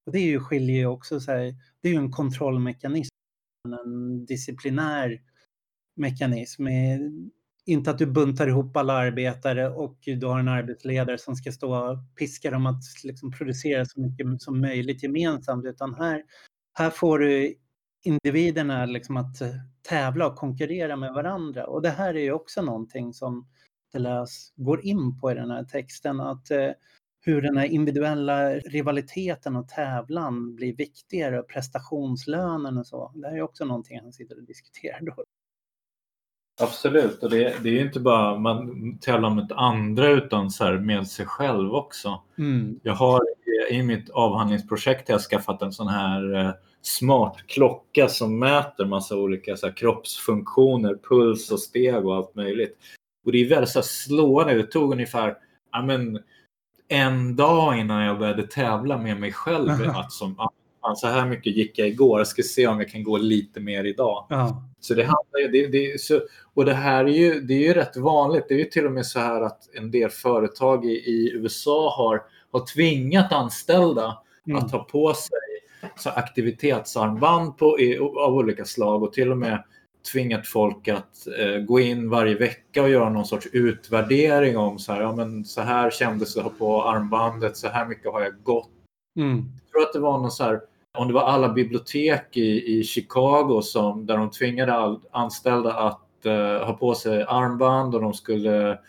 Och 0.06 0.12
det 0.12 0.20
är 0.20 0.26
ju, 0.26 0.40
skiljer 0.40 0.78
ju 0.78 0.86
också 0.86 1.20
så 1.20 1.32
här, 1.32 1.56
det 1.82 1.90
är 1.90 1.94
ju 1.94 2.00
en 2.00 2.12
kontrollmekanism 2.12 3.18
en 3.74 4.26
disciplinär 4.26 5.22
mekanism. 5.96 6.68
Eh, 6.68 7.00
inte 7.66 7.92
att 7.92 7.98
du 7.98 8.06
buntar 8.06 8.48
ihop 8.48 8.78
alla 8.78 8.94
arbetare 8.94 9.70
och 9.70 9.98
du 10.06 10.26
har 10.26 10.40
en 10.40 10.48
arbetsledare 10.48 11.18
som 11.18 11.36
ska 11.36 11.52
stå 11.52 11.76
och 11.76 11.98
piska 12.20 12.52
dem 12.52 12.66
att 12.66 12.82
liksom 13.04 13.32
producera 13.32 13.86
så 13.86 14.02
mycket 14.02 14.42
som 14.42 14.62
möjligt 14.62 15.04
gemensamt, 15.04 15.66
utan 15.66 15.96
här, 15.96 16.24
här 16.74 16.90
får 16.90 17.20
du 17.20 17.56
individerna 18.04 18.86
liksom 18.86 19.18
att 19.18 19.42
tävla 19.88 20.28
och 20.28 20.36
konkurrera 20.36 20.96
med 20.96 21.14
varandra. 21.14 21.68
Och 21.68 21.82
det 21.82 21.90
här 21.90 22.14
är 22.14 22.20
ju 22.20 22.32
också 22.32 22.62
någonting 22.62 23.14
som 23.14 23.48
Deleuze 23.94 24.54
går 24.56 24.86
in 24.86 25.20
på 25.20 25.32
i 25.32 25.34
den 25.34 25.52
här 25.52 25.64
texten, 25.64 26.20
att 26.20 26.52
eh, 26.52 26.72
hur 27.22 27.42
den 27.42 27.58
här 27.58 27.66
individuella 27.66 28.54
rivaliteten 28.54 29.56
och 29.56 29.68
tävlan 29.68 30.56
blir 30.56 30.76
viktigare 30.76 31.40
och 31.40 31.50
prestationslönen 31.50 32.78
och 32.78 32.88
så. 32.88 33.12
Det 33.16 33.28
här 33.28 33.36
är 33.36 33.42
också 33.42 33.66
någonting 33.66 34.00
han 34.00 34.14
sitter 34.14 34.38
och 34.38 34.44
diskuterar 34.44 35.02
då. 35.02 35.24
Absolut, 36.60 37.24
och 37.24 37.30
det, 37.30 37.64
det 37.64 37.70
är 37.70 37.82
inte 37.82 38.00
bara 38.00 38.38
man 38.40 38.98
tävlar 38.98 39.30
mot 39.30 39.52
andra 39.52 40.08
utan 40.08 40.52
så 40.52 40.72
med 40.72 41.08
sig 41.08 41.26
själv 41.26 41.76
också. 41.76 42.22
Mm. 42.38 42.80
Jag 42.84 42.94
har 42.94 43.22
i 43.70 43.84
mitt 43.84 44.10
avhandlingsprojekt 44.10 45.10
jag 45.10 45.22
skaffat 45.22 45.62
en 45.62 45.72
sån 45.72 45.88
här 45.88 46.36
eh, 46.36 46.52
smart 46.82 47.38
klocka 47.48 48.08
som 48.08 48.40
mäter 48.40 48.86
massa 48.86 49.16
olika 49.16 49.58
så 49.58 49.72
kroppsfunktioner, 49.72 50.98
puls 51.10 51.52
och 51.52 51.60
steg 51.60 52.06
och 52.06 52.16
allt 52.16 52.36
möjligt. 52.36 52.78
Och 53.26 53.32
det 53.32 53.38
är 53.38 53.50
väldigt 53.50 53.70
så 53.70 53.82
slående. 53.82 54.54
Det 54.54 54.64
tog 54.64 54.92
ungefär 54.92 55.38
ja, 55.72 55.82
men, 55.82 56.20
en 56.88 57.36
dag 57.36 57.80
innan 57.80 58.04
jag 58.04 58.20
började 58.20 58.48
tävla 58.48 58.98
med 58.98 59.20
mig 59.20 59.32
själv. 59.34 59.70
att 59.96 60.12
som, 60.12 60.50
ah, 60.92 60.96
så 60.96 61.08
här 61.08 61.26
mycket 61.26 61.56
gick 61.56 61.80
jag 61.80 61.88
igår, 61.88 62.20
jag 62.20 62.28
ska 62.28 62.44
se 62.44 62.68
om 62.68 62.80
jag 62.80 62.90
kan 62.90 63.04
gå 63.04 63.18
lite 63.18 63.60
mer 63.60 63.84
idag. 63.84 64.26
Ja. 64.30 64.64
Så 64.80 64.94
det 64.94 65.04
handlar 65.04 65.52
det, 65.52 65.68
det, 65.68 66.02
så, 66.02 66.22
och 66.54 66.66
det 66.66 66.74
här 66.74 67.06
är 67.06 67.10
ju, 67.10 67.42
det 67.42 67.54
är 67.54 67.68
ju 67.68 67.74
rätt 67.74 67.98
vanligt. 67.98 68.46
Det 68.48 68.54
är 68.54 68.60
ju 68.60 68.66
till 68.66 68.86
och 68.86 68.92
med 68.92 69.06
så 69.06 69.20
här 69.20 69.42
att 69.42 69.70
en 69.74 69.92
del 69.92 70.10
företag 70.10 70.86
i, 70.86 70.90
i 70.90 71.32
USA 71.34 71.94
har, 71.98 72.22
har 72.52 72.66
tvingat 72.74 73.34
anställda 73.34 74.18
mm. 74.48 74.58
att 74.58 74.72
ta 74.72 74.84
på 74.84 75.14
sig 75.14 75.38
så 75.96 76.10
aktivitetsarmband 76.10 77.58
på, 77.58 77.78
av 78.18 78.34
olika 78.34 78.66
slag 78.66 79.04
och 79.04 79.14
till 79.14 79.32
och 79.32 79.38
med 79.38 79.64
tvingat 80.12 80.48
folk 80.48 80.88
att 80.88 81.28
eh, 81.40 81.58
gå 81.58 81.80
in 81.80 82.10
varje 82.10 82.36
vecka 82.36 82.84
och 82.84 82.90
göra 82.90 83.10
någon 83.10 83.26
sorts 83.26 83.48
utvärdering 83.52 84.58
om 84.58 84.80
så 84.80 84.94
här, 84.94 85.02
ja, 85.02 85.16
men 85.16 85.46
så 85.46 85.62
här 85.62 85.92
kändes 85.92 86.34
det 86.34 86.44
på 86.60 86.84
armbandet, 86.84 87.58
så 87.58 87.68
här 87.68 87.86
mycket 87.86 88.12
har 88.12 88.22
jag 88.22 88.44
gått. 88.44 88.70
Mm. 89.18 89.46
Jag 89.64 89.72
tror 89.72 89.82
att 89.82 89.94
det 89.94 90.00
var 90.00 90.18
någon 90.18 90.32
så 90.32 90.44
här, 90.44 90.62
om 90.98 91.08
det 91.08 91.14
var 91.14 91.24
alla 91.24 91.54
bibliotek 91.54 92.38
i, 92.38 92.80
i 92.80 92.84
Chicago 92.84 93.62
som, 93.62 94.06
där 94.06 94.18
de 94.18 94.32
tvingade 94.32 94.74
all, 94.74 95.00
anställda 95.12 95.74
att 95.74 96.26
uh, 96.26 96.66
ha 96.66 96.74
på 96.74 96.96
sig 96.96 97.26
armband 97.28 97.96
och 97.96 98.02
de 98.02 98.14
skulle 98.14 98.80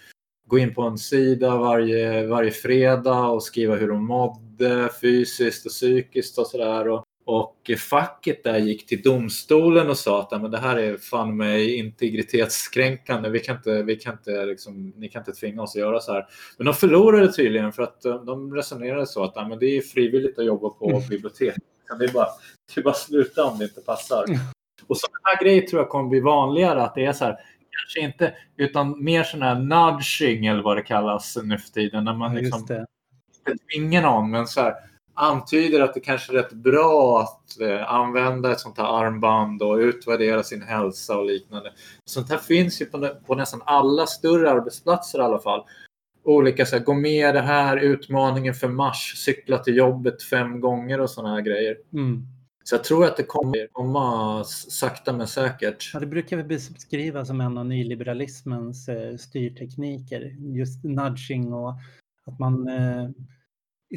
gå 0.47 0.59
in 0.59 0.75
på 0.75 0.83
en 0.83 0.99
sida 0.99 1.57
varje, 1.57 2.27
varje 2.27 2.51
fredag 2.51 3.27
och 3.27 3.43
skriva 3.43 3.77
hur 3.77 3.89
de 3.89 4.07
mådde 4.07 4.89
fysiskt 5.01 5.67
och 5.67 5.73
psykiskt 5.73 6.39
och 6.39 6.47
sådär. 6.47 6.89
Och, 6.89 7.05
och 7.25 7.71
facket 7.79 8.45
där 8.45 8.59
gick 8.59 8.87
till 8.87 9.03
domstolen 9.03 9.91
och 9.91 9.99
sa 9.99 10.21
att 10.21 10.43
men 10.43 10.51
det 10.51 10.59
här 10.59 10.77
är 10.77 10.97
fan 10.97 11.37
mig 11.37 11.75
integritetskränkande. 11.75 13.29
Vi 13.29 13.41
kan 13.41 13.57
inte, 13.57 13.83
vi 13.83 13.97
kan 13.97 14.13
inte, 14.13 14.47
liksom, 14.47 14.93
ni 14.97 15.09
kan 15.09 15.21
inte 15.21 15.33
tvinga 15.33 15.63
oss 15.63 15.77
att 15.77 15.81
göra 15.81 16.01
så 16.01 16.13
här. 16.13 16.27
Men 16.57 16.67
de 16.67 16.75
förlorade 16.75 17.33
tydligen 17.33 17.73
för 17.73 17.83
att 17.83 18.03
de 18.03 18.55
resonerade 18.55 19.07
så 19.07 19.25
att 19.25 19.49
men 19.49 19.59
det 19.59 19.77
är 19.77 19.81
frivilligt 19.81 20.39
att 20.39 20.47
jobba 20.47 20.69
på 20.69 20.91
mm. 20.91 21.09
bibliotek. 21.09 21.57
Det 21.99 22.05
är, 22.05 22.13
bara, 22.13 22.29
det 22.75 22.81
är 22.81 22.85
bara 22.85 22.95
sluta 22.95 23.45
om 23.45 23.59
det 23.59 23.65
inte 23.65 23.81
passar. 23.81 24.25
Mm. 24.29 24.41
Och 24.87 24.99
sådana 24.99 25.19
här 25.23 25.45
grejer 25.45 25.63
tror 25.63 25.83
jag 25.83 25.89
kommer 25.89 26.09
bli 26.09 26.21
vanligare. 26.21 26.83
Att 26.83 26.95
det 26.95 27.05
är 27.05 27.13
så 27.13 27.25
här, 27.25 27.37
kanske 27.71 28.01
inte, 28.01 28.35
utan 28.57 29.05
mer 29.05 29.23
sån 29.23 29.43
här 29.43 29.55
nudging 29.55 30.47
eller 30.47 30.63
vad 30.63 30.77
det 30.77 30.83
kallas 30.83 31.39
nu 31.43 31.59
för 31.59 31.69
tiden. 31.69 32.05
När 32.05 32.15
man 32.15 32.35
liksom 32.35 32.61
inte 32.61 32.87
tvingar 33.73 34.03
någon, 34.03 34.31
men 34.31 34.47
så 34.47 34.61
här, 34.61 34.75
antyder 35.19 35.81
att 35.81 35.95
det 35.95 36.01
kanske 36.01 36.33
är 36.33 36.35
rätt 36.35 36.53
bra 36.53 37.21
att 37.21 37.61
eh, 37.61 37.93
använda 37.93 38.53
ett 38.53 38.61
sånt 38.61 38.79
här 38.79 39.05
armband 39.05 39.63
och 39.63 39.77
utvärdera 39.77 40.43
sin 40.43 40.63
hälsa 40.63 41.19
och 41.19 41.27
liknande. 41.27 41.73
Sånt 42.05 42.31
här 42.31 42.39
finns 42.39 42.83
ju 42.83 42.87
på, 42.87 43.09
på 43.27 43.35
nästan 43.35 43.63
alla 43.65 44.07
större 44.07 44.51
arbetsplatser 44.51 45.19
i 45.19 45.23
alla 45.23 45.39
fall. 45.39 45.65
Olika 46.29 46.67
så 46.67 46.77
här, 46.77 46.85
gå 46.85 46.95
med 46.95 47.35
det 47.35 47.41
här, 47.41 47.77
utmaningen 47.77 48.55
för 48.55 48.69
mars, 48.69 49.15
cykla 49.17 49.59
till 49.59 49.77
jobbet 49.77 50.23
fem 50.23 50.61
gånger 50.61 51.01
och 51.01 51.11
sådana 51.11 51.35
här 51.35 51.43
grejer. 51.43 51.77
Mm. 51.93 52.27
Så 52.65 52.75
jag 52.75 52.85
tror 52.85 53.05
att 53.05 53.17
det 53.17 53.23
kommer 53.23 53.67
komma 53.73 54.45
sakta 54.45 55.13
men 55.13 55.27
säkert. 55.27 55.91
Ja, 55.95 56.01
det 56.01 56.07
brukar 56.07 56.37
vi 56.37 56.43
beskriva 56.45 57.25
som 57.25 57.41
en 57.41 57.59
av 57.59 57.67
nyliberalismens 57.67 58.89
eh, 58.89 59.17
styrtekniker. 59.17 60.37
Just 60.39 60.85
nudging 60.85 61.53
och 61.53 61.75
att 62.27 62.39
man 62.39 62.69
eh, 62.69 63.11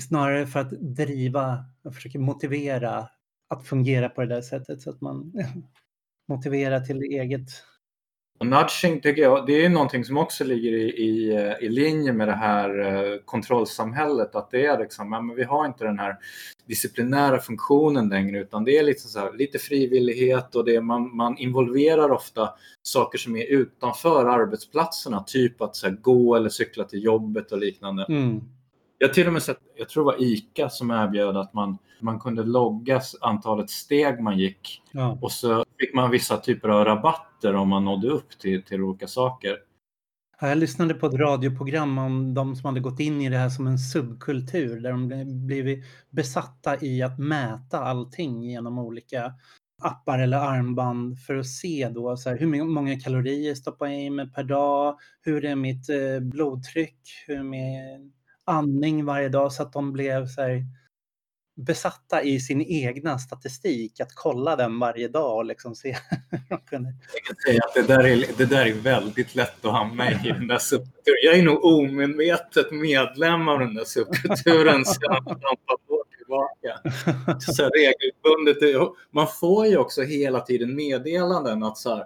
snarare 0.01 0.47
för 0.47 0.59
att 0.59 0.71
driva 0.71 1.65
och 1.83 1.95
försöka 1.95 2.19
motivera 2.19 3.07
att 3.49 3.67
fungera 3.67 4.09
på 4.09 4.21
det 4.21 4.27
där 4.27 4.41
sättet 4.41 4.81
så 4.81 4.89
att 4.89 5.01
man 5.01 5.33
motiverar 6.27 6.79
till 6.79 7.01
eget 7.01 7.49
och 8.41 8.47
nudging 8.47 9.01
tycker 9.01 9.21
jag, 9.21 9.45
det 9.45 9.65
är 9.65 9.69
någonting 9.69 10.05
som 10.05 10.17
också 10.17 10.43
ligger 10.43 10.71
i, 10.71 10.89
i, 10.89 11.31
i 11.61 11.69
linje 11.69 12.13
med 12.13 12.27
det 12.27 12.35
här 12.35 12.79
eh, 12.79 13.17
kontrollsamhället. 13.25 14.35
Att 14.35 14.51
det 14.51 14.65
är 14.65 14.79
liksom, 14.79 15.09
men 15.09 15.35
vi 15.35 15.43
har 15.43 15.65
inte 15.65 15.83
den 15.83 15.99
här 15.99 16.17
disciplinära 16.65 17.39
funktionen 17.39 18.09
längre 18.09 18.39
utan 18.39 18.63
det 18.63 18.77
är 18.77 18.83
lite, 18.83 19.01
så 19.01 19.19
här, 19.19 19.33
lite 19.33 19.59
frivillighet 19.59 20.55
och 20.55 20.65
det, 20.65 20.81
man, 20.81 21.15
man 21.15 21.37
involverar 21.37 22.11
ofta 22.11 22.49
saker 22.81 23.17
som 23.17 23.35
är 23.35 23.45
utanför 23.45 24.25
arbetsplatserna. 24.25 25.23
Typ 25.23 25.61
att 25.61 25.75
så 25.75 25.87
här, 25.87 25.95
gå 26.01 26.35
eller 26.35 26.49
cykla 26.49 26.83
till 26.83 27.03
jobbet 27.03 27.51
och 27.51 27.57
liknande. 27.57 28.05
Mm. 28.09 28.41
Jag 28.97 29.07
har 29.07 29.13
till 29.13 29.27
och 29.27 29.33
med 29.33 29.43
sett, 29.43 29.59
jag 29.75 29.89
tror 29.89 30.03
det 30.03 30.17
var 30.17 30.23
ICA 30.23 30.69
som 30.69 30.91
erbjöd 30.91 31.37
att 31.37 31.53
man, 31.53 31.77
man 31.99 32.19
kunde 32.19 32.43
logga 32.43 33.01
antalet 33.21 33.69
steg 33.69 34.19
man 34.19 34.37
gick 34.37 34.81
ja. 34.91 35.17
och 35.21 35.31
så 35.31 35.65
fick 35.81 35.93
man 35.93 36.11
vissa 36.11 36.37
typer 36.37 36.69
av 36.69 36.85
rabatter 36.85 37.55
om 37.55 37.69
man 37.69 37.85
nådde 37.85 38.07
upp 38.07 38.39
till, 38.39 38.63
till 38.63 38.81
olika 38.83 39.07
saker. 39.07 39.57
Jag 40.41 40.57
lyssnade 40.57 40.93
på 40.93 41.07
ett 41.07 41.13
radioprogram 41.13 41.97
om 41.97 42.33
de 42.33 42.55
som 42.55 42.65
hade 42.65 42.79
gått 42.79 42.99
in 42.99 43.21
i 43.21 43.29
det 43.29 43.37
här 43.37 43.49
som 43.49 43.67
en 43.67 43.79
subkultur 43.79 44.79
där 44.79 44.91
de 44.91 45.07
blivit 45.47 45.85
besatta 46.09 46.81
i 46.81 47.01
att 47.01 47.19
mäta 47.19 47.79
allting 47.79 48.43
genom 48.43 48.79
olika 48.79 49.33
appar 49.83 50.19
eller 50.19 50.37
armband 50.37 51.19
för 51.19 51.35
att 51.35 51.47
se 51.47 51.89
då 51.89 52.17
så 52.17 52.29
här, 52.29 52.37
hur 52.37 52.63
många 52.63 52.99
kalorier 52.99 53.55
stoppar 53.55 53.87
jag 53.87 54.01
i 54.01 54.09
mig 54.09 54.31
per 54.31 54.43
dag, 54.43 54.97
hur 55.21 55.45
är 55.45 55.55
mitt 55.55 55.89
eh, 55.89 56.19
blodtryck, 56.21 56.97
hur 57.27 57.35
är 57.35 57.43
min 57.43 58.13
andning 58.45 59.05
varje 59.05 59.29
dag 59.29 59.53
så 59.53 59.63
att 59.63 59.73
de 59.73 59.93
blev 59.93 60.27
så 60.27 60.41
här, 60.41 60.65
besatta 61.61 62.23
i 62.23 62.39
sin 62.39 62.61
egna 62.61 63.17
statistik, 63.17 63.99
att 63.99 64.15
kolla 64.15 64.55
den 64.55 64.79
varje 64.79 65.07
dag 65.07 65.37
och 65.37 65.45
liksom 65.45 65.75
se 65.75 65.89
Jag 66.49 66.65
kan 66.65 66.93
säga 67.45 67.61
att 67.67 67.73
det 67.73 67.81
där, 67.81 68.07
är, 68.07 68.37
det 68.37 68.45
där 68.45 68.65
är 68.65 68.73
väldigt 68.73 69.35
lätt 69.35 69.65
att 69.65 69.71
hamna 69.71 70.11
i 70.11 70.15
den 70.23 70.47
där 70.47 70.57
subkulturen. 70.57 71.17
Jag 71.23 71.37
är 71.37 71.43
nog 71.43 71.65
omedvetet 71.65 72.71
medlem 72.71 73.47
av 73.47 73.59
den 73.59 73.73
där 73.73 73.83
subkulturen 73.83 74.85
sedan 74.85 75.17
ett 75.17 75.27
antal 75.27 75.77
år 75.87 76.03
tillbaka. 76.17 76.79
Så 77.39 77.69
regelbundet. 77.69 78.91
Man 79.11 79.27
får 79.27 79.67
ju 79.67 79.77
också 79.77 80.01
hela 80.01 80.39
tiden 80.39 80.75
meddelanden 80.75 81.63
att 81.63 81.77
så 81.77 81.95
här, 81.95 82.05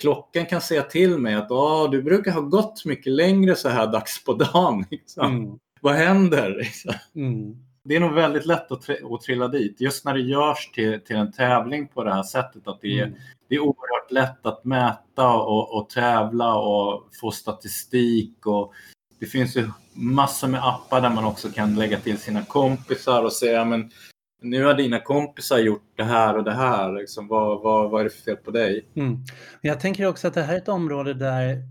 klockan 0.00 0.46
kan 0.46 0.60
säga 0.60 0.82
till 0.82 1.18
mig 1.18 1.34
att 1.34 1.50
ah, 1.50 1.88
du 1.88 2.02
brukar 2.02 2.32
ha 2.32 2.40
gått 2.40 2.84
mycket 2.84 3.12
längre 3.12 3.56
så 3.56 3.68
här 3.68 3.86
dags 3.86 4.24
på 4.24 4.32
dagen. 4.32 4.84
Liksom. 4.90 5.26
Mm. 5.36 5.58
Vad 5.80 5.94
händer? 5.94 6.54
Liksom. 6.58 6.94
Mm 7.14 7.67
det 7.84 7.96
är 7.96 8.00
nog 8.00 8.14
väldigt 8.14 8.46
lätt 8.46 8.72
att, 8.72 8.90
att 8.90 9.20
trilla 9.20 9.48
dit. 9.48 9.80
Just 9.80 10.04
när 10.04 10.14
det 10.14 10.20
görs 10.20 10.70
till, 10.74 11.00
till 11.00 11.16
en 11.16 11.32
tävling 11.32 11.88
på 11.88 12.04
det 12.04 12.14
här 12.14 12.22
sättet. 12.22 12.68
Att 12.68 12.80
det, 12.80 12.98
är, 12.98 13.06
mm. 13.06 13.18
det 13.48 13.54
är 13.54 13.60
oerhört 13.60 14.10
lätt 14.10 14.46
att 14.46 14.64
mäta 14.64 15.34
och, 15.34 15.76
och 15.76 15.90
tävla 15.90 16.54
och 16.56 17.08
få 17.20 17.30
statistik. 17.30 18.46
Och 18.46 18.72
det 19.20 19.26
finns 19.26 19.56
ju 19.56 19.70
massor 19.92 20.48
med 20.48 20.64
appar 20.64 21.00
där 21.00 21.10
man 21.10 21.24
också 21.24 21.48
kan 21.48 21.74
lägga 21.74 22.00
till 22.00 22.18
sina 22.18 22.44
kompisar 22.44 23.22
och 23.22 23.32
säga 23.32 23.64
men 23.64 23.90
nu 24.42 24.64
har 24.64 24.74
dina 24.74 25.00
kompisar 25.00 25.58
gjort 25.58 25.92
det 25.96 26.04
här 26.04 26.36
och 26.36 26.44
det 26.44 26.54
här. 26.54 26.92
Liksom, 26.92 27.28
vad, 27.28 27.62
vad, 27.62 27.90
vad 27.90 28.00
är 28.00 28.04
det 28.04 28.10
för 28.10 28.22
fel 28.22 28.36
på 28.36 28.50
dig? 28.50 28.88
Mm. 28.94 29.16
Jag 29.60 29.80
tänker 29.80 30.06
också 30.06 30.28
att 30.28 30.34
det 30.34 30.42
här 30.42 30.54
är 30.54 30.58
ett 30.58 30.68
område 30.68 31.14
där 31.14 31.62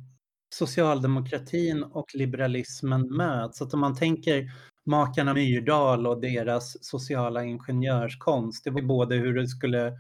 socialdemokratin 0.55 1.83
och 1.83 2.15
liberalismen 2.15 3.15
möts. 3.15 3.61
Att 3.61 3.73
om 3.73 3.79
man 3.79 3.95
tänker 3.95 4.51
makarna 4.87 5.33
Myrdal 5.33 6.07
och 6.07 6.21
deras 6.21 6.83
sociala 6.85 7.43
ingenjörskonst. 7.43 8.63
Det 8.63 8.69
var 8.69 8.81
både 8.81 9.15
hur 9.15 9.33
det 9.33 9.47
skulle 9.47 9.93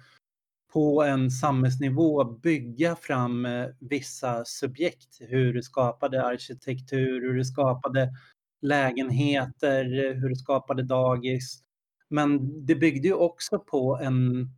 på 0.73 1.03
en 1.03 1.31
samhällsnivå 1.31 2.23
bygga 2.23 2.95
fram 2.95 3.45
eh, 3.45 3.67
vissa 3.79 4.45
subjekt, 4.45 5.17
hur 5.19 5.53
du 5.53 5.61
skapade 5.63 6.25
arkitektur, 6.25 7.21
hur 7.21 7.33
du 7.33 7.45
skapade 7.45 8.13
lägenheter, 8.61 9.83
hur 10.13 10.29
du 10.29 10.35
skapade 10.35 10.83
dagis. 10.83 11.63
Men 12.09 12.65
det 12.65 12.75
byggde 12.75 13.07
ju 13.07 13.13
också 13.13 13.59
på 13.59 13.99
en 14.01 14.49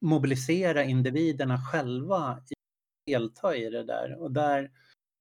mobilisera 0.00 0.84
individerna 0.84 1.58
själva 1.58 2.16
i 2.16 2.20
att 2.20 2.48
delta 3.06 3.56
i 3.56 3.70
det 3.70 3.84
där. 3.84 4.22
Och 4.22 4.32
där, 4.32 4.70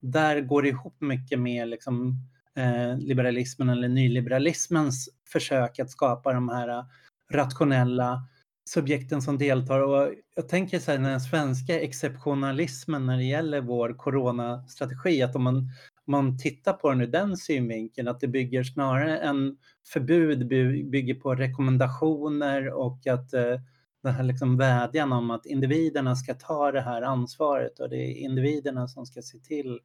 där 0.02 0.42
går 0.42 0.62
det 0.62 0.70
ihop 0.70 1.02
mycket 1.02 1.40
med 1.40 1.68
liksom 1.68 2.10
eh, 2.10 2.35
Eh, 2.58 2.98
liberalismen 2.98 3.70
eller 3.70 3.88
nyliberalismens 3.88 5.10
försök 5.28 5.80
att 5.80 5.90
skapa 5.90 6.34
de 6.34 6.50
här 6.50 6.68
eh, 6.68 6.86
rationella 7.32 8.28
subjekten 8.70 9.22
som 9.22 9.38
deltar. 9.38 9.80
Och 9.80 10.14
jag 10.36 10.50
tänker 10.50 10.80
så 10.80 10.92
här, 10.92 10.98
den 10.98 11.22
svenska 11.22 11.80
exceptionalismen 11.80 13.06
när 13.06 13.18
det 13.18 13.24
gäller 13.24 13.62
vår 13.62 13.94
coronastrategi, 13.98 15.22
att 15.22 15.36
om 15.36 15.44
man, 15.44 15.58
om 15.58 16.12
man 16.12 16.38
tittar 16.38 16.74
på 16.74 16.90
den 16.90 17.02
ur 17.02 17.08
den 17.08 17.38
synvinkeln, 17.38 18.08
att 18.08 18.20
det 18.20 18.28
bygger 18.28 18.64
snarare 18.64 19.18
en 19.18 19.58
förbud 19.88 20.48
bygger 20.90 21.16
på 21.16 21.36
rekommendationer 21.36 22.74
och 22.74 23.08
att 23.08 23.34
eh, 23.34 23.60
den 24.04 24.14
här 24.14 24.24
liksom 24.24 24.58
vädjan 24.58 25.14
om 25.14 25.32
att 25.32 25.46
individerna 25.46 26.16
ska 26.16 26.34
ta 26.34 26.72
det 26.72 26.82
här 26.82 27.02
ansvaret 27.02 27.80
och 27.80 27.90
det 27.90 27.98
är 27.98 28.16
individerna 28.16 28.88
som 28.88 29.06
ska 29.06 29.22
se 29.22 29.38
till 29.40 29.80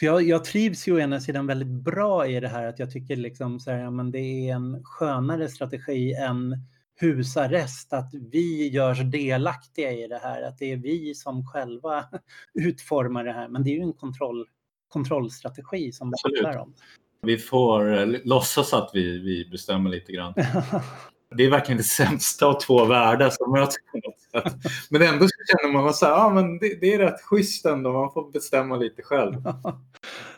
för 0.00 0.06
jag, 0.06 0.22
jag 0.22 0.44
trivs 0.44 0.88
ju 0.88 0.92
å 0.94 0.98
ena 0.98 1.20
sidan 1.20 1.46
väldigt 1.46 1.68
bra 1.68 2.26
i 2.26 2.40
det 2.40 2.48
här 2.48 2.66
att 2.66 2.78
jag 2.78 2.90
tycker 2.90 3.16
liksom 3.16 3.60
så 3.60 3.70
här, 3.70 3.78
ja, 3.78 3.90
men 3.90 4.10
det 4.10 4.18
är 4.18 4.54
en 4.54 4.84
skönare 4.84 5.48
strategi 5.48 6.14
än 6.14 6.56
husarrest, 7.00 7.92
att 7.92 8.10
vi 8.30 8.68
görs 8.68 9.00
delaktiga 9.00 9.92
i 9.92 10.06
det 10.06 10.18
här, 10.18 10.42
att 10.42 10.58
det 10.58 10.72
är 10.72 10.76
vi 10.76 11.14
som 11.14 11.46
själva 11.46 12.04
utformar 12.54 13.24
det 13.24 13.32
här. 13.32 13.48
Men 13.48 13.64
det 13.64 13.70
är 13.70 13.74
ju 13.74 13.82
en 13.82 13.92
kontroll, 13.92 14.46
kontrollstrategi 14.88 15.92
som 15.92 16.10
det 16.10 16.16
handlar 16.22 16.62
om. 16.62 16.74
Vi 17.22 17.38
får 17.38 17.98
eh, 17.98 18.06
låtsas 18.24 18.74
att 18.74 18.90
vi, 18.94 19.18
vi 19.18 19.48
bestämmer 19.50 19.90
lite 19.90 20.12
grann. 20.12 20.34
det 21.36 21.44
är 21.44 21.50
verkligen 21.50 21.78
det 21.78 21.84
sämsta 21.84 22.46
av 22.46 22.60
två 22.60 22.84
världar 22.84 23.30
som 23.30 23.52
möts 23.52 23.76
på 23.92 23.98
något 23.98 24.20
sätt. 24.20 24.54
Men 24.90 25.02
ändå 25.02 25.24
så 25.24 25.34
känner 25.46 25.72
man 25.72 25.88
att 25.88 26.02
ah, 26.02 26.30
men 26.30 26.58
det, 26.58 26.80
det, 26.80 26.94
är 26.94 26.98
rätt 26.98 27.20
schysst 27.22 27.66
ändå, 27.66 27.92
man 27.92 28.12
får 28.12 28.32
bestämma 28.32 28.76
lite 28.76 29.02
själv. 29.02 29.34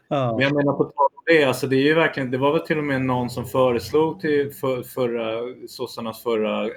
Men 0.08 0.38
jag 0.38 0.54
menar 0.54 0.72
på 0.72 0.84
tal 0.84 1.06
om 1.16 1.22
det, 1.26 1.44
alltså 1.44 1.66
det, 1.66 1.90
är 1.90 1.94
verkligen, 1.94 2.30
det 2.30 2.38
var 2.38 2.52
väl 2.52 2.66
till 2.66 2.78
och 2.78 2.84
med 2.84 3.02
någon 3.02 3.30
som 3.30 3.46
föreslog 3.46 4.20
till 4.20 4.52
för, 4.52 4.82
förra, 4.82 5.54
sossarnas 5.68 6.22
förra 6.22 6.64
eh, 6.64 6.70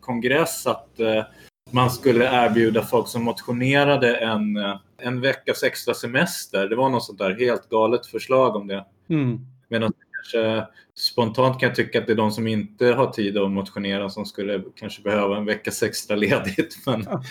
kongress 0.00 0.66
att 0.66 1.00
eh, 1.00 1.22
man 1.70 1.90
skulle 1.90 2.44
erbjuda 2.46 2.82
folk 2.82 3.08
som 3.08 3.22
motionerade 3.24 4.16
en, 4.16 4.56
en 4.98 5.20
veckas 5.20 5.62
extra 5.62 5.94
semester. 5.94 6.68
Det 6.68 6.76
var 6.76 6.88
något 6.88 7.04
sånt 7.04 7.18
där 7.18 7.38
helt 7.38 7.68
galet 7.68 8.06
förslag 8.06 8.56
om 8.56 8.66
det. 8.66 8.84
Mm. 9.08 9.38
Medan 9.68 9.92
kanske 10.22 10.66
spontant 10.94 11.60
kan 11.60 11.66
jag 11.66 11.76
tycka 11.76 11.98
att 11.98 12.06
det 12.06 12.12
är 12.12 12.16
de 12.16 12.30
som 12.30 12.46
inte 12.46 12.86
har 12.86 13.10
tid 13.10 13.38
att 13.38 13.50
motionera 13.50 14.10
som 14.10 14.24
skulle 14.24 14.64
kanske 14.76 15.02
behöva 15.02 15.36
en 15.36 15.44
veckas 15.44 15.82
extra 15.82 16.16
ledigt. 16.16 16.76
Men 16.86 17.04
Ja. 17.06 17.22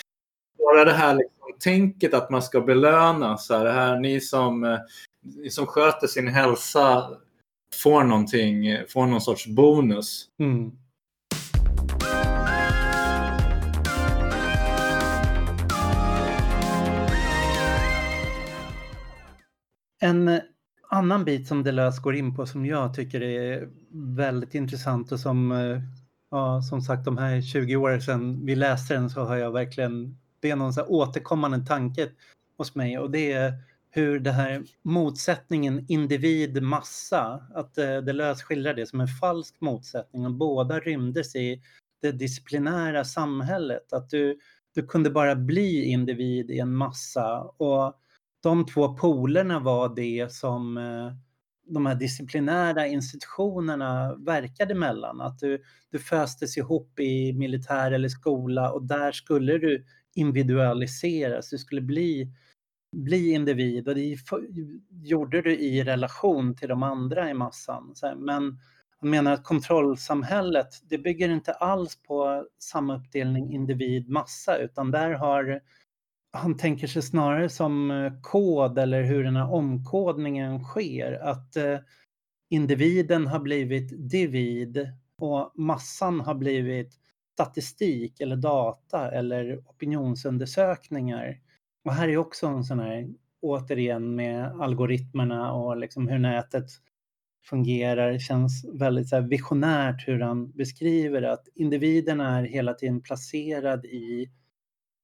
bara 0.57 0.85
det 0.85 0.93
här 0.93 1.15
liksom, 1.15 1.59
tänket 1.59 2.13
att 2.13 2.29
man 2.29 2.41
ska 2.41 2.61
belöna. 2.61 3.37
Så 3.37 3.57
här, 3.57 3.65
det 3.65 3.71
här, 3.71 3.99
ni, 3.99 4.21
som, 4.21 4.63
eh, 4.63 4.79
ni 5.23 5.49
som 5.49 5.65
sköter 5.65 6.07
sin 6.07 6.27
hälsa 6.27 7.09
får 7.83 8.03
någonting, 8.03 8.77
får 8.89 9.05
någon 9.05 9.21
sorts 9.21 9.47
bonus. 9.47 10.25
Mm. 10.39 10.71
En 20.01 20.41
annan 20.89 21.25
bit 21.25 21.47
som 21.47 21.63
Deleuze 21.63 22.01
går 22.01 22.15
in 22.15 22.35
på 22.35 22.45
som 22.45 22.65
jag 22.65 22.93
tycker 22.93 23.21
är 23.21 23.69
väldigt 23.91 24.55
intressant 24.55 25.11
och 25.11 25.19
som, 25.19 25.51
eh, 25.51 25.81
ja, 26.31 26.61
som 26.61 26.81
sagt 26.81 27.05
de 27.05 27.17
här 27.17 27.41
20 27.41 27.75
åren 27.75 28.01
sedan 28.01 28.45
vi 28.45 28.55
läste 28.55 28.93
den 28.93 29.09
så 29.09 29.23
har 29.23 29.35
jag 29.35 29.51
verkligen, 29.51 30.17
det 30.39 30.49
är 30.49 30.55
någon 30.55 30.73
så 30.73 30.81
här 30.81 30.91
återkommande 30.91 31.65
tanke 31.65 32.09
hos 32.57 32.75
mig 32.75 32.99
och 32.99 33.11
det 33.11 33.31
är 33.31 33.53
hur 33.89 34.19
det 34.19 34.31
här 34.31 34.63
motsättningen 34.81 35.85
individ-massa, 35.87 37.43
att 37.53 37.77
eh, 37.77 37.97
Deleuze 37.97 38.43
skildrar 38.43 38.73
det 38.73 38.85
som 38.85 39.01
en 39.01 39.07
falsk 39.07 39.61
motsättning 39.61 40.25
och 40.25 40.33
båda 40.33 40.79
rymdes 40.79 41.35
i 41.35 41.61
det 42.01 42.11
disciplinära 42.11 43.05
samhället. 43.05 43.93
Att 43.93 44.09
du, 44.09 44.39
du 44.75 44.87
kunde 44.87 45.09
bara 45.09 45.35
bli 45.35 45.83
individ 45.85 46.51
i 46.51 46.59
en 46.59 46.75
massa 46.75 47.41
och 47.41 47.93
de 48.47 48.65
två 48.65 48.93
polerna 48.93 49.59
var 49.59 49.95
det 49.95 50.31
som 50.31 50.77
eh, 50.77 51.11
de 51.73 51.85
här 51.85 51.95
disciplinära 51.95 52.87
institutionerna 52.87 54.15
verkade 54.15 54.75
mellan. 54.75 55.21
Att 55.21 55.39
du, 55.39 55.61
du 55.91 55.99
föstes 55.99 56.57
ihop 56.57 56.99
i 56.99 57.33
militär 57.33 57.91
eller 57.91 58.09
skola 58.09 58.71
och 58.71 58.87
där 58.87 59.11
skulle 59.11 59.57
du 59.57 59.85
individualiseras. 60.15 61.49
Du 61.49 61.57
skulle 61.57 61.81
bli, 61.81 62.31
bli 62.95 63.31
individ 63.31 63.87
och 63.87 63.95
det 63.95 64.17
gjorde 65.03 65.41
du 65.41 65.57
i 65.57 65.83
relation 65.83 66.55
till 66.55 66.69
de 66.69 66.83
andra 66.83 67.29
i 67.29 67.33
massan. 67.33 67.93
Men 68.17 68.59
han 68.99 69.09
menar 69.09 69.31
att 69.31 69.43
kontrollsamhället, 69.43 70.69
det 70.89 70.97
bygger 70.97 71.29
inte 71.29 71.53
alls 71.53 72.03
på 72.03 72.47
samma 72.59 72.97
uppdelning 72.97 73.53
individ-massa 73.53 74.57
utan 74.57 74.91
där 74.91 75.11
har 75.11 75.61
han 76.31 76.57
tänker 76.57 76.87
sig 76.87 77.01
snarare 77.01 77.49
som 77.49 77.91
eh, 77.91 78.13
kod 78.21 78.77
eller 78.79 79.03
hur 79.03 79.23
den 79.23 79.35
här 79.35 79.53
omkodningen 79.53 80.63
sker. 80.63 81.13
Att 81.13 81.55
eh, 81.55 81.77
individen 82.49 83.27
har 83.27 83.39
blivit 83.39 84.09
divid 84.11 84.91
och 85.21 85.51
massan 85.55 86.19
har 86.19 86.35
blivit 86.35 86.93
statistik 87.33 88.19
eller 88.19 88.35
data 88.35 89.11
eller 89.11 89.57
opinionsundersökningar. 89.57 91.39
Och 91.85 91.93
här 91.93 92.07
är 92.07 92.17
också 92.17 92.47
en 92.47 92.63
sån 92.63 92.79
här, 92.79 93.07
återigen 93.41 94.15
med 94.15 94.61
algoritmerna 94.61 95.53
och 95.53 95.77
liksom 95.77 96.07
hur 96.07 96.19
nätet 96.19 96.65
fungerar. 97.45 98.11
Det 98.11 98.19
känns 98.19 98.65
väldigt 98.73 99.09
så 99.09 99.15
här 99.15 99.23
visionärt 99.23 100.07
hur 100.07 100.19
han 100.19 100.51
beskriver 100.51 101.21
att 101.21 101.47
individen 101.55 102.21
är 102.21 102.43
hela 102.43 102.73
tiden 102.73 103.01
placerad 103.01 103.85
i 103.85 104.29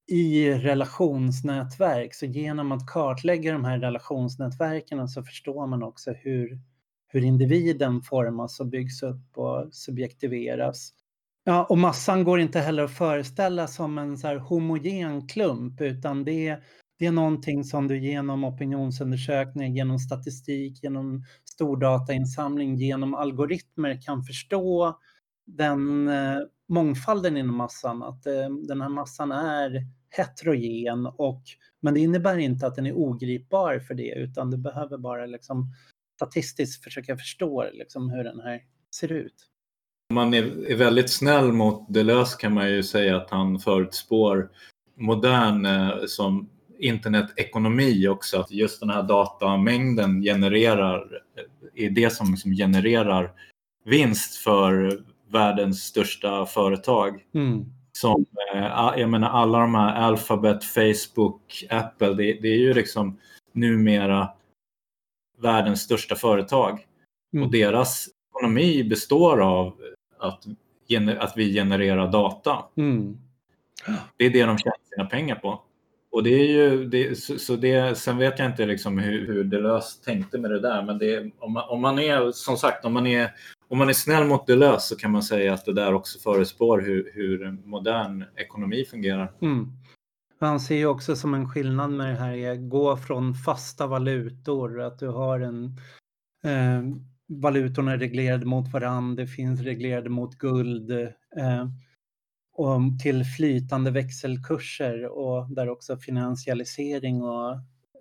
i 0.07 0.53
relationsnätverk. 0.53 2.13
Så 2.13 2.25
genom 2.25 2.71
att 2.71 2.87
kartlägga 2.87 3.53
de 3.53 3.65
här 3.65 3.79
relationsnätverken 3.79 5.07
så 5.07 5.23
förstår 5.23 5.67
man 5.67 5.83
också 5.83 6.11
hur, 6.11 6.59
hur 7.07 7.23
individen 7.23 8.01
formas 8.01 8.59
och 8.59 8.67
byggs 8.67 9.03
upp 9.03 9.37
och 9.37 9.67
subjektiveras. 9.71 10.93
Ja, 11.43 11.65
och 11.69 11.77
massan 11.77 12.23
går 12.23 12.39
inte 12.39 12.59
heller 12.59 12.83
att 12.83 12.97
föreställa 12.97 13.67
som 13.67 13.97
en 13.97 14.17
så 14.17 14.27
här 14.27 14.35
homogen 14.35 15.27
klump 15.27 15.81
utan 15.81 16.23
det, 16.23 16.57
det 16.99 17.05
är 17.05 17.11
någonting 17.11 17.63
som 17.63 17.87
du 17.87 17.99
genom 17.99 18.43
opinionsundersökningar, 18.43 19.75
genom 19.75 19.99
statistik, 19.99 20.83
genom 20.83 21.23
stordatainsamling, 21.43 22.75
genom 22.75 23.13
algoritmer 23.13 24.01
kan 24.01 24.23
förstå 24.23 24.99
den 25.45 26.07
eh, 26.07 26.39
mångfalden 26.69 27.37
inom 27.37 27.55
massan, 27.55 28.03
att 28.03 28.25
eh, 28.25 28.49
den 28.49 28.81
här 28.81 28.89
massan 28.89 29.31
är 29.31 29.87
heterogen 30.09 31.05
och 31.05 31.43
men 31.81 31.93
det 31.93 31.99
innebär 31.99 32.37
inte 32.37 32.67
att 32.67 32.75
den 32.75 32.85
är 32.85 32.93
ogripbar 32.93 33.79
för 33.79 33.93
det 33.93 34.13
utan 34.15 34.51
du 34.51 34.57
behöver 34.57 34.97
bara 34.97 35.25
liksom 35.25 35.73
statistiskt 36.15 36.83
försöka 36.83 37.17
förstå 37.17 37.69
liksom, 37.73 38.09
hur 38.09 38.23
den 38.23 38.39
här 38.39 38.61
ser 38.95 39.11
ut. 39.11 39.49
Om 40.09 40.15
man 40.15 40.33
är, 40.33 40.71
är 40.71 40.75
väldigt 40.75 41.09
snäll 41.09 41.51
mot 41.51 41.93
Deleuze 41.93 42.37
kan 42.39 42.53
man 42.53 42.69
ju 42.69 42.83
säga 42.83 43.17
att 43.17 43.29
han 43.29 43.59
förutspår 43.59 44.49
modern 44.97 45.65
eh, 45.65 46.05
som 46.07 46.49
internetekonomi 46.79 48.07
också. 48.07 48.39
Att 48.39 48.51
just 48.51 48.79
den 48.79 48.89
här 48.89 49.03
datamängden 49.03 50.21
genererar, 50.21 51.21
eh, 51.37 51.85
är 51.85 51.89
det 51.89 52.13
som 52.13 52.31
liksom 52.31 52.51
genererar 52.51 53.31
vinst 53.85 54.35
för 54.35 55.03
världens 55.33 55.83
största 55.83 56.45
företag. 56.45 57.23
Mm. 57.33 57.65
Som, 57.91 58.25
eh, 58.53 58.93
jag 58.97 59.09
menar 59.09 59.29
alla 59.29 59.59
de 59.59 59.75
här 59.75 59.95
Alphabet, 59.95 60.63
Facebook, 60.63 61.65
Apple, 61.69 62.13
det, 62.13 62.33
det 62.33 62.47
är 62.47 62.57
ju 62.57 62.73
liksom 62.73 63.17
numera 63.51 64.29
världens 65.41 65.81
största 65.81 66.15
företag. 66.15 66.85
Mm. 67.33 67.45
Och 67.45 67.51
deras 67.51 68.07
ekonomi 68.29 68.83
består 68.83 69.41
av 69.41 69.73
att, 70.19 70.45
att 71.19 71.37
vi 71.37 71.53
genererar 71.53 72.11
data. 72.11 72.65
Mm. 72.77 73.17
Det 74.17 74.25
är 74.25 74.29
det 74.29 74.43
de 74.43 74.57
tjänar 74.57 74.77
sina 74.95 75.05
pengar 75.05 75.35
på. 75.35 75.61
Och 76.11 76.23
det 76.23 76.29
är 76.29 76.47
ju, 76.47 76.85
det, 76.85 77.15
så, 77.15 77.39
så 77.39 77.55
det, 77.55 77.97
sen 77.97 78.17
vet 78.17 78.39
jag 78.39 78.47
inte 78.47 78.65
liksom 78.65 78.97
hur, 78.97 79.27
hur 79.27 79.43
Deleuze 79.43 80.03
tänkte 80.03 80.37
med 80.37 80.51
det 80.51 80.59
där, 80.59 80.83
men 80.83 80.97
det, 80.97 81.31
om, 81.39 81.53
man, 81.53 81.69
om 81.69 81.81
man 81.81 81.99
är, 81.99 82.31
som 82.31 82.57
sagt, 82.57 82.85
om 82.85 82.93
man 82.93 83.07
är, 83.07 83.31
om 83.73 83.79
man 83.79 83.89
är 83.89 83.93
snäll 83.93 84.27
mot 84.27 84.47
Deleuze 84.47 84.87
så 84.87 84.95
kan 84.95 85.11
man 85.11 85.23
säga 85.23 85.53
att 85.53 85.65
det 85.65 85.73
där 85.73 85.93
också 85.93 86.19
förespår 86.19 86.81
hur, 86.81 87.11
hur 87.13 87.51
modern 87.51 88.25
ekonomi 88.35 88.85
fungerar. 88.85 89.31
Mm. 89.41 89.67
Han 90.39 90.59
ser 90.59 90.75
ju 90.75 90.85
också 90.85 91.15
som 91.15 91.33
en 91.33 91.49
skillnad 91.49 91.91
med 91.91 92.07
det 92.07 92.19
här 92.19 92.33
är 92.33 92.55
gå 92.55 92.97
från 92.97 93.35
fasta 93.35 93.87
valutor, 93.87 94.81
att 94.81 94.99
du 94.99 95.07
har 95.07 95.39
en 95.39 95.65
eh, 96.43 96.97
valutorna 97.27 97.91
är 97.91 97.97
reglerade 97.97 98.45
mot 98.45 98.73
varandra, 98.73 99.23
det 99.23 99.27
finns 99.27 99.61
reglerade 99.61 100.09
mot 100.09 100.37
guld 100.37 100.91
eh, 100.91 101.67
och 102.53 102.79
till 103.03 103.23
flytande 103.23 103.91
växelkurser 103.91 105.05
och 105.05 105.49
där 105.49 105.69
också 105.69 105.97
finansialisering 105.97 107.23
och 107.23 107.51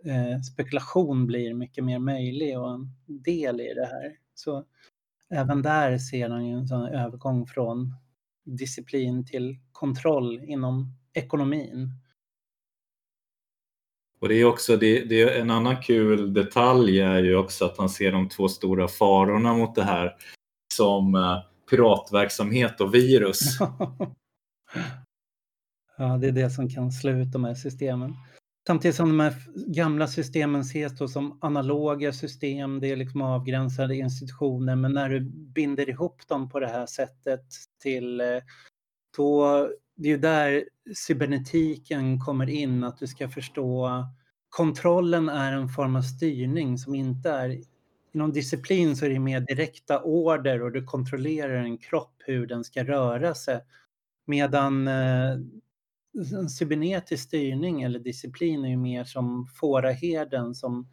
eh, 0.05 0.41
spekulation 0.53 1.27
blir 1.27 1.55
mycket 1.55 1.85
mer 1.85 1.99
möjlig 1.99 2.59
och 2.59 2.75
en 2.75 2.89
del 3.07 3.61
i 3.61 3.75
det 3.75 3.87
här. 3.87 4.17
Så 4.35 4.65
även 5.33 5.63
där 5.63 5.99
ser 5.99 6.31
han 6.31 6.47
ju 6.47 6.55
en 6.55 6.69
sån 6.69 6.87
övergång 6.87 7.47
från 7.47 7.95
disciplin 8.45 9.27
till 9.27 9.59
kontroll 9.73 10.41
inom 10.45 10.95
ekonomin. 11.15 11.91
Och 14.21 14.29
det 14.29 14.35
är 14.35 14.45
också 14.45 14.77
det, 14.77 15.05
det 15.05 15.23
är 15.23 15.41
en 15.41 15.51
annan 15.51 15.83
kul 15.83 16.35
detalj 16.35 17.01
är 17.01 17.23
ju 17.23 17.37
också 17.37 17.65
att 17.65 17.79
han 17.79 17.89
ser 17.89 18.13
de 18.13 18.29
två 18.29 18.49
stora 18.49 18.89
farorna 18.89 19.55
mot 19.55 19.75
det 19.75 19.85
här 19.85 20.17
som 20.75 21.15
eh, 21.15 21.39
piratverksamhet 21.71 22.81
och 22.81 22.95
virus. 22.95 23.39
ja, 25.99 26.17
det 26.17 26.29
är 26.29 26.33
det 26.33 26.51
som 26.51 26.69
kan 26.69 26.93
slå 26.93 27.11
ut 27.11 27.33
de 27.33 27.45
här 27.45 27.55
systemen. 27.55 28.15
Samtidigt 28.67 28.97
som 28.97 29.09
de 29.09 29.21
här 29.21 29.35
gamla 29.55 30.07
systemen 30.07 30.61
ses 30.61 30.99
då 30.99 31.09
som 31.09 31.39
analoga 31.41 32.13
system, 32.13 32.81
det 32.81 32.91
är 32.91 32.97
liksom 32.97 33.23
avgränsade 33.23 33.97
institutioner, 33.97 34.77
men 34.77 34.93
när 34.93 35.09
du 35.09 35.21
binder 35.31 35.91
ihop 35.91 36.29
dem 36.29 36.51
på 36.51 36.61
det 36.61 36.69
här 36.69 36.87
sättet 36.87 37.45
till 37.83 38.21
eh, 38.21 38.27
då, 39.17 39.69
det 39.97 40.09
är 40.09 40.13
ju 40.13 40.19
där 40.19 40.65
cybernetiken 40.95 42.21
kommer 42.21 42.51
in, 42.51 42.85
att 42.85 42.99
du 42.99 43.07
ska 43.07 43.29
förstå 43.29 43.91
kontrollen 44.49 45.29
är 45.29 45.53
en 45.53 45.69
form 45.69 45.97
av 45.97 46.03
styrning 46.03 46.79
som 46.79 46.95
inte 46.95 47.31
är 47.31 47.63
Inom 48.15 48.33
disciplin 48.33 48.97
så 48.97 49.05
är 49.05 49.11
det 49.11 49.19
mer 49.19 49.41
direkta 49.41 50.03
order 50.03 50.63
och 50.63 50.73
du 50.73 50.85
kontrollerar 50.85 51.55
en 51.55 51.79
kropp 51.79 52.23
hur 52.27 52.47
den 52.47 52.65
ska 52.65 52.85
röra 52.85 53.35
sig. 53.35 53.61
Medan 54.27 54.89
eh, 54.89 55.37
en 56.15 56.51
cybernetisk 56.51 57.25
styrning 57.25 57.83
eller 57.83 57.99
disciplin 57.99 58.65
är 58.65 58.69
ju 58.69 58.77
mer 58.77 59.05
som 59.05 59.47
fåraherden 59.47 60.55
som 60.55 60.89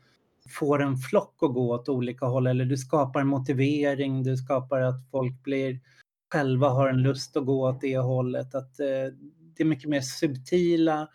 får 0.50 0.82
en 0.82 0.98
flock 0.98 1.36
att 1.42 1.54
gå 1.54 1.74
åt 1.74 1.90
olika 1.90 2.26
håll 2.26 2.48
eller 2.48 2.66
du 2.66 2.78
skapar 2.78 3.24
motivering, 3.24 4.24
du 4.24 4.38
skapar 4.38 4.82
att 4.82 5.10
folk 5.12 5.44
blir 5.44 5.80
själva 6.32 6.70
har 6.70 6.90
en 6.90 7.02
lust 7.02 7.38
att 7.38 7.46
gå 7.46 7.70
åt 7.70 7.82
det 7.82 7.98
hållet. 7.98 8.56
Att, 8.56 8.80
eh, 8.80 8.86
det 9.58 9.64
är 9.64 9.66
mycket 9.66 9.90
mer 9.90 10.02
subtila 10.02 11.10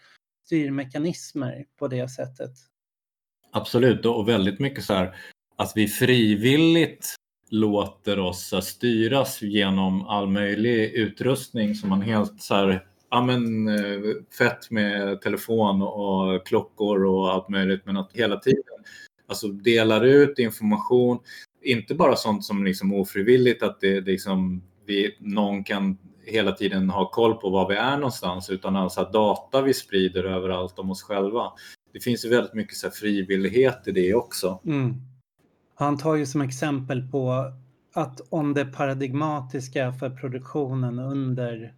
styrmekanismer 0.47 1.65
på 1.79 1.89
det 1.89 2.09
sättet. 2.09 2.53
Absolut, 3.53 4.07
och 4.07 4.29
väldigt 4.29 4.61
mycket 4.61 4.85
så 4.85 4.95
här 4.95 5.17
att 5.57 5.73
vi 5.75 5.89
frivilligt 5.89 7.15
låter 7.51 8.19
oss 8.19 8.55
styras 8.63 9.43
genom 9.43 10.07
all 10.07 10.29
möjlig 10.29 10.93
utrustning 10.93 11.75
som 11.75 11.89
man 11.89 12.03
helt 12.03 12.43
så 12.43 12.55
här, 12.55 12.87
ja 13.15 13.23
men 13.23 13.69
eh, 13.69 14.01
fett 14.39 14.71
med 14.71 15.21
telefon 15.21 15.83
och 15.83 16.47
klockor 16.47 17.05
och 17.05 17.33
allt 17.33 17.49
möjligt 17.49 17.87
men 17.87 17.97
att 17.97 18.11
hela 18.13 18.37
tiden 18.37 18.65
alltså 19.27 19.49
delar 19.49 20.05
ut 20.05 20.39
information, 20.39 21.19
inte 21.63 21.95
bara 21.95 22.17
sånt 22.17 22.45
som 22.45 22.65
liksom 22.65 22.95
ofrivilligt 22.95 23.63
att 23.63 23.81
det, 23.81 24.01
det 24.01 24.11
liksom, 24.11 24.63
vi, 24.87 25.17
någon 25.21 25.65
kan 25.65 25.99
hela 26.25 26.53
tiden 26.53 26.91
ha 26.91 27.11
koll 27.11 27.35
på 27.35 27.51
var 27.51 27.69
vi 27.69 27.75
är 27.75 27.97
någonstans 27.97 28.51
utan 28.51 28.77
alltså 28.77 29.11
data 29.13 29.63
vi 29.63 29.75
sprider 29.75 30.25
överallt 30.25 30.79
om 30.79 30.91
oss 30.91 31.03
själva. 31.03 31.53
Det 31.93 32.01
finns 32.01 32.25
ju 32.25 32.29
väldigt 32.29 32.55
mycket 32.55 32.77
så 32.77 32.91
frivillighet 32.91 33.83
i 33.87 33.91
det 33.91 34.15
också. 34.15 34.61
Mm. 34.67 34.95
Han 35.75 35.99
tar 35.99 36.15
ju 36.15 36.27
som 36.27 36.41
exempel 36.41 37.09
på 37.11 37.53
att 37.95 38.21
om 38.31 38.55
det 38.55 38.65
paradigmatiska 38.65 39.93
för 39.93 40.11
produktionen 40.11 40.99
under 40.99 41.75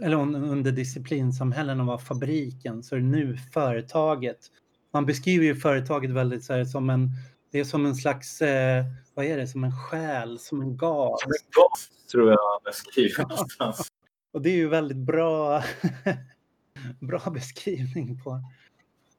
eller 0.00 0.16
under 0.16 0.72
disciplinsamhällena 0.72 1.84
var 1.84 1.98
fabriken 1.98 2.82
så 2.82 2.94
är 2.94 3.00
det 3.00 3.06
nu 3.06 3.36
företaget. 3.36 4.38
Man 4.92 5.06
beskriver 5.06 5.44
ju 5.44 5.54
företaget 5.54 6.10
väldigt 6.10 6.44
så 6.44 6.52
här, 6.52 6.64
som 6.64 6.90
en, 6.90 7.10
det 7.52 7.60
är 7.60 7.64
som 7.64 7.86
en 7.86 7.94
slags, 7.94 8.42
eh, 8.42 8.84
vad 9.14 9.24
är 9.24 9.36
det, 9.36 9.46
som 9.46 9.64
en 9.64 9.76
själ, 9.76 10.38
som 10.38 10.62
en 10.62 10.76
gas. 10.76 11.22
Som 11.22 11.30
en 11.30 11.50
gas 11.50 11.90
tror 12.12 12.30
jag 12.30 12.62
beskriver 12.64 13.22
någonstans. 13.22 13.92
Och 14.32 14.42
det 14.42 14.50
är 14.50 14.56
ju 14.56 14.68
väldigt 14.68 14.96
bra, 14.96 15.62
bra 17.00 17.30
beskrivning 17.30 18.20
på 18.22 18.40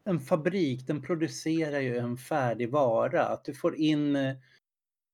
en 0.05 0.19
fabrik. 0.19 0.87
Den 0.87 1.01
producerar 1.01 1.79
ju 1.79 1.97
en 1.97 2.17
färdig 2.17 2.71
vara. 2.71 3.25
Att 3.25 3.45
du 3.45 3.53
får 3.53 3.75
in 3.75 4.15
eh, 4.15 4.35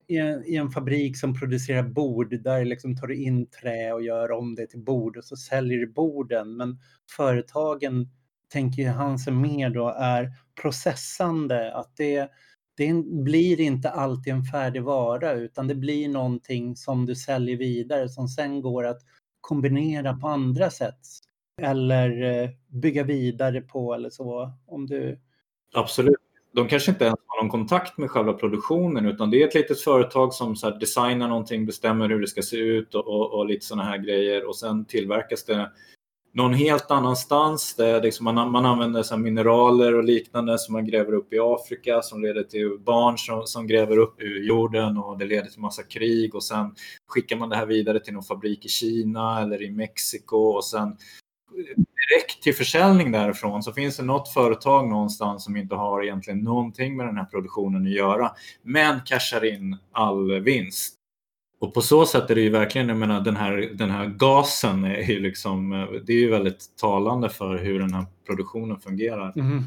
i 0.09 0.17
en, 0.17 0.45
i 0.45 0.55
en 0.55 0.71
fabrik 0.71 1.17
som 1.17 1.39
producerar 1.39 1.83
bord, 1.83 2.43
där 2.43 2.65
liksom 2.65 2.97
tar 2.97 3.07
du 3.07 3.15
in 3.15 3.49
trä 3.49 3.93
och 3.93 4.03
gör 4.03 4.31
om 4.31 4.55
det 4.55 4.67
till 4.67 4.79
bord 4.79 5.17
och 5.17 5.25
så 5.25 5.35
säljer 5.35 5.77
du 5.79 5.93
borden. 5.93 6.57
Men 6.57 6.79
företagen, 7.15 8.09
tänker 8.47 8.89
han 8.89 9.19
sig 9.19 9.33
mer 9.33 9.69
då, 9.69 9.87
är 9.89 10.31
processande. 10.61 11.75
Att 11.75 11.95
det, 11.97 12.31
det 12.77 12.93
blir 13.23 13.61
inte 13.61 13.89
alltid 13.89 14.33
en 14.33 14.43
färdig 14.43 14.83
vara 14.83 15.33
utan 15.33 15.67
det 15.67 15.75
blir 15.75 16.09
någonting 16.09 16.75
som 16.75 17.05
du 17.05 17.15
säljer 17.15 17.57
vidare 17.57 18.09
som 18.09 18.27
sen 18.27 18.61
går 18.61 18.85
att 18.85 19.01
kombinera 19.41 20.13
på 20.13 20.27
andra 20.27 20.69
sätt. 20.69 20.99
Eller 21.61 22.21
eh, 22.21 22.49
bygga 22.67 23.03
vidare 23.03 23.61
på 23.61 23.93
eller 23.93 24.09
så. 24.09 24.53
Om 24.65 24.87
du... 24.87 25.19
Absolut 25.73 26.28
de 26.51 26.67
kanske 26.67 26.91
inte 26.91 27.05
ens 27.05 27.19
har 27.25 27.43
någon 27.43 27.51
kontakt 27.51 27.97
med 27.97 28.11
själva 28.11 28.33
produktionen 28.33 29.05
utan 29.05 29.29
det 29.31 29.43
är 29.43 29.47
ett 29.47 29.55
litet 29.55 29.81
företag 29.81 30.33
som 30.33 30.55
så 30.55 30.69
designar 30.69 31.27
någonting, 31.27 31.65
bestämmer 31.65 32.09
hur 32.09 32.19
det 32.21 32.27
ska 32.27 32.41
se 32.41 32.57
ut 32.57 32.95
och, 32.95 33.07
och, 33.07 33.33
och 33.33 33.45
lite 33.45 33.65
sådana 33.65 33.89
här 33.89 33.97
grejer 33.97 34.47
och 34.47 34.55
sen 34.55 34.85
tillverkas 34.85 35.43
det 35.45 35.71
någon 36.33 36.53
helt 36.53 36.91
annanstans. 36.91 37.75
Där 37.75 38.01
liksom 38.01 38.23
man, 38.23 38.51
man 38.51 38.65
använder 38.65 39.03
så 39.03 39.17
mineraler 39.17 39.95
och 39.95 40.03
liknande 40.03 40.59
som 40.59 40.73
man 40.73 40.85
gräver 40.85 41.13
upp 41.13 41.33
i 41.33 41.39
Afrika 41.39 42.01
som 42.01 42.21
leder 42.21 42.43
till 42.43 42.77
barn 42.79 43.17
som, 43.17 43.43
som 43.45 43.67
gräver 43.67 43.97
upp 43.97 44.21
ur 44.21 44.47
jorden 44.47 44.97
och 44.97 45.17
det 45.17 45.25
leder 45.25 45.49
till 45.49 45.61
massa 45.61 45.83
krig 45.83 46.35
och 46.35 46.43
sen 46.43 46.75
skickar 47.07 47.35
man 47.37 47.49
det 47.49 47.55
här 47.55 47.65
vidare 47.65 47.99
till 47.99 48.13
någon 48.13 48.23
fabrik 48.23 48.65
i 48.65 48.69
Kina 48.69 49.41
eller 49.41 49.61
i 49.61 49.71
Mexiko 49.71 50.37
och 50.37 50.65
sen 50.65 50.97
direkt 52.09 52.43
till 52.43 52.55
försäljning 52.55 53.11
därifrån 53.11 53.63
så 53.63 53.73
finns 53.73 53.97
det 53.97 54.03
något 54.03 54.29
företag 54.29 54.89
någonstans 54.89 55.43
som 55.43 55.55
inte 55.55 55.75
har 55.75 56.03
egentligen 56.03 56.39
någonting 56.39 56.97
med 56.97 57.05
den 57.05 57.17
här 57.17 57.25
produktionen 57.25 57.81
att 57.81 57.91
göra 57.91 58.31
men 58.63 58.99
cashar 59.05 59.45
in 59.45 59.77
all 59.91 60.39
vinst. 60.39 60.95
Och 61.61 61.73
på 61.73 61.81
så 61.81 62.05
sätt 62.05 62.29
är 62.29 62.35
det 62.35 62.41
ju 62.41 62.49
verkligen, 62.49 62.89
jag 62.89 62.97
menar 62.97 63.21
den 63.21 63.35
här, 63.35 63.57
den 63.73 63.89
här 63.89 64.05
gasen 64.05 64.83
är 64.83 65.11
ju 65.11 65.19
liksom, 65.19 65.87
det 66.05 66.13
är 66.13 66.19
ju 66.19 66.29
väldigt 66.29 66.77
talande 66.77 67.29
för 67.29 67.57
hur 67.57 67.79
den 67.79 67.93
här 67.93 68.05
produktionen 68.25 68.79
fungerar. 68.79 69.33
Mm. 69.35 69.63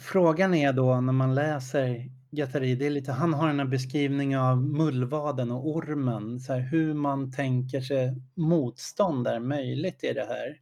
Frågan 0.00 0.54
är 0.54 0.72
då 0.72 1.00
när 1.00 1.12
man 1.12 1.34
läser 1.34 2.08
Gattari, 2.30 2.74
det 2.74 2.86
är 2.86 2.90
lite, 2.90 3.12
han 3.12 3.34
har 3.34 3.48
den 3.48 3.58
här 3.58 3.66
beskrivningen 3.66 4.40
av 4.40 4.62
mullvaden 4.62 5.50
och 5.50 5.68
ormen, 5.68 6.40
så 6.40 6.52
här, 6.52 6.60
hur 6.60 6.94
man 6.94 7.32
tänker 7.32 7.80
sig 7.80 8.14
motstånd 8.34 9.26
är 9.26 9.40
möjligt 9.40 10.04
i 10.04 10.12
det 10.12 10.26
här. 10.28 10.56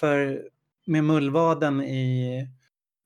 För 0.00 0.48
med 0.86 1.04
mullvaden 1.04 1.82
i 1.82 2.38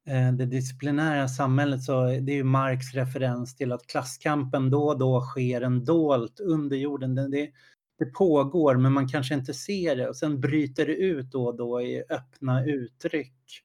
eh, 0.07 0.33
det 0.33 0.47
disciplinära 0.47 1.29
samhället 1.29 1.83
så 1.83 2.05
det 2.05 2.33
är 2.33 2.37
ju 2.37 2.45
Marx 2.45 2.95
referens 2.95 3.57
till 3.57 3.73
att 3.73 3.87
klasskampen 3.87 4.71
då 4.71 4.89
och 4.89 4.99
då 4.99 5.21
sker 5.21 5.61
en 5.61 5.85
dolt 5.85 6.41
under 6.41 6.77
jorden. 6.77 7.15
Det, 7.15 7.29
det, 7.29 7.51
det 7.99 8.07
pågår 8.07 8.77
men 8.77 8.93
man 8.93 9.09
kanske 9.09 9.35
inte 9.35 9.55
ser 9.55 9.97
det 9.97 10.09
och 10.09 10.17
sen 10.17 10.41
bryter 10.41 10.87
det 10.87 10.97
ut 10.97 11.33
då 11.33 11.47
och 11.47 11.57
då 11.57 11.83
i 11.83 12.03
öppna 12.11 12.65
uttryck. 12.65 13.63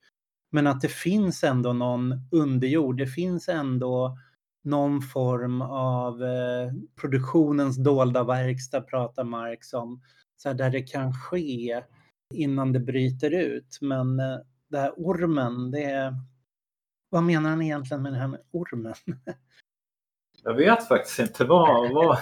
Men 0.51 0.67
att 0.67 0.81
det 0.81 0.91
finns 0.91 1.43
ändå 1.43 1.73
någon 1.73 2.13
underjord, 2.31 2.97
det 2.97 3.07
finns 3.07 3.49
ändå 3.49 4.17
någon 4.63 5.01
form 5.01 5.61
av 5.61 6.23
eh, 6.23 6.71
produktionens 7.01 7.77
dolda 7.77 8.23
verkstad 8.23 8.81
pratar 8.81 9.23
Marx 9.23 9.73
om. 9.73 10.01
Så 10.37 10.49
här, 10.49 10.55
där 10.55 10.69
det 10.69 10.81
kan 10.81 11.13
ske 11.13 11.83
innan 12.33 12.73
det 12.73 12.79
bryter 12.79 13.31
ut. 13.31 13.77
Men 13.81 14.19
eh, 14.19 14.37
det 14.67 14.77
här 14.77 14.93
ormen, 14.97 15.71
det 15.71 15.83
är... 15.83 16.13
Vad 17.09 17.23
menar 17.23 17.49
han 17.49 17.61
egentligen 17.61 18.03
med 18.03 18.13
det 18.13 18.19
här 18.19 18.27
med 18.27 18.39
ormen? 18.51 18.95
Jag 20.43 20.53
vet 20.53 20.87
faktiskt 20.87 21.19
inte 21.19 21.45
vad... 21.45 21.93
vad... 21.93 22.17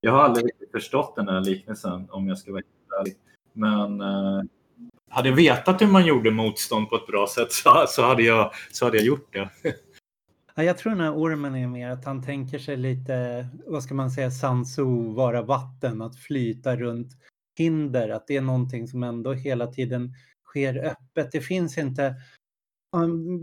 Jag 0.00 0.12
har 0.12 0.22
aldrig 0.22 0.46
riktigt 0.46 0.70
förstått 0.70 1.16
den 1.16 1.28
här 1.28 1.40
liknelsen 1.40 2.10
om 2.10 2.28
jag 2.28 2.38
ska 2.38 2.52
vara 2.52 2.62
ärlig. 3.00 3.16
Men 3.52 4.00
eh, 4.00 4.42
hade 5.10 5.28
jag 5.28 5.36
vetat 5.36 5.82
hur 5.82 5.86
man 5.86 6.06
gjorde 6.06 6.30
motstånd 6.30 6.88
på 6.88 6.96
ett 6.96 7.06
bra 7.06 7.26
sätt 7.26 7.52
så, 7.52 7.84
så, 7.88 8.02
hade, 8.02 8.22
jag, 8.22 8.52
så 8.72 8.84
hade 8.84 8.96
jag 8.96 9.06
gjort 9.06 9.32
det. 9.32 9.50
Ja, 10.54 10.62
jag 10.62 10.78
tror 10.78 10.92
den 10.92 11.00
här 11.00 11.14
ormen 11.14 11.54
är 11.54 11.66
mer 11.66 11.90
att 11.90 12.04
han 12.04 12.22
tänker 12.22 12.58
sig 12.58 12.76
lite, 12.76 13.46
vad 13.66 13.82
ska 13.82 13.94
man 13.94 14.10
säga, 14.10 14.30
sanso, 14.30 15.12
vara 15.12 15.42
vatten, 15.42 16.02
att 16.02 16.16
flyta 16.16 16.76
runt 16.76 17.12
hinder, 17.58 18.08
att 18.08 18.26
det 18.26 18.36
är 18.36 18.40
någonting 18.40 18.88
som 18.88 19.02
ändå 19.02 19.32
hela 19.32 19.66
tiden 19.66 20.14
sker 20.44 20.84
öppet. 20.84 21.32
Det 21.32 21.40
finns 21.40 21.78
inte... 21.78 22.14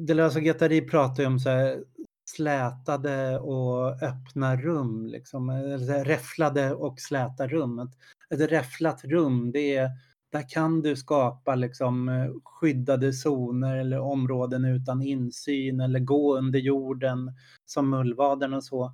Deleuze 0.08 0.40
och 0.40 0.44
Guattari 0.44 0.82
pratar 0.82 1.24
ju 1.24 1.28
om 1.28 1.40
så 1.40 1.50
här 1.50 1.84
slätade 2.26 3.40
och 3.40 4.04
öppna 4.04 4.56
rum, 4.56 5.06
liksom, 5.06 5.50
eller 5.50 6.06
räfflade 6.06 6.74
och 6.74 7.00
släta 7.00 7.48
rum. 7.48 7.90
Ett 8.30 8.52
räfflat 8.52 9.04
rum, 9.04 9.52
det 9.52 9.76
är, 9.76 9.90
där 10.32 10.50
kan 10.50 10.82
du 10.82 10.96
skapa 10.96 11.56
liksom, 11.56 12.10
skyddade 12.44 13.14
zoner 13.14 13.78
eller 13.78 14.00
områden 14.00 14.66
utan 14.66 15.02
insyn 15.02 15.80
eller 15.80 16.00
gå 16.00 16.38
under 16.38 16.60
jorden 16.60 17.32
som 17.66 17.90
mullvaden 17.90 18.54
och 18.54 18.64
så. 18.64 18.94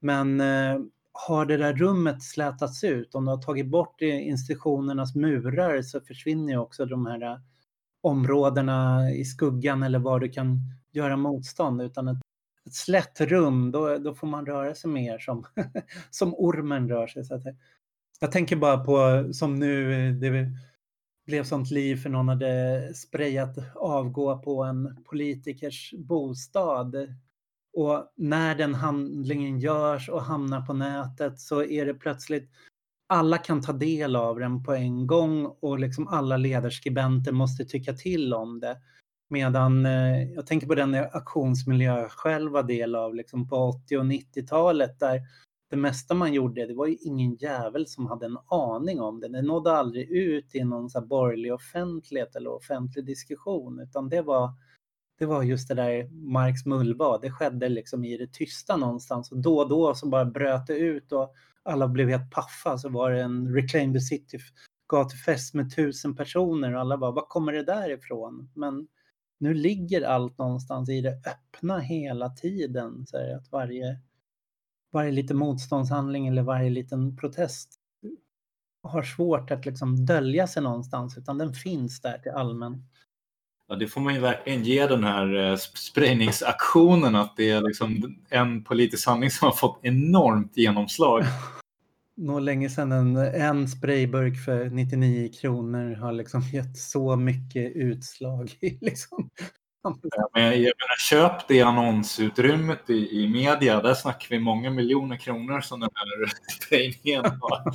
Men 0.00 0.40
eh, 0.40 0.78
har 1.14 1.46
det 1.46 1.56
där 1.56 1.74
rummet 1.74 2.22
slätats 2.22 2.84
ut, 2.84 3.14
om 3.14 3.24
du 3.24 3.30
har 3.30 3.42
tagit 3.42 3.66
bort 3.66 4.00
institutionernas 4.00 5.14
murar 5.14 5.82
så 5.82 6.00
försvinner 6.00 6.52
ju 6.52 6.58
också 6.58 6.86
de 6.86 7.06
här 7.06 7.22
äh, 7.22 7.38
områdena 8.00 9.10
i 9.10 9.24
skuggan 9.24 9.82
eller 9.82 9.98
var 9.98 10.20
du 10.20 10.28
kan 10.28 10.60
göra 10.92 11.16
motstånd. 11.16 11.82
Utan 11.82 12.08
ett, 12.08 12.18
ett 12.66 12.74
slätt 12.74 13.20
rum, 13.20 13.70
då, 13.70 13.98
då 13.98 14.14
får 14.14 14.26
man 14.26 14.46
röra 14.46 14.74
sig 14.74 14.90
mer 14.90 15.18
som, 15.18 15.44
som 16.10 16.34
ormen 16.34 16.88
rör 16.88 17.06
sig. 17.06 17.24
Så 17.24 17.34
att, 17.34 17.46
äh, 17.46 17.54
jag 18.20 18.32
tänker 18.32 18.56
bara 18.56 18.84
på 18.84 18.98
äh, 18.98 19.30
som 19.30 19.54
nu, 19.54 20.12
det 20.12 20.50
blev 21.26 21.44
sånt 21.44 21.70
liv 21.70 21.96
för 21.96 22.10
någon 22.10 22.28
hade 22.28 22.94
sprayat 22.94 23.58
avgå 23.74 24.38
på 24.38 24.62
en 24.62 25.04
politikers 25.04 25.94
bostad 25.98 26.96
och 27.74 28.12
när 28.16 28.54
den 28.54 28.74
handlingen 28.74 29.58
görs 29.58 30.08
och 30.08 30.22
hamnar 30.22 30.60
på 30.60 30.72
nätet 30.72 31.40
så 31.40 31.64
är 31.64 31.86
det 31.86 31.94
plötsligt 31.94 32.50
alla 33.06 33.38
kan 33.38 33.62
ta 33.62 33.72
del 33.72 34.16
av 34.16 34.38
den 34.38 34.62
på 34.62 34.72
en 34.72 35.06
gång 35.06 35.46
och 35.60 35.78
liksom 35.78 36.08
alla 36.08 36.36
ledarskribenter 36.36 37.32
måste 37.32 37.64
tycka 37.64 37.92
till 37.92 38.34
om 38.34 38.60
det. 38.60 38.76
Medan 39.28 39.86
eh, 39.86 40.32
jag 40.32 40.46
tänker 40.46 40.66
på 40.66 40.74
den 40.74 40.94
aktionsmiljö 40.94 42.00
jag 42.00 42.10
själv 42.10 42.52
var 42.52 42.62
del 42.62 42.94
av 42.94 43.14
liksom 43.14 43.48
på 43.48 43.56
80 43.56 43.96
och 43.96 44.04
90-talet 44.04 45.00
där 45.00 45.20
det 45.70 45.76
mesta 45.76 46.14
man 46.14 46.32
gjorde, 46.32 46.66
det 46.66 46.74
var 46.74 46.86
ju 46.86 46.96
ingen 47.00 47.34
jävel 47.34 47.86
som 47.86 48.06
hade 48.06 48.26
en 48.26 48.38
aning 48.46 49.00
om 49.00 49.20
det. 49.20 49.28
Det 49.28 49.42
nådde 49.42 49.72
aldrig 49.72 50.10
ut 50.10 50.54
i 50.54 50.64
någon 50.64 50.90
så 50.90 51.00
borgerlig 51.00 51.54
offentlighet 51.54 52.36
eller 52.36 52.52
offentlig 52.52 53.06
diskussion, 53.06 53.80
utan 53.80 54.08
det 54.08 54.22
var 54.22 54.52
det 55.18 55.26
var 55.26 55.42
just 55.42 55.68
det 55.68 55.74
där 55.74 56.08
Marks 56.08 56.66
mullvad. 56.66 57.20
Det 57.22 57.30
skedde 57.30 57.68
liksom 57.68 58.04
i 58.04 58.16
det 58.16 58.32
tysta 58.32 58.76
någonstans 58.76 59.32
och 59.32 59.38
då 59.38 59.58
och 59.58 59.68
då 59.68 59.94
så 59.94 60.08
bara 60.08 60.24
bröt 60.24 60.66
det 60.66 60.78
ut 60.78 61.12
och 61.12 61.34
alla 61.62 61.88
blev 61.88 62.08
helt 62.08 62.30
paffa 62.30 62.78
så 62.78 62.88
var 62.88 63.10
det 63.10 63.22
en 63.22 63.54
Reclaim 63.54 63.92
the 63.92 64.00
City 64.00 64.38
gatufest 64.88 65.54
med 65.54 65.74
tusen 65.74 66.16
personer 66.16 66.74
och 66.74 66.80
alla 66.80 66.98
bara, 66.98 67.10
var 67.10 67.26
kommer 67.26 67.52
det 67.52 67.62
där 67.62 67.90
ifrån? 67.90 68.50
Men 68.54 68.88
nu 69.38 69.54
ligger 69.54 70.02
allt 70.02 70.38
någonstans 70.38 70.88
i 70.88 71.00
det 71.00 71.22
öppna 71.26 71.78
hela 71.78 72.30
tiden. 72.30 73.06
Så 73.06 73.16
att 73.16 73.52
varje, 73.52 74.00
varje 74.92 75.12
liten 75.12 75.36
motståndshandling 75.36 76.26
eller 76.26 76.42
varje 76.42 76.70
liten 76.70 77.16
protest 77.16 77.80
har 78.82 79.02
svårt 79.02 79.50
att 79.50 79.66
liksom 79.66 80.06
dölja 80.06 80.46
sig 80.46 80.62
någonstans 80.62 81.18
utan 81.18 81.38
den 81.38 81.52
finns 81.52 82.00
där 82.00 82.18
till 82.18 82.32
allmän. 82.32 82.84
Ja, 83.68 83.74
det 83.74 83.86
får 83.86 84.00
man 84.00 84.14
ju 84.14 84.20
verkligen 84.20 84.64
ge 84.64 84.86
den 84.86 85.04
här 85.04 85.50
eh, 85.50 85.56
sprängningsaktionen 85.56 87.14
att 87.14 87.36
det 87.36 87.50
är 87.50 87.60
liksom 87.60 88.16
en 88.28 88.64
politisk 88.64 89.06
handling 89.06 89.30
som 89.30 89.46
har 89.46 89.52
fått 89.52 89.78
enormt 89.82 90.56
genomslag. 90.56 91.24
Nog 92.16 92.40
länge 92.40 92.70
sedan 92.70 92.92
en, 92.92 93.16
en 93.16 93.68
sprayburk 93.68 94.44
för 94.44 94.64
99 94.70 95.32
kronor 95.40 95.94
har 95.94 96.12
liksom 96.12 96.40
gett 96.52 96.76
så 96.76 97.16
mycket 97.16 97.72
utslag. 97.76 98.52
Liksom. 98.80 99.30
Ja, 99.82 100.28
men 100.34 100.44
jag 100.44 100.52
menar, 100.52 100.98
köp 100.98 101.48
det 101.48 101.62
annonsutrymmet 101.62 102.90
i, 102.90 103.22
i 103.22 103.28
media. 103.28 103.80
Där 103.80 103.94
snackar 103.94 104.28
vi 104.30 104.38
många 104.38 104.70
miljoner 104.70 105.16
kronor 105.16 105.60
som 105.60 105.80
den 105.80 105.90
här 105.94 106.32
sprayningen 106.50 107.24
har. 107.40 107.74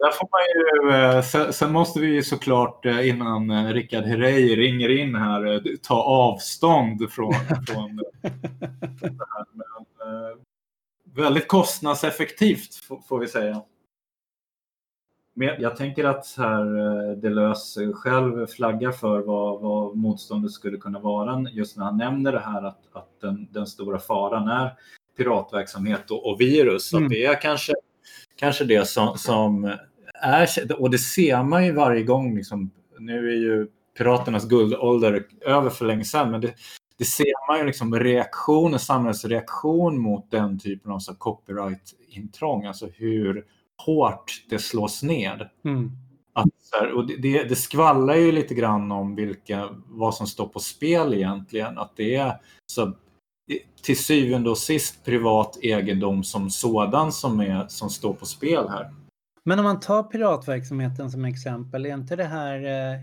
Där 0.00 0.10
får 0.10 0.28
man 0.30 0.40
ju, 0.54 0.94
eh, 0.94 1.50
sen, 1.52 1.72
måste 1.72 2.00
vi 2.00 2.22
såklart 2.22 2.86
eh, 2.86 3.08
innan 3.08 3.50
eh, 3.50 3.72
Rickard 3.72 4.04
Herrey 4.04 4.56
ringer 4.56 4.88
in 4.88 5.14
här 5.14 5.62
ta 5.82 6.02
avstånd 6.02 7.10
från, 7.10 7.34
från, 7.66 7.66
från 8.98 9.16
det 9.16 9.26
här. 9.34 9.46
Men, 9.52 9.66
väldigt 11.14 11.48
kostnadseffektivt 11.48 12.74
får 13.08 13.18
vi 13.18 13.26
säga. 13.26 13.62
Men 15.34 15.50
jag 15.58 15.76
tänker 15.76 16.04
att 16.04 16.34
här 16.38 16.64
Delös 17.16 17.78
själv 17.94 18.46
flaggar 18.46 18.92
för 18.92 19.20
vad, 19.20 19.60
vad 19.60 19.96
motståndet 19.96 20.52
skulle 20.52 20.76
kunna 20.76 20.98
vara 20.98 21.46
just 21.52 21.76
när 21.76 21.84
han 21.84 21.96
nämner 21.96 22.32
det 22.32 22.40
här 22.40 22.62
att, 22.62 22.80
att 22.92 23.20
den, 23.20 23.48
den 23.50 23.66
stora 23.66 23.98
faran 23.98 24.48
är 24.48 24.74
piratverksamhet 25.16 26.10
och, 26.10 26.30
och 26.30 26.40
virus. 26.40 26.92
Mm. 26.92 27.04
Att 27.04 27.10
det 27.10 27.24
är 27.24 27.40
kanske 27.40 27.72
kanske 28.36 28.64
det 28.64 28.88
som, 28.88 29.18
som 29.18 29.76
är, 30.22 30.48
och 30.80 30.90
det 30.90 30.98
ser 30.98 31.42
man 31.42 31.66
ju 31.66 31.72
varje 31.72 32.02
gång. 32.02 32.36
Liksom, 32.36 32.70
nu 32.98 33.28
är 33.28 33.36
ju 33.36 33.66
piraternas 33.98 34.48
guldålder 34.48 35.26
över 35.40 35.70
för 35.70 35.86
länge 35.86 36.04
sedan, 36.04 36.30
men 36.30 36.40
det, 36.40 36.54
det 36.98 37.04
ser 37.04 37.48
man 37.48 37.58
ju 37.58 37.66
liksom 37.66 37.98
reaktion, 37.98 38.78
samhällsreaktion 38.78 40.00
mot 40.00 40.30
den 40.30 40.58
typen 40.58 40.92
av 40.92 41.00
copyright-intrång. 41.18 42.64
Alltså 42.64 42.88
hur 42.94 43.44
hårt 43.76 44.44
det 44.48 44.58
slås 44.58 45.02
ner. 45.02 45.50
Mm. 45.64 45.90
Att, 46.32 46.48
och 46.94 47.06
det, 47.06 47.44
det 47.44 47.56
skvallrar 47.56 48.14
ju 48.14 48.32
lite 48.32 48.54
grann 48.54 48.92
om 48.92 49.14
vilka, 49.14 49.68
vad 49.86 50.14
som 50.14 50.26
står 50.26 50.48
på 50.48 50.60
spel 50.60 51.14
egentligen. 51.14 51.78
Att 51.78 51.92
det 51.96 52.14
är 52.14 52.40
så 52.66 52.92
till 53.82 53.98
syvende 53.98 54.50
och 54.50 54.58
sist 54.58 55.04
privat 55.04 55.58
egendom 55.62 56.24
som 56.24 56.50
sådan 56.50 57.12
som, 57.12 57.40
är, 57.40 57.68
som 57.68 57.90
står 57.90 58.14
på 58.14 58.26
spel 58.26 58.68
här. 58.68 58.94
Men 59.44 59.58
om 59.58 59.64
man 59.64 59.80
tar 59.80 60.02
piratverksamheten 60.02 61.10
som 61.10 61.24
exempel, 61.24 61.86
är 61.86 61.94
inte 61.94 62.16
det 62.16 62.24
här 62.24 62.64
eh, 62.64 63.00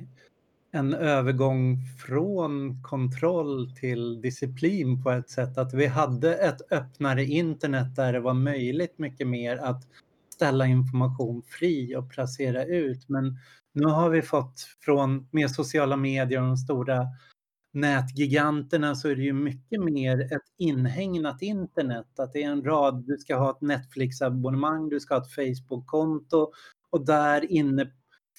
en 0.72 0.94
övergång 0.94 1.78
från 2.06 2.84
kontroll 2.84 3.76
till 3.80 4.22
disciplin 4.22 5.04
på 5.04 5.12
ett 5.12 5.30
sätt? 5.30 5.58
Att 5.58 5.74
vi 5.74 5.86
hade 5.86 6.36
ett 6.36 6.72
öppnare 6.72 7.24
internet 7.26 7.96
där 7.96 8.14
det 8.14 8.20
var 8.20 8.34
möjligt 8.34 9.00
mycket 9.00 9.28
mer 9.28 9.58
att 9.58 9.84
ställa 10.34 10.68
information 10.68 11.44
fri 11.48 11.96
och 11.96 12.10
placera 12.10 12.66
ut. 12.66 13.10
Men 13.10 13.38
nu 13.74 13.86
har 13.86 14.10
vi 14.10 14.22
fått 14.22 14.62
från 14.82 15.28
med 15.32 15.52
sociala 15.52 15.98
medier 15.98 16.42
och 16.42 16.48
de 16.48 16.58
stora 16.58 17.08
nätgiganterna 17.74 18.96
så 18.96 19.10
är 19.10 19.16
det 19.16 19.22
ju 19.22 19.34
mycket 19.34 19.84
mer 19.84 20.34
ett 20.34 20.42
inhägnat 20.58 21.42
internet. 21.42 22.20
Att 22.20 22.34
det 22.34 22.44
är 22.44 22.50
en 22.50 22.64
rad, 22.64 23.04
du 23.08 23.18
ska 23.18 23.36
ha 23.36 23.50
ett 23.50 23.62
Netflix-abonnemang, 23.62 24.90
du 24.90 25.00
ska 25.00 25.16
ha 25.16 25.22
ett 25.22 25.34
Facebook-konto 25.36 26.52
och 26.90 27.06
där 27.06 27.52
inne 27.52 27.92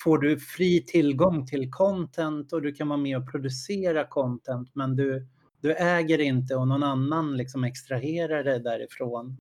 får 0.02 0.18
du 0.18 0.38
fri 0.38 0.84
tillgång 0.86 1.46
till 1.46 1.70
content 1.70 2.52
och 2.52 2.62
du 2.62 2.72
kan 2.72 2.88
vara 2.88 2.98
med 2.98 3.16
och 3.16 3.30
producera 3.30 4.06
content 4.06 4.70
men 4.74 4.96
du, 4.96 5.26
du 5.60 5.74
äger 5.74 6.20
inte 6.20 6.54
och 6.56 6.68
någon 6.68 6.82
annan 6.82 7.36
liksom 7.36 7.64
extraherar 7.64 8.44
det 8.44 8.58
därifrån. 8.58 9.36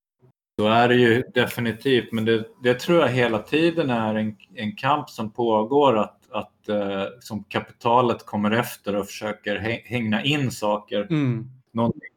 Så 0.59 0.67
är 0.67 0.87
det 0.87 0.95
ju 0.95 1.23
definitivt, 1.33 2.11
men 2.11 2.25
det, 2.25 2.45
det 2.63 2.79
tror 2.79 2.99
jag 2.99 3.07
hela 3.07 3.39
tiden 3.39 3.89
är 3.89 4.15
en, 4.15 4.35
en 4.53 4.75
kamp 4.75 5.09
som 5.09 5.31
pågår 5.31 5.97
att 5.97 6.22
att 6.63 6.69
eh, 6.69 7.05
som 7.19 7.43
kapitalet 7.43 8.25
kommer 8.25 8.51
efter 8.51 8.95
och 8.95 9.05
försöker 9.05 9.57
hängna 9.85 10.23
in 10.23 10.51
saker. 10.51 11.07
Mm. 11.09 11.49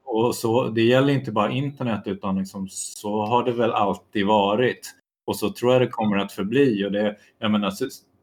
Och 0.05 0.35
så, 0.35 0.69
det 0.69 0.83
gäller 0.83 1.13
inte 1.13 1.33
bara 1.33 1.51
internet 1.51 2.03
utan 2.07 2.39
liksom, 2.39 2.69
så 2.71 3.27
har 3.27 3.45
det 3.45 3.53
väl 3.53 3.73
alltid 3.73 4.27
varit. 4.27 4.95
Och 5.27 5.37
så 5.37 5.51
tror 5.51 5.73
jag 5.73 5.83
det 5.83 5.89
kommer 5.89 6.17
att 6.17 6.33
förbli. 6.33 6.87
Och 6.87 6.93
det, 6.93 7.17
jag 7.39 7.51
menar, 7.51 7.73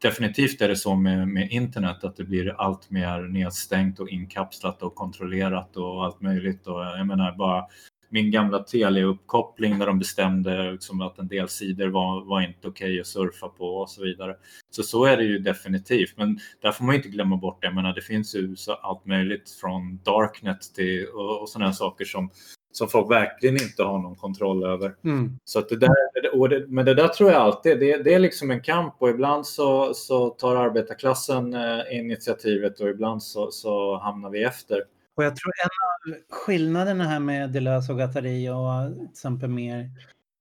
definitivt 0.02 0.62
är 0.62 0.68
det 0.68 0.76
så 0.76 0.96
med, 0.96 1.28
med 1.28 1.52
internet 1.52 2.04
att 2.04 2.16
det 2.16 2.24
blir 2.24 2.56
allt 2.62 2.90
mer 2.90 3.22
nedstängt 3.22 4.00
och 4.00 4.10
inkapslat 4.10 4.84
och 4.84 4.96
kontrollerat 4.96 5.78
och 5.78 6.06
allt 6.06 6.22
möjligt. 6.22 6.68
Och 6.68 6.82
jag 6.82 7.08
menar 7.08 7.32
bara 7.32 7.66
min 8.14 8.32
gamla 8.32 8.64
Telia-uppkoppling 8.64 9.78
när 9.78 9.86
de 9.86 10.00
bestämde 10.00 10.72
liksom 10.72 11.02
att 11.02 11.20
en 11.20 11.28
del 11.28 11.50
sidor 11.50 11.88
var, 11.88 12.26
var 12.26 12.42
inte 12.42 12.68
okej 12.68 12.90
okay 12.90 13.00
att 13.00 13.08
surfa 13.08 13.48
på 13.48 13.66
och 13.66 13.90
så 13.90 14.04
vidare. 14.04 14.36
Så 14.72 14.84
så 14.84 15.06
är 15.06 15.18
det 15.18 15.24
ju 15.24 15.40
definitivt, 15.40 16.18
men 16.18 16.40
där 16.62 16.72
får 16.72 16.86
man 16.86 16.96
inte 16.96 17.10
glömma 17.10 17.38
bort 17.38 17.62
det. 17.62 17.68
Jag 17.68 17.76
menar, 17.76 17.94
det 17.94 18.02
finns 18.02 18.36
ju 18.36 18.56
allt 18.82 19.06
möjligt 19.06 19.50
från 19.62 20.00
darknet 20.04 20.62
till 20.76 21.08
och, 21.14 21.42
och 21.42 21.50
sådana 21.50 21.74
saker 21.74 22.06
som 22.06 22.30
som 22.72 22.88
folk 22.88 23.12
verkligen 23.12 23.56
inte 23.56 23.84
har 23.84 24.00
någon 24.00 24.16
kontroll 24.16 24.64
över. 24.64 24.96
Mm. 25.04 25.40
Så 25.44 25.60
att 25.60 25.70
det 25.70 25.76
där, 25.76 26.50
det, 26.50 26.68
men 26.68 26.86
det 26.86 26.94
där 26.94 27.08
tror 27.08 27.32
jag 27.32 27.42
alltid, 27.42 27.80
det, 27.80 28.04
det, 28.04 28.14
är 28.14 28.20
liksom 28.20 28.52
en 28.52 28.62
kamp 28.62 28.96
och 29.00 29.10
ibland 29.10 29.46
så, 29.46 29.94
så 29.94 30.30
tar 30.30 30.56
arbetarklassen 30.56 31.54
eh, 31.54 31.80
initiativet 31.92 32.80
och 32.80 32.90
ibland 32.90 33.24
så, 33.24 33.52
så 33.52 33.98
hamnar 33.98 34.30
vi 34.30 34.44
efter. 34.44 34.84
Och 35.16 35.24
jag 35.24 35.36
tror 35.36 35.52
en 35.64 36.14
av 36.14 36.20
skillnaderna 36.30 37.04
här 37.04 37.20
med 37.20 37.52
Deleuze 37.52 37.92
och 37.92 37.98
Gattari 37.98 38.50
och 38.50 38.98
till 38.98 39.10
exempel 39.10 39.50
mer 39.50 39.90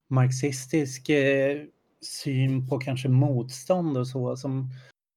marxistisk 0.08 1.08
eh, 1.08 1.62
syn 2.00 2.68
på 2.68 2.78
kanske 2.78 3.08
motstånd 3.08 3.96
och 3.96 4.08
så 4.08 4.36
som 4.36 4.70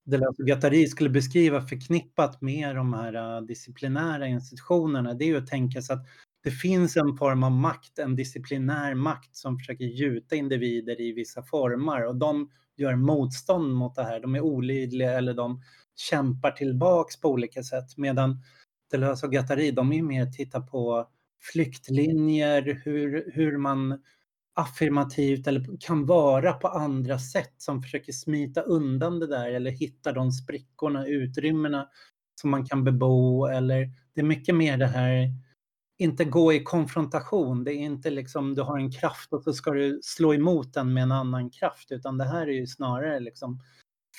Deleuze 0.06 0.42
och 0.42 0.48
Gattari 0.48 0.88
skulle 0.88 1.10
beskriva 1.10 1.62
förknippat 1.62 2.42
med 2.42 2.76
de 2.76 2.94
här 2.94 3.14
eh, 3.14 3.42
disciplinära 3.42 4.28
institutionerna, 4.28 5.14
det 5.14 5.26
är 5.26 5.28
ju 5.28 5.38
att 5.38 5.48
tänka 5.48 5.82
sig 5.82 5.94
att 5.94 6.06
det 6.44 6.52
finns 6.52 6.98
en 6.98 7.18
form 7.18 7.44
av 7.44 7.52
makt, 7.52 8.00
en 8.00 8.16
disciplinär 8.16 8.94
makt 8.94 9.36
som 9.36 9.58
försöker 9.58 9.86
gjuta 9.86 10.36
individer 10.36 11.02
i 11.02 11.12
vissa 11.12 11.44
former 11.44 12.06
och 12.06 12.16
de 12.16 12.50
gör 12.78 12.96
motstånd 12.96 13.76
mot 13.76 13.96
det 13.96 14.04
här. 14.04 14.20
De 14.20 14.36
är 14.36 14.42
olydliga 14.42 15.12
eller 15.12 15.34
de 15.34 15.62
kämpar 15.96 16.52
tillbaks 16.52 17.20
på 17.20 17.30
olika 17.30 17.64
sätt 17.64 17.98
medan 17.98 18.42
Deleuze 18.92 19.26
och 19.26 19.32
Gattari, 19.32 19.72
de 19.72 19.94
är 19.94 20.02
mer 20.02 20.26
titta 20.26 20.62
på 20.62 21.08
flyktlinjer, 21.42 22.82
hur, 22.84 23.32
hur 23.34 23.58
man 23.58 24.02
affirmativt 24.54 25.48
eller 25.48 25.78
kan 25.80 26.06
vara 26.06 26.54
på 26.54 26.68
andra 26.68 27.20
sätt 27.20 27.54
som 27.58 27.82
försöker 27.82 28.12
smita 28.12 28.62
undan 28.62 29.20
det 29.20 29.28
där 29.28 29.52
eller 29.52 29.72
hitta 29.72 30.12
de 30.12 30.32
sprickorna, 30.32 31.08
utrymmena 31.08 31.90
som 32.42 32.50
man 32.50 32.66
kan 32.66 32.84
bebo 32.84 33.46
eller 33.46 33.90
det 34.14 34.22
är 34.22 34.26
mycket 34.26 34.56
mer 34.56 34.78
det 34.78 34.88
här 34.88 35.30
inte 35.98 36.26
gå 36.26 36.54
i 36.54 36.64
konfrontation. 36.64 37.64
Det 37.64 37.74
är 37.74 37.78
inte 37.78 38.10
liksom 38.10 38.56
du 38.56 38.62
har 38.62 38.78
en 38.78 38.92
kraft 38.92 39.34
och 39.34 39.44
så 39.44 39.54
ska 39.54 39.72
du 39.72 40.00
slå 40.04 40.34
emot 40.34 40.74
den 40.74 40.94
med 40.94 41.04
en 41.04 41.12
annan 41.12 41.50
kraft 41.50 41.92
utan 41.92 42.18
det 42.18 42.26
här 42.26 42.48
är 42.48 42.54
ju 42.54 42.68
snarare 42.68 43.20
liksom 43.20 43.60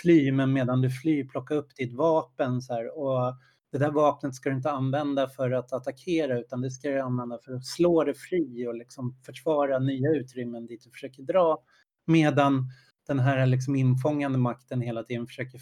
fly 0.03 0.33
men 0.33 0.53
medan 0.53 0.81
du 0.81 0.91
flyr 0.91 1.29
plocka 1.29 1.55
upp 1.55 1.77
ditt 1.77 1.95
vapen 1.95 2.63
så 2.63 2.75
här, 2.75 2.99
och 2.99 3.35
det 3.79 3.85
där 3.85 3.93
vapnet 3.93 4.35
ska 4.35 4.51
du 4.51 4.57
inte 4.57 4.71
använda 4.71 5.29
för 5.29 5.51
att 5.51 5.73
attackera 5.73 6.39
utan 6.39 6.61
det 6.61 6.71
ska 6.71 6.91
du 6.91 7.01
använda 7.01 7.39
för 7.45 7.53
att 7.53 7.67
slå 7.67 8.05
dig 8.05 8.15
fri 8.15 8.67
och 8.67 8.75
liksom 8.75 9.17
försvara 9.27 9.79
nya 9.79 10.11
utrymmen 10.11 10.67
dit 10.67 10.85
du 10.85 10.91
försöker 10.91 11.23
dra. 11.23 11.59
Medan 12.07 12.65
den 13.07 13.19
här 13.19 13.47
liksom 13.47 13.77
infångande 13.77 14.39
makten 14.39 14.81
hela 14.81 15.03
tiden 15.03 15.27
försöker 15.27 15.61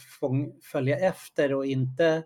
följa 0.73 0.99
efter 0.99 1.55
och 1.55 1.67
inte 1.67 2.23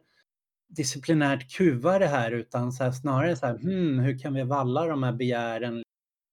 disciplinärt 0.69 1.57
kuva 1.57 1.99
det 1.99 2.07
här 2.07 2.33
utan 2.33 2.73
så 2.73 2.85
här, 2.85 2.93
snarare 2.93 3.37
så 3.37 3.47
här, 3.47 3.59
hmm, 3.59 3.99
hur 3.99 4.19
kan 4.19 4.35
vi 4.35 4.43
valla 4.43 4.87
de 4.87 5.03
här 5.03 5.13
begären? 5.13 5.83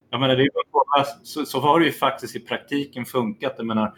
Jag 0.09 0.19
menar, 0.19 0.35
det 0.35 0.43
är, 0.43 0.49
så, 1.23 1.45
så 1.45 1.59
har 1.59 1.79
det 1.79 1.85
ju 1.85 1.91
faktiskt 1.91 2.35
i 2.35 2.39
praktiken 2.39 3.05
funkat. 3.05 3.53
Jag 3.57 3.65
menar, 3.67 3.97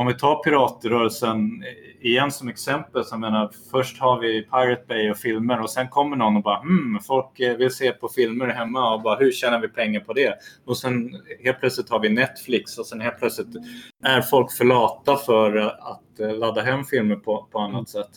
om 0.00 0.06
vi 0.06 0.14
tar 0.14 0.42
piratrörelsen 0.42 1.64
igen 2.00 2.30
som 2.30 2.48
exempel, 2.48 3.04
så 3.04 3.12
jag 3.12 3.20
menar, 3.20 3.50
först 3.70 4.00
har 4.00 4.18
vi 4.20 4.42
Pirate 4.42 4.84
Bay 4.88 5.10
och 5.10 5.16
filmer 5.16 5.60
och 5.60 5.70
sen 5.70 5.88
kommer 5.88 6.16
någon 6.16 6.36
och 6.36 6.42
bara 6.42 6.60
hmm, 6.60 6.98
folk 7.06 7.40
eh, 7.40 7.56
vill 7.56 7.70
se 7.70 7.92
på 7.92 8.08
filmer 8.08 8.46
hemma 8.46 8.94
och 8.94 9.02
bara 9.02 9.16
hur 9.16 9.32
tjänar 9.32 9.60
vi 9.60 9.68
pengar 9.68 10.00
på 10.00 10.12
det? 10.12 10.34
Och 10.64 10.76
sen 10.76 11.16
helt 11.44 11.60
plötsligt 11.60 11.90
har 11.90 12.00
vi 12.00 12.08
Netflix 12.08 12.78
och 12.78 12.86
sen 12.86 13.00
helt 13.00 13.18
plötsligt 13.18 13.56
är 14.04 14.20
folk 14.20 14.52
för 14.52 14.64
lata 14.64 15.16
för 15.16 15.56
att 15.56 16.20
eh, 16.20 16.38
ladda 16.38 16.62
hem 16.62 16.84
filmer 16.84 17.16
på, 17.16 17.48
på 17.52 17.58
annat 17.58 17.88
sätt. 17.88 18.10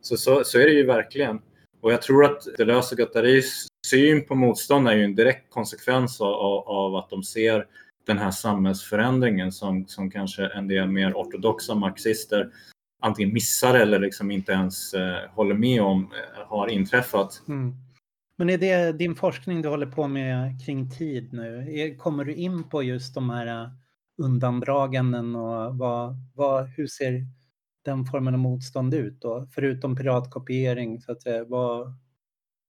Så, 0.00 0.16
så, 0.16 0.44
så 0.44 0.58
är 0.58 0.64
det 0.64 0.72
ju 0.72 0.86
verkligen. 0.86 1.40
Och 1.80 1.92
jag 1.92 2.02
tror 2.02 2.24
att 2.24 2.56
Deleuze 2.56 2.94
och 2.94 2.96
Guattaris 2.96 3.66
syn 3.86 4.26
på 4.26 4.34
motstånd 4.34 4.88
är 4.88 4.96
ju 4.96 5.04
en 5.04 5.14
direkt 5.14 5.50
konsekvens 5.50 6.20
av, 6.20 6.68
av 6.68 6.96
att 6.96 7.10
de 7.10 7.22
ser 7.22 7.66
den 8.06 8.18
här 8.18 8.30
samhällsförändringen 8.30 9.52
som, 9.52 9.86
som 9.86 10.10
kanske 10.10 10.46
en 10.46 10.68
del 10.68 10.88
mer 10.88 11.12
ortodoxa 11.12 11.74
marxister 11.74 12.50
antingen 13.00 13.34
missar 13.34 13.74
eller 13.74 13.98
liksom 13.98 14.30
inte 14.30 14.52
ens 14.52 14.94
eh, 14.94 15.30
håller 15.30 15.54
med 15.54 15.82
om 15.82 16.02
eh, 16.02 16.48
har 16.48 16.68
inträffat. 16.68 17.42
Mm. 17.48 17.74
Men 18.36 18.50
är 18.50 18.58
det 18.58 18.92
din 18.92 19.14
forskning 19.14 19.62
du 19.62 19.68
håller 19.68 19.86
på 19.86 20.08
med 20.08 20.64
kring 20.66 20.90
tid 20.90 21.32
nu? 21.32 21.66
Är, 21.70 21.98
kommer 21.98 22.24
du 22.24 22.34
in 22.34 22.68
på 22.68 22.82
just 22.82 23.14
de 23.14 23.30
här 23.30 23.46
eh, 23.46 23.70
undandraganden 24.22 25.36
och 25.36 25.78
vad, 25.78 26.16
vad, 26.34 26.66
hur 26.66 26.86
ser 26.86 27.26
den 27.84 28.04
formen 28.04 28.34
av 28.34 28.40
motstånd 28.40 28.94
ut 28.94 29.20
då? 29.20 29.48
Förutom 29.54 29.96
piratkopiering, 29.96 31.00
så 31.00 31.12
att 31.12 31.22
säga, 31.22 31.44
vad, 31.44 31.94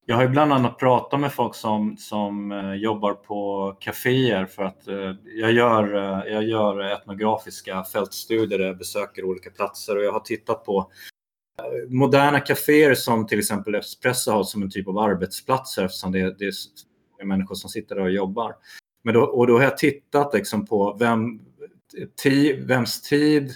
jag 0.06 0.16
har 0.16 0.24
ju 0.24 0.30
bland 0.30 0.54
annat 0.54 0.78
pratat 0.78 1.20
med 1.20 1.34
folk 1.34 1.56
som, 1.56 1.98
som 1.98 2.52
eh, 2.52 2.74
jobbar 2.74 3.14
på 3.14 3.72
kaféer 3.80 4.46
för 4.46 4.64
att 4.64 4.88
eh, 4.88 5.16
jag, 5.36 5.52
gör, 5.52 5.96
eh, 5.96 6.34
jag 6.34 6.44
gör 6.44 6.80
etnografiska 6.80 7.84
fältstudier 7.84 8.60
där 8.60 8.66
jag 8.66 8.78
besöker 8.78 9.24
olika 9.24 9.50
platser 9.50 9.98
och 9.98 10.04
jag 10.04 10.12
har 10.12 10.20
tittat 10.20 10.66
på 10.66 10.92
moderna 11.90 12.40
kaféer 12.40 12.96
som 12.96 13.28
till 13.28 13.40
exempel 13.40 13.76
Espresso 13.76 14.32
har 14.32 14.44
som 14.44 14.62
en 14.62 14.70
typ 14.70 14.88
av 14.88 14.98
arbetsplatser 14.98 15.86
eftersom 15.86 16.12
det, 16.12 16.40
det 16.40 16.46
är 17.20 17.26
människor 17.26 17.56
som 17.56 17.70
sitter 17.70 17.96
där 17.96 18.04
och 18.04 18.12
jobbar. 18.12 18.56
Men 19.04 19.14
då, 19.14 19.22
och 19.22 19.48
då 19.48 19.58
har 19.58 19.64
jag 19.64 19.78
tittat 19.78 20.34
liksom 20.34 20.66
på 20.66 20.98
vem, 21.00 21.40
ti, 22.24 22.54
vems 22.54 23.02
tid 23.02 23.52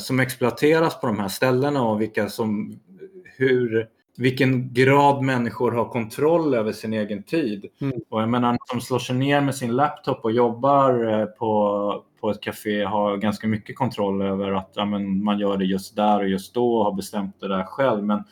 som 0.00 0.20
exploateras 0.20 1.00
på 1.00 1.06
de 1.06 1.18
här 1.18 1.28
ställena 1.28 1.82
och 1.82 2.00
vilka 2.00 2.28
som, 2.28 2.80
hur 3.24 3.88
vilken 4.20 4.72
grad 4.72 5.22
människor 5.22 5.72
har 5.72 5.84
kontroll 5.84 6.54
över 6.54 6.72
sin 6.72 6.92
egen 6.92 7.22
tid. 7.22 7.66
Mm. 7.80 8.00
Och 8.08 8.22
jag 8.22 8.28
menar, 8.28 8.58
som 8.64 8.80
slår 8.80 8.98
sig 8.98 9.16
ner 9.16 9.40
med 9.40 9.54
sin 9.54 9.76
laptop 9.76 10.24
och 10.24 10.32
jobbar 10.32 11.20
eh, 11.20 11.26
på, 11.26 12.04
på 12.20 12.30
ett 12.30 12.40
café 12.40 12.84
har 12.84 13.16
ganska 13.16 13.46
mycket 13.48 13.76
kontroll 13.76 14.22
över 14.22 14.52
att 14.52 14.70
ja, 14.74 14.84
men 14.84 15.24
man 15.24 15.38
gör 15.38 15.56
det 15.56 15.64
just 15.64 15.96
där 15.96 16.18
och 16.18 16.28
just 16.28 16.54
då 16.54 16.76
och 16.76 16.84
har 16.84 16.92
bestämt 16.92 17.40
det 17.40 17.48
där 17.48 17.64
själv. 17.64 18.04
Men 18.04 18.24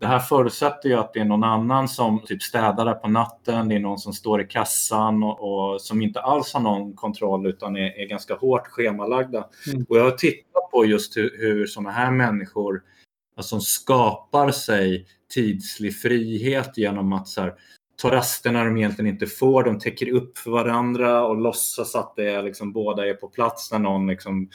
det 0.00 0.06
här 0.06 0.18
förutsätter 0.18 0.88
ju 0.88 0.94
att 0.94 1.12
det 1.12 1.20
är 1.20 1.24
någon 1.24 1.44
annan 1.44 1.88
som 1.88 2.20
typ 2.26 2.42
städar 2.42 2.84
där 2.84 2.94
på 2.94 3.08
natten, 3.08 3.68
det 3.68 3.74
är 3.74 3.80
någon 3.80 3.98
som 3.98 4.12
står 4.12 4.40
i 4.40 4.46
kassan 4.46 5.22
och, 5.22 5.72
och 5.72 5.80
som 5.80 6.02
inte 6.02 6.20
alls 6.20 6.54
har 6.54 6.60
någon 6.60 6.92
kontroll 6.92 7.46
utan 7.46 7.76
är, 7.76 8.00
är 8.00 8.06
ganska 8.06 8.34
hårt 8.34 8.66
schemalagda. 8.66 9.44
Mm. 9.72 9.86
Och 9.88 9.98
jag 9.98 10.04
har 10.04 10.10
tittat 10.10 10.70
på 10.70 10.84
just 10.84 11.16
hur, 11.16 11.36
hur 11.38 11.66
sådana 11.66 11.90
här 11.90 12.10
människor 12.10 12.82
som 13.42 13.60
skapar 13.60 14.50
sig 14.50 15.06
tidslig 15.34 15.96
frihet 15.96 16.78
genom 16.78 17.12
att 17.12 17.28
så 17.28 17.40
här, 17.40 17.54
ta 18.02 18.10
raster 18.10 18.52
när 18.52 18.64
de 18.64 18.76
egentligen 18.76 19.10
inte 19.10 19.26
får. 19.26 19.64
De 19.64 19.78
täcker 19.78 20.10
upp 20.10 20.38
för 20.38 20.50
varandra 20.50 21.26
och 21.26 21.36
låtsas 21.36 21.94
att 21.94 22.16
det 22.16 22.30
är 22.30 22.42
liksom, 22.42 22.72
båda 22.72 23.06
är 23.06 23.14
på 23.14 23.28
plats 23.28 23.72
när 23.72 23.78
någon 23.78 24.06
liksom, 24.06 24.48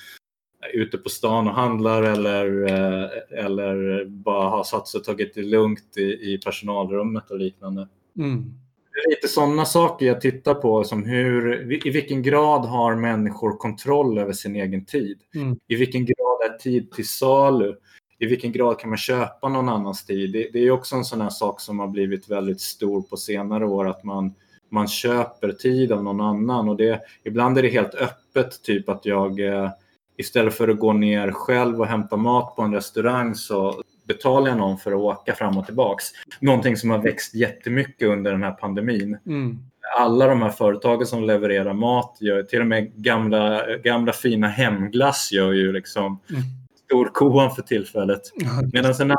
är 0.62 0.78
ute 0.80 0.98
på 0.98 1.10
stan 1.10 1.48
och 1.48 1.54
handlar 1.54 2.04
eller, 2.04 2.64
eh, 2.64 3.10
eller 3.46 4.06
bara 4.06 4.50
har 4.50 4.64
satt 4.64 4.88
sig 4.88 4.98
och 4.98 5.04
tagit 5.04 5.36
det 5.36 5.42
lugnt 5.42 5.98
i, 5.98 6.02
i 6.02 6.40
personalrummet 6.46 7.32
och 7.32 7.40
liknande. 7.40 7.88
Mm. 8.18 8.54
Det 8.94 9.00
är 9.00 9.10
lite 9.10 9.28
sådana 9.28 9.66
saker 9.66 10.06
jag 10.06 10.22
tittar 10.22 10.54
på 10.54 10.84
som 10.84 11.04
hur, 11.04 11.72
i 11.88 11.90
vilken 11.90 12.22
grad 12.22 12.66
har 12.66 12.96
människor 12.96 13.58
kontroll 13.58 14.18
över 14.18 14.34
sin 14.34 14.56
egen 14.56 14.86
tid? 14.86 15.20
Mm. 15.36 15.58
I 15.68 15.76
vilken 15.76 16.06
grad 16.06 16.52
är 16.52 16.58
tid 16.58 16.92
till 16.92 17.08
salu? 17.08 17.76
I 18.20 18.26
vilken 18.26 18.52
grad 18.52 18.80
kan 18.80 18.90
man 18.90 18.98
köpa 18.98 19.50
någon 19.50 19.70
annans 19.70 20.06
tid? 20.06 20.32
Det, 20.34 20.50
det 20.54 20.60
är 20.60 20.72
också 20.72 20.96
en 20.96 21.06
sån 21.06 21.22
här 21.22 21.30
sak 21.30 21.62
som 21.62 21.80
har 21.80 21.88
blivit 21.88 22.30
väldigt 22.30 22.62
stor 22.62 23.02
på 23.02 23.18
senare 23.18 23.66
år 23.66 23.88
att 23.88 24.04
man, 24.04 24.34
man 24.70 24.88
köper 24.88 25.52
tid 25.52 25.92
av 25.92 26.04
någon 26.04 26.22
annan 26.22 26.70
och 26.70 26.78
det, 26.78 27.02
ibland 27.24 27.58
är 27.58 27.62
det 27.62 27.70
helt 27.70 27.96
öppet, 27.96 28.64
typ 28.64 28.90
att 28.90 29.06
jag 29.06 29.40
eh, 29.40 29.70
istället 30.18 30.54
för 30.54 30.68
att 30.68 30.80
gå 30.80 30.94
ner 30.94 31.32
själv 31.32 31.80
och 31.80 31.88
hämta 31.88 32.18
mat 32.18 32.56
på 32.56 32.62
en 32.62 32.74
restaurang 32.74 33.36
så 33.36 33.84
betalar 34.08 34.48
jag 34.48 34.58
någon 34.58 34.78
för 34.78 34.92
att 34.92 34.98
åka 34.98 35.36
fram 35.36 35.58
och 35.58 35.66
tillbaks. 35.66 36.06
Någonting 36.40 36.78
som 36.78 36.90
har 36.90 36.98
växt 36.98 37.36
jättemycket 37.36 38.08
under 38.08 38.32
den 38.32 38.44
här 38.44 38.52
pandemin. 38.52 39.18
Mm. 39.26 39.60
Alla 39.98 40.28
de 40.28 40.42
här 40.42 40.50
företagen 40.50 41.06
som 41.06 41.24
levererar 41.24 41.74
mat, 41.74 42.18
gör, 42.20 42.44
till 42.44 42.62
och 42.62 42.68
med 42.68 42.92
gamla, 42.96 43.76
gamla 43.78 44.14
fina 44.14 44.48
hemglass 44.48 45.32
gör 45.32 45.52
ju 45.52 45.72
liksom 45.72 46.20
mm 46.30 46.44
storkovan 46.86 47.52
för 47.52 47.62
tillfället. 47.62 48.22
Medan 48.74 48.96
sen 48.96 49.14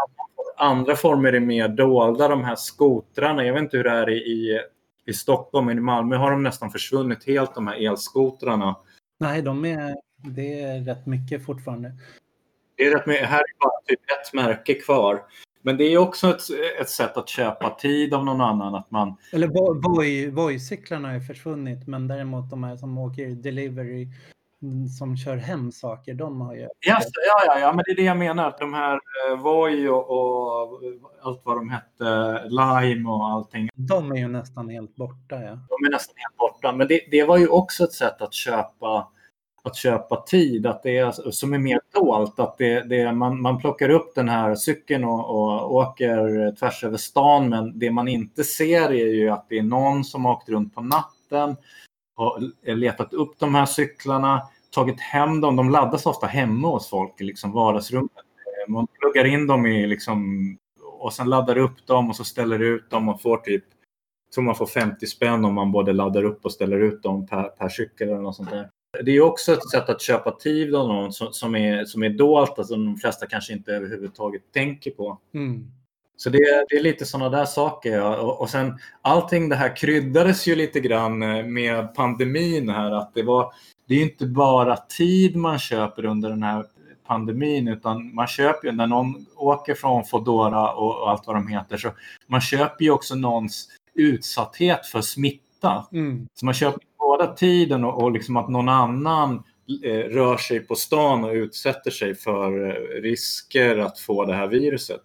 andra 0.56 0.96
former 0.96 1.32
är 1.32 1.40
mer 1.40 1.68
dolda, 1.68 2.28
de 2.28 2.44
här 2.44 2.56
skotrarna. 2.56 3.44
Jag 3.44 3.54
vet 3.54 3.62
inte 3.62 3.76
hur 3.76 3.84
det 3.84 3.90
är 3.90 4.10
i, 4.10 4.60
i 5.06 5.12
Stockholm, 5.12 5.66
men 5.66 5.78
i 5.78 5.80
Malmö 5.80 6.16
har 6.16 6.30
de 6.30 6.42
nästan 6.42 6.70
försvunnit 6.70 7.26
helt, 7.26 7.54
de 7.54 7.66
här 7.66 7.86
elskotrarna. 7.86 8.76
Nej, 9.18 9.42
de 9.42 9.64
är, 9.64 9.94
det 10.16 10.60
är 10.60 10.80
rätt 10.80 11.06
mycket 11.06 11.44
fortfarande. 11.44 11.92
Det 12.76 12.86
är 12.86 12.94
rätt 12.94 13.06
mycket. 13.06 13.28
Här 13.28 13.38
är 13.38 13.58
bara 13.60 13.80
typ 13.86 14.00
ett 14.00 14.34
märke 14.34 14.74
kvar. 14.74 15.22
Men 15.62 15.76
det 15.76 15.84
är 15.84 15.98
också 15.98 16.30
ett, 16.30 16.42
ett 16.80 16.88
sätt 16.88 17.16
att 17.16 17.28
köpa 17.28 17.70
tid 17.70 18.14
av 18.14 18.24
någon 18.24 18.40
annan. 18.40 18.74
Att 18.74 18.90
man... 18.90 19.16
Eller 19.32 19.48
Voi-cyklarna 20.30 21.08
har 21.08 21.14
ju 21.14 21.20
försvunnit, 21.20 21.86
men 21.86 22.08
däremot 22.08 22.50
de 22.50 22.64
här 22.64 22.76
som 22.76 22.98
åker 22.98 23.28
delivery 23.28 24.08
som 24.98 25.16
kör 25.16 25.36
hem 25.36 25.72
saker, 25.72 26.14
de 26.14 26.40
har 26.40 26.54
ju... 26.54 26.60
Yes, 26.60 27.04
ja, 27.26 27.42
ja, 27.46 27.58
ja, 27.58 27.72
men 27.72 27.84
det 27.86 27.90
är 27.90 27.96
det 27.96 28.02
jag 28.02 28.16
menar. 28.16 28.54
De 28.58 28.74
här 28.74 28.94
eh, 28.94 29.40
Voi 29.40 29.88
och, 29.88 30.10
och, 30.10 30.80
allt 31.22 31.40
vad 31.44 31.56
de 31.56 31.70
hette, 31.70 32.42
Lime 32.48 33.10
och 33.10 33.28
allting. 33.28 33.68
De 33.74 34.12
är 34.12 34.16
ju 34.16 34.28
nästan 34.28 34.68
helt 34.68 34.96
borta. 34.96 35.42
Ja. 35.42 35.58
De 35.68 35.86
är 35.86 35.90
nästan 35.90 36.14
helt 36.16 36.36
borta, 36.36 36.72
men 36.72 36.88
det, 36.88 37.00
det 37.10 37.24
var 37.24 37.36
ju 37.36 37.48
också 37.48 37.84
ett 37.84 37.92
sätt 37.92 38.22
att 38.22 38.34
köpa 38.34 39.08
att 39.66 39.76
köpa 39.76 40.22
tid, 40.22 40.66
att 40.66 40.82
det 40.82 40.98
är, 40.98 41.30
som 41.30 41.54
är 41.54 41.58
mer 41.58 41.80
dolt. 41.94 42.40
Att 42.40 42.58
det, 42.58 42.80
det, 42.80 43.12
man, 43.12 43.40
man 43.40 43.58
plockar 43.58 43.88
upp 43.88 44.14
den 44.14 44.28
här 44.28 44.54
cykeln 44.54 45.04
och, 45.04 45.30
och 45.30 45.74
åker 45.74 46.52
tvärs 46.56 46.84
över 46.84 46.96
stan, 46.96 47.48
men 47.48 47.78
det 47.78 47.90
man 47.90 48.08
inte 48.08 48.44
ser 48.44 48.92
är 48.92 49.14
ju 49.14 49.28
att 49.28 49.46
det 49.48 49.58
är 49.58 49.62
någon 49.62 50.04
som 50.04 50.24
har 50.24 50.32
åkt 50.32 50.48
runt 50.48 50.74
på 50.74 50.80
natten, 50.80 51.56
har 52.16 52.40
letat 52.74 53.12
upp 53.12 53.38
de 53.38 53.54
här 53.54 53.66
cyklarna, 53.66 54.42
tagit 54.76 55.00
hem 55.00 55.40
dem. 55.40 55.56
De 55.56 55.70
laddas 55.70 56.06
ofta 56.06 56.26
hemma 56.26 56.68
hos 56.68 56.88
folk 56.88 57.20
i 57.20 57.24
liksom 57.24 57.52
vardagsrummet. 57.52 58.10
Man 58.68 58.86
pluggar 59.00 59.24
in 59.24 59.46
dem 59.46 59.66
i 59.66 59.86
liksom, 59.86 60.50
och 60.98 61.12
sen 61.12 61.30
laddar 61.30 61.58
upp 61.58 61.86
dem 61.86 62.10
och 62.10 62.16
så 62.16 62.24
ställer 62.24 62.58
ut 62.58 62.90
dem 62.90 63.08
och 63.08 63.22
får 63.22 63.36
typ 63.36 63.64
tror 64.34 64.44
man 64.44 64.54
får 64.54 64.66
50 64.66 65.06
spänn 65.06 65.44
om 65.44 65.54
man 65.54 65.72
både 65.72 65.92
laddar 65.92 66.22
upp 66.22 66.44
och 66.44 66.52
ställer 66.52 66.80
ut 66.80 67.02
dem 67.02 67.26
per, 67.26 67.42
per 67.42 67.68
cykel 67.68 68.08
eller 68.08 68.20
något 68.20 68.36
sånt 68.36 68.50
där. 68.50 68.70
Det 69.04 69.10
är 69.10 69.20
också 69.20 69.52
ett 69.52 69.70
sätt 69.70 69.88
att 69.88 70.02
köpa 70.02 70.30
tid 70.30 70.74
av 70.74 70.88
någon 70.88 71.12
som, 71.12 71.32
som, 71.32 71.56
är, 71.56 71.84
som 71.84 72.02
är 72.02 72.10
dolt, 72.10 72.58
alltså 72.58 72.74
de 72.74 72.96
flesta 72.96 73.26
kanske 73.26 73.52
inte 73.52 73.72
överhuvudtaget 73.72 74.42
tänker 74.52 74.90
på. 74.90 75.18
Mm. 75.34 75.70
Så 76.16 76.30
det, 76.30 76.38
det, 76.68 76.76
är 76.76 76.82
lite 76.82 77.04
sådana 77.04 77.38
där 77.38 77.44
saker. 77.44 77.96
Ja. 77.96 78.16
Och, 78.16 78.40
och 78.40 78.50
sen 78.50 78.78
allting 79.02 79.48
det 79.48 79.56
här 79.56 79.76
kryddades 79.76 80.46
ju 80.48 80.54
lite 80.54 80.80
grann 80.80 81.22
eh, 81.22 81.44
med 81.44 81.94
pandemin 81.94 82.68
här. 82.68 82.90
Att 82.92 83.14
det, 83.14 83.22
var, 83.22 83.52
det 83.86 83.94
är 83.94 84.02
inte 84.02 84.26
bara 84.26 84.76
tid 84.76 85.36
man 85.36 85.58
köper 85.58 86.04
under 86.04 86.30
den 86.30 86.42
här 86.42 86.64
pandemin 87.06 87.68
utan 87.68 88.14
man 88.14 88.26
köper 88.26 88.68
ju 88.68 88.74
när 88.74 88.86
någon 88.86 89.26
åker 89.36 89.74
från 89.74 90.04
Fodora 90.04 90.72
och, 90.72 91.10
allt 91.10 91.26
vad 91.26 91.36
de 91.36 91.48
heter 91.48 91.76
så 91.76 91.90
man 92.26 92.40
köper 92.40 92.84
ju 92.84 92.90
också 92.90 93.14
någons 93.14 93.68
utsatthet 93.94 94.86
för 94.86 95.00
smitta. 95.00 95.86
Mm. 95.92 96.28
Så 96.34 96.44
man 96.44 96.54
köper 96.54 96.80
båda 96.98 97.34
tiden 97.34 97.84
och, 97.84 98.02
och 98.02 98.12
liksom 98.12 98.36
att 98.36 98.48
någon 98.48 98.68
annan 98.68 99.42
eh, 99.84 99.90
rör 99.90 100.36
sig 100.36 100.60
på 100.60 100.74
stan 100.74 101.24
och 101.24 101.32
utsätter 101.32 101.90
sig 101.90 102.14
för 102.14 102.68
eh, 102.68 103.02
risker 103.02 103.78
att 103.78 103.98
få 103.98 104.24
det 104.24 104.34
här 104.34 104.46
viruset. 104.46 105.02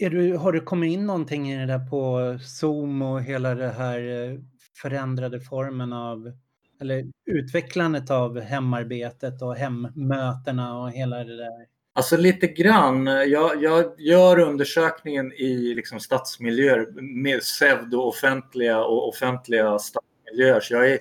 Du, 0.00 0.36
har 0.36 0.52
det 0.52 0.60
kommit 0.60 0.92
in 0.92 1.06
någonting 1.06 1.52
i 1.52 1.56
det 1.56 1.66
där 1.66 1.88
på 1.90 2.38
Zoom 2.44 3.02
och 3.02 3.22
hela 3.22 3.54
det 3.54 3.68
här 3.68 3.98
eh, 3.98 4.38
förändrade 4.82 5.40
formen 5.40 5.92
av 5.92 6.32
eller 6.80 7.04
utvecklandet 7.26 8.10
av 8.10 8.40
hemarbetet 8.40 9.42
och 9.42 9.56
hemmötena 9.56 10.78
och 10.78 10.90
hela 10.90 11.24
det 11.24 11.36
där? 11.36 11.66
Alltså 11.94 12.16
lite 12.16 12.46
grann. 12.46 13.06
Jag, 13.06 13.62
jag 13.62 14.00
gör 14.00 14.38
undersökningen 14.38 15.32
i 15.32 15.74
liksom 15.74 16.00
stadsmiljöer 16.00 16.86
med 17.02 17.40
pseudo-offentliga 17.40 18.78
och 18.78 19.08
offentliga 19.08 19.78
stadsmiljöer. 19.78 20.60
Så 20.60 20.74
jag, 20.74 20.90
är, 20.90 20.98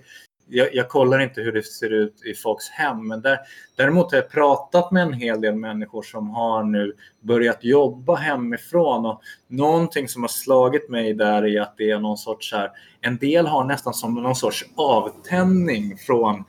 jag, 0.49 0.75
jag, 0.75 0.89
kollar 0.89 1.19
inte 1.19 1.41
hur 1.41 1.51
det 1.51 1.63
ser 1.63 1.93
ut 1.93 2.25
i 2.25 2.33
folks 2.33 2.69
hem. 2.69 3.07
Men 3.07 3.21
där, 3.21 3.39
däremot 3.75 4.11
har 4.11 4.17
jag 4.17 4.29
pratat 4.29 4.91
med 4.91 5.03
en 5.03 5.13
hel 5.13 5.41
del 5.41 5.55
människor 5.55 6.03
som 6.03 6.29
har 6.29 6.63
nu 6.63 6.93
börjat 7.19 7.63
jobba 7.63 8.15
hemifrån. 8.15 9.05
Och 9.05 9.21
någonting 9.47 10.07
som 10.07 10.23
har 10.23 10.29
slagit 10.29 10.89
mig 10.89 11.13
där 11.13 11.45
är 11.45 11.61
att 11.61 11.77
det 11.77 11.91
är 11.91 11.99
någon 11.99 12.17
sorts 12.17 12.53
här, 12.53 12.71
en 13.01 13.17
del 13.17 13.47
har 13.47 13.63
nästan 13.63 13.93
som 13.93 14.13
någon 14.13 14.35
sorts 14.35 14.65
avtändning 14.75 15.97
från 15.97 16.43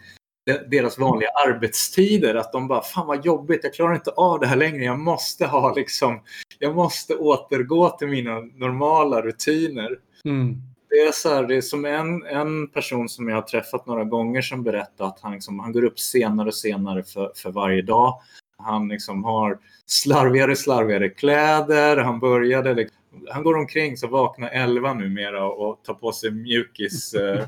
deras 0.70 0.98
vanliga 0.98 1.28
arbetstider. 1.46 2.34
Att 2.34 2.52
de 2.52 2.68
bara, 2.68 2.82
fan 2.82 3.06
vad 3.06 3.24
jobbigt, 3.24 3.60
jag 3.62 3.74
klarar 3.74 3.94
inte 3.94 4.10
av 4.10 4.40
det 4.40 4.46
här 4.46 4.56
längre. 4.56 4.84
Jag 4.84 4.98
måste 4.98 5.46
ha 5.46 5.74
liksom, 5.74 6.20
jag 6.58 6.74
måste 6.74 7.14
återgå 7.14 7.90
till 7.90 8.08
mina 8.08 8.40
normala 8.40 9.22
rutiner. 9.22 9.98
Mm. 10.24 10.62
Det 10.90 10.96
är 10.96 11.12
så 11.12 11.28
här, 11.28 11.44
det 11.44 11.56
är 11.56 11.60
som 11.60 11.84
en, 11.84 12.26
en 12.26 12.68
person 12.68 13.08
som 13.08 13.28
jag 13.28 13.36
har 13.36 13.42
träffat 13.42 13.86
några 13.86 14.04
gånger 14.04 14.42
som 14.42 14.62
berättar 14.62 15.04
att 15.04 15.20
han, 15.20 15.32
liksom, 15.32 15.58
han 15.58 15.72
går 15.72 15.84
upp 15.84 15.98
senare 15.98 16.48
och 16.48 16.54
senare 16.54 17.02
för, 17.02 17.32
för 17.34 17.50
varje 17.50 17.82
dag. 17.82 18.20
Han 18.58 18.88
liksom 18.88 19.24
har 19.24 19.58
slarvigare 19.86 20.56
slarvigare 20.56 21.08
kläder. 21.08 21.96
Han 21.96 22.20
började 22.20 22.74
liksom, 22.74 22.98
han 23.30 23.42
går 23.42 23.56
omkring 23.56 23.96
så 23.96 24.06
vaknar 24.06 24.48
11 24.48 24.94
numera 24.94 25.48
och 25.48 25.84
tar 25.84 25.94
på 25.94 26.12
sig 26.12 26.30
mjukisstället. 26.30 27.38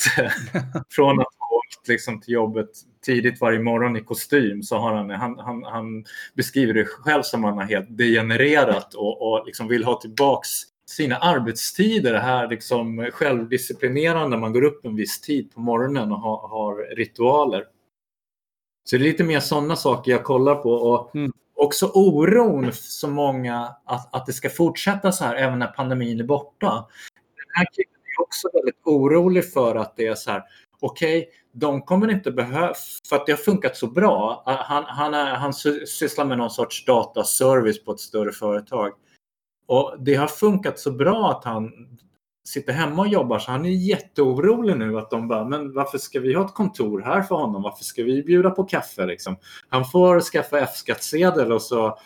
Från 0.90 1.20
att 1.20 1.26
ha 1.38 1.56
åkt 1.56 1.88
liksom 1.88 2.20
till 2.20 2.34
jobbet 2.34 2.70
tidigt 3.04 3.40
varje 3.40 3.58
morgon 3.58 3.96
i 3.96 4.00
kostym 4.00 4.62
så 4.62 4.76
har 4.76 4.94
han, 4.94 5.10
han, 5.10 5.38
han, 5.38 5.64
han 5.64 6.04
beskriver 6.34 6.74
det 6.74 6.84
själv 6.84 7.22
som 7.22 7.44
att 7.44 7.50
han 7.50 7.58
har 7.58 7.64
helt 7.64 7.98
degenererat 7.98 8.94
och, 8.94 9.22
och 9.22 9.46
liksom 9.46 9.68
vill 9.68 9.84
ha 9.84 10.00
tillbaks 10.00 10.50
sina 10.88 11.16
arbetstider, 11.16 12.12
det 12.12 12.18
här 12.18 12.48
liksom 12.48 13.10
självdisciplinerande, 13.12 14.36
man 14.36 14.52
går 14.52 14.64
upp 14.64 14.84
en 14.84 14.96
viss 14.96 15.20
tid 15.20 15.54
på 15.54 15.60
morgonen 15.60 16.12
och 16.12 16.18
har, 16.18 16.48
har 16.48 16.96
ritualer. 16.96 17.64
Så 18.84 18.96
det 18.96 19.02
är 19.02 19.08
lite 19.08 19.24
mer 19.24 19.40
sådana 19.40 19.76
saker 19.76 20.12
jag 20.12 20.24
kollar 20.24 20.54
på. 20.54 20.70
Och 20.70 21.16
mm 21.16 21.32
också 21.56 21.90
oron 21.94 22.72
så 22.72 23.08
många 23.08 23.74
att, 23.84 24.14
att 24.14 24.26
det 24.26 24.32
ska 24.32 24.50
fortsätta 24.50 25.12
så 25.12 25.24
här 25.24 25.34
även 25.34 25.58
när 25.58 25.66
pandemin 25.66 26.20
är 26.20 26.24
borta. 26.24 26.86
Den 27.36 27.46
här 27.54 27.66
killen 27.72 28.00
är 28.18 28.22
också 28.22 28.48
väldigt 28.52 28.80
orolig 28.84 29.52
för 29.52 29.74
att 29.74 29.96
det 29.96 30.06
är 30.06 30.14
så 30.14 30.30
här, 30.30 30.42
okej, 30.80 31.18
okay, 31.18 31.30
de 31.52 31.82
kommer 31.82 32.10
inte 32.10 32.30
behöva, 32.30 32.74
för 33.08 33.16
att 33.16 33.26
det 33.26 33.32
har 33.32 33.36
funkat 33.36 33.76
så 33.76 33.86
bra. 33.86 34.42
Han, 34.46 34.84
han, 34.86 35.14
är, 35.14 35.34
han 35.34 35.52
sysslar 35.86 36.24
med 36.24 36.38
någon 36.38 36.50
sorts 36.50 36.84
dataservice 36.84 37.84
på 37.84 37.92
ett 37.92 38.00
större 38.00 38.32
företag. 38.32 38.92
Och 39.66 39.94
det 39.98 40.14
har 40.14 40.26
funkat 40.26 40.78
så 40.78 40.90
bra 40.90 41.30
att 41.30 41.44
han 41.44 41.72
sitter 42.48 42.72
hemma 42.72 43.02
och 43.02 43.08
jobbar 43.08 43.38
så 43.38 43.50
han 43.50 43.66
är 43.66 43.70
jätteorolig 43.70 44.76
nu 44.76 44.98
att 44.98 45.10
de 45.10 45.28
bara, 45.28 45.44
men 45.44 45.74
varför 45.74 45.98
ska 45.98 46.20
vi 46.20 46.34
ha 46.34 46.44
ett 46.44 46.54
kontor 46.54 47.00
här 47.00 47.22
för 47.22 47.34
honom? 47.34 47.62
Varför 47.62 47.84
ska 47.84 48.02
vi 48.02 48.22
bjuda 48.22 48.50
på 48.50 48.64
kaffe 48.64 49.06
liksom? 49.06 49.36
Han 49.68 49.84
får 49.84 50.20
skaffa 50.20 50.60
F-skattsedel 50.60 51.52
och 51.52 51.62
så 51.62 51.98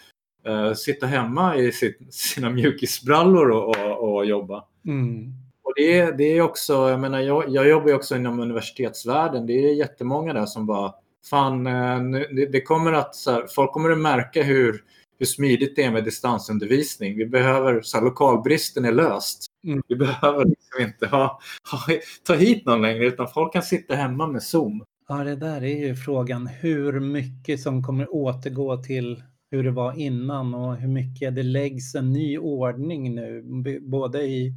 uh, 0.48 0.72
sitta 0.72 1.06
hemma 1.06 1.56
i 1.56 1.72
sitt, 1.72 2.14
sina 2.14 2.50
mjukisbrallor 2.50 3.50
och, 3.50 3.76
och, 3.76 4.14
och 4.14 4.26
jobba. 4.26 4.64
Mm. 4.86 5.32
Och 5.62 5.72
det, 5.76 6.10
det 6.18 6.24
är 6.24 6.42
också, 6.42 6.72
jag 6.72 7.00
menar, 7.00 7.20
jag, 7.20 7.44
jag 7.48 7.68
jobbar 7.68 7.88
ju 7.88 7.94
också 7.94 8.16
inom 8.16 8.40
universitetsvärlden. 8.40 9.46
Det 9.46 9.52
är 9.52 9.74
jättemånga 9.74 10.32
där 10.32 10.46
som 10.46 10.66
bara, 10.66 10.94
fan, 11.30 11.66
uh, 11.66 12.20
det, 12.30 12.46
det, 12.46 12.60
kommer 12.60 12.92
att, 12.92 13.16
här, 13.26 13.46
folk 13.54 13.72
kommer 13.72 13.90
att 13.90 13.98
märka 13.98 14.42
hur 14.42 14.84
hur 15.20 15.26
smidigt 15.26 15.76
det 15.76 15.82
är 15.82 15.90
med 15.90 16.04
distansundervisning. 16.04 17.16
Vi 17.16 17.26
behöver, 17.26 17.82
så 17.82 17.96
här, 17.96 18.04
lokalbristen 18.04 18.84
är 18.84 18.92
löst. 18.92 19.46
Mm. 19.64 19.82
Vi 19.88 19.96
behöver 19.96 20.44
liksom 20.44 20.82
inte 20.82 21.06
ha, 21.06 21.40
ha, 21.70 21.80
ta 22.26 22.34
hit 22.34 22.66
någon 22.66 22.82
längre 22.82 23.06
utan 23.06 23.28
folk 23.28 23.52
kan 23.52 23.62
sitta 23.62 23.94
hemma 23.94 24.26
med 24.26 24.42
Zoom. 24.42 24.84
Ja, 25.08 25.24
det 25.24 25.36
där 25.36 25.64
är 25.64 25.86
ju 25.86 25.96
frågan 25.96 26.46
hur 26.46 27.00
mycket 27.00 27.60
som 27.60 27.82
kommer 27.82 28.14
återgå 28.14 28.82
till 28.82 29.22
hur 29.50 29.64
det 29.64 29.70
var 29.70 29.98
innan 29.98 30.54
och 30.54 30.76
hur 30.76 30.88
mycket 30.88 31.34
det 31.34 31.42
läggs 31.42 31.94
en 31.94 32.12
ny 32.12 32.38
ordning 32.38 33.14
nu, 33.14 33.42
både 33.80 34.22
i 34.22 34.54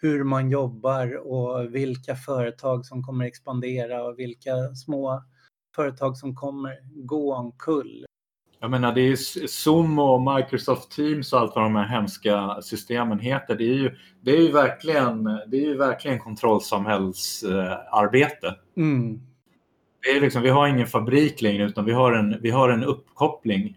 hur 0.00 0.24
man 0.24 0.50
jobbar 0.50 1.26
och 1.26 1.74
vilka 1.74 2.16
företag 2.16 2.86
som 2.86 3.02
kommer 3.02 3.24
expandera 3.24 4.04
och 4.04 4.18
vilka 4.18 4.74
små 4.74 5.22
företag 5.76 6.16
som 6.16 6.36
kommer 6.36 6.78
gå 7.06 7.34
omkull. 7.34 8.07
Jag 8.60 8.70
menar, 8.70 8.94
det 8.94 9.00
är 9.00 9.16
Zoom 9.46 9.98
och 9.98 10.34
Microsoft 10.34 10.90
Teams 10.90 11.32
och 11.32 11.40
allt 11.40 11.54
vad 11.54 11.64
de 11.64 11.76
här 11.76 11.88
hemska 11.88 12.58
systemen 12.62 13.18
heter. 13.18 13.54
Det 13.54 13.64
är 13.64 13.74
ju, 13.74 13.96
det 14.20 14.30
är 14.30 14.40
ju 14.40 14.52
verkligen, 14.52 15.24
det 15.24 15.56
är 15.56 15.66
ju 15.66 15.76
verkligen 15.76 16.18
kontrollsamhällsarbete. 16.18 18.54
Mm. 18.76 19.20
Det 20.02 20.10
är 20.10 20.20
liksom, 20.20 20.42
vi 20.42 20.48
har 20.48 20.68
ingen 20.68 20.86
fabrik 20.86 21.42
längre 21.42 21.64
utan 21.64 21.84
vi 21.84 21.92
har 21.92 22.12
en, 22.12 22.36
vi 22.40 22.50
har 22.50 22.68
en 22.68 22.84
uppkoppling. 22.84 23.76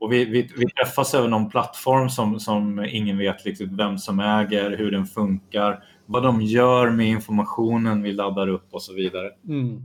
Och 0.00 0.12
vi, 0.12 0.24
vi, 0.24 0.50
vi 0.56 0.70
träffas 0.70 1.14
över 1.14 1.28
någon 1.28 1.50
plattform 1.50 2.08
som, 2.08 2.40
som 2.40 2.86
ingen 2.88 3.18
vet 3.18 3.46
riktigt 3.46 3.72
vem 3.72 3.98
som 3.98 4.20
äger, 4.20 4.76
hur 4.76 4.90
den 4.90 5.06
funkar, 5.06 5.84
vad 6.06 6.22
de 6.22 6.42
gör 6.42 6.90
med 6.90 7.06
informationen 7.06 8.02
vi 8.02 8.12
laddar 8.12 8.48
upp 8.48 8.68
och 8.70 8.82
så 8.82 8.94
vidare. 8.94 9.30
Mm. 9.48 9.82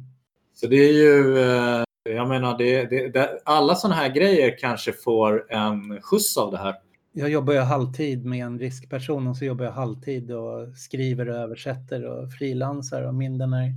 Så 0.53 0.67
det 0.67 0.75
är 0.75 0.93
ju 0.93 1.39
eh, 1.39 1.83
jag 2.09 2.27
menar, 2.27 2.57
det, 2.57 2.85
det, 2.85 3.09
det, 3.09 3.39
alla 3.45 3.75
sådana 3.75 3.95
här 3.95 4.09
grejer 4.09 4.57
kanske 4.57 4.93
får 4.93 5.53
en 5.53 6.01
skjuts 6.01 6.37
av 6.37 6.51
det 6.51 6.57
här. 6.57 6.75
Jag 7.13 7.29
jobbar 7.29 7.53
ju 7.53 7.59
halvtid 7.59 8.25
med 8.25 8.45
en 8.45 8.59
riskperson 8.59 9.27
och 9.27 9.37
så 9.37 9.45
jobbar 9.45 9.65
jag 9.65 9.71
halvtid 9.71 10.31
och 10.31 10.77
skriver 10.77 11.29
och 11.29 11.35
översätter 11.35 12.05
och 12.05 12.31
frilansar 12.33 13.01
och 13.01 13.15
min 13.15 13.37
den 13.37 13.53
här 13.53 13.73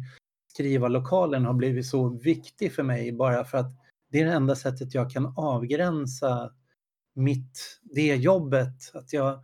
skrivarlokalen 0.54 1.44
har 1.44 1.54
blivit 1.54 1.86
så 1.86 2.08
viktig 2.08 2.72
för 2.72 2.82
mig 2.82 3.12
bara 3.12 3.44
för 3.44 3.58
att 3.58 3.72
det 4.12 4.20
är 4.20 4.24
det 4.24 4.32
enda 4.32 4.56
sättet 4.56 4.94
jag 4.94 5.10
kan 5.10 5.34
avgränsa 5.36 6.50
mitt, 7.14 7.80
det 7.82 8.14
jobbet. 8.16 8.90
Att 8.94 9.12
jag 9.12 9.40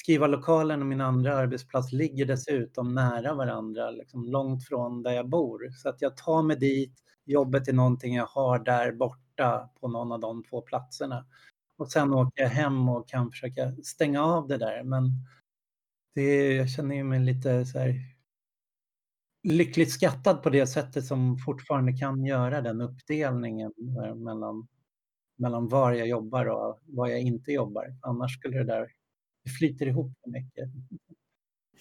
Skrivarlokalen 0.00 0.80
och 0.80 0.86
min 0.86 1.00
andra 1.00 1.36
arbetsplats 1.36 1.92
ligger 1.92 2.26
dessutom 2.26 2.94
nära 2.94 3.34
varandra, 3.34 3.90
liksom 3.90 4.24
långt 4.24 4.64
från 4.64 5.02
där 5.02 5.12
jag 5.12 5.28
bor. 5.28 5.70
Så 5.70 5.88
att 5.88 6.02
jag 6.02 6.16
tar 6.16 6.42
mig 6.42 6.56
dit, 6.56 6.94
jobbet 7.24 7.68
är 7.68 7.72
någonting 7.72 8.14
jag 8.14 8.26
har 8.26 8.58
där 8.58 8.92
borta 8.92 9.70
på 9.80 9.88
någon 9.88 10.12
av 10.12 10.20
de 10.20 10.44
två 10.44 10.60
platserna. 10.60 11.26
Och 11.76 11.92
sen 11.92 12.14
åker 12.14 12.42
jag 12.42 12.50
hem 12.50 12.88
och 12.88 13.08
kan 13.08 13.30
försöka 13.30 13.72
stänga 13.72 14.22
av 14.22 14.48
det 14.48 14.58
där. 14.58 14.82
Men 14.82 15.12
det, 16.14 16.52
jag 16.54 16.70
känner 16.70 17.04
mig 17.04 17.20
lite 17.20 17.66
så 17.66 17.78
här 17.78 17.94
lyckligt 19.42 19.92
skattad 19.92 20.42
på 20.42 20.50
det 20.50 20.66
sättet 20.66 21.04
som 21.04 21.38
fortfarande 21.38 21.92
kan 21.92 22.24
göra 22.24 22.60
den 22.60 22.80
uppdelningen 22.80 23.72
eh, 24.04 24.14
mellan, 24.14 24.68
mellan 25.36 25.68
var 25.68 25.92
jag 25.92 26.08
jobbar 26.08 26.46
och 26.46 26.78
var 26.84 27.08
jag 27.08 27.20
inte 27.20 27.52
jobbar. 27.52 27.98
Annars 28.02 28.38
skulle 28.38 28.58
det 28.58 28.64
där 28.64 28.92
det 29.44 29.50
flyter 29.50 29.86
ihop 29.86 30.12
för 30.24 30.30
mycket. 30.30 30.68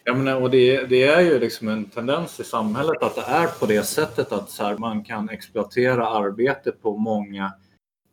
Jag 0.09 0.17
menar, 0.17 0.41
och 0.41 0.49
det, 0.49 0.83
det, 0.83 1.03
är 1.03 1.21
ju 1.21 1.39
liksom 1.39 1.67
en 1.67 1.85
tendens 1.85 2.39
i 2.39 2.43
samhället 2.43 3.03
att 3.03 3.15
det 3.15 3.21
är 3.21 3.47
på 3.59 3.65
det 3.65 3.83
sättet 3.83 4.31
att 4.31 4.57
här, 4.59 4.77
man 4.77 5.03
kan 5.03 5.29
exploatera 5.29 6.07
arbete 6.07 6.71
på 6.71 6.97
många 6.97 7.53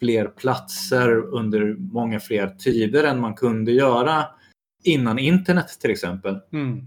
fler 0.00 0.26
platser 0.26 1.34
under 1.34 1.76
många 1.78 2.20
fler 2.20 2.46
tider 2.48 3.04
än 3.04 3.20
man 3.20 3.34
kunde 3.34 3.72
göra 3.72 4.24
innan 4.84 5.18
internet 5.18 5.68
till 5.80 5.90
exempel. 5.90 6.40
Mm. 6.52 6.80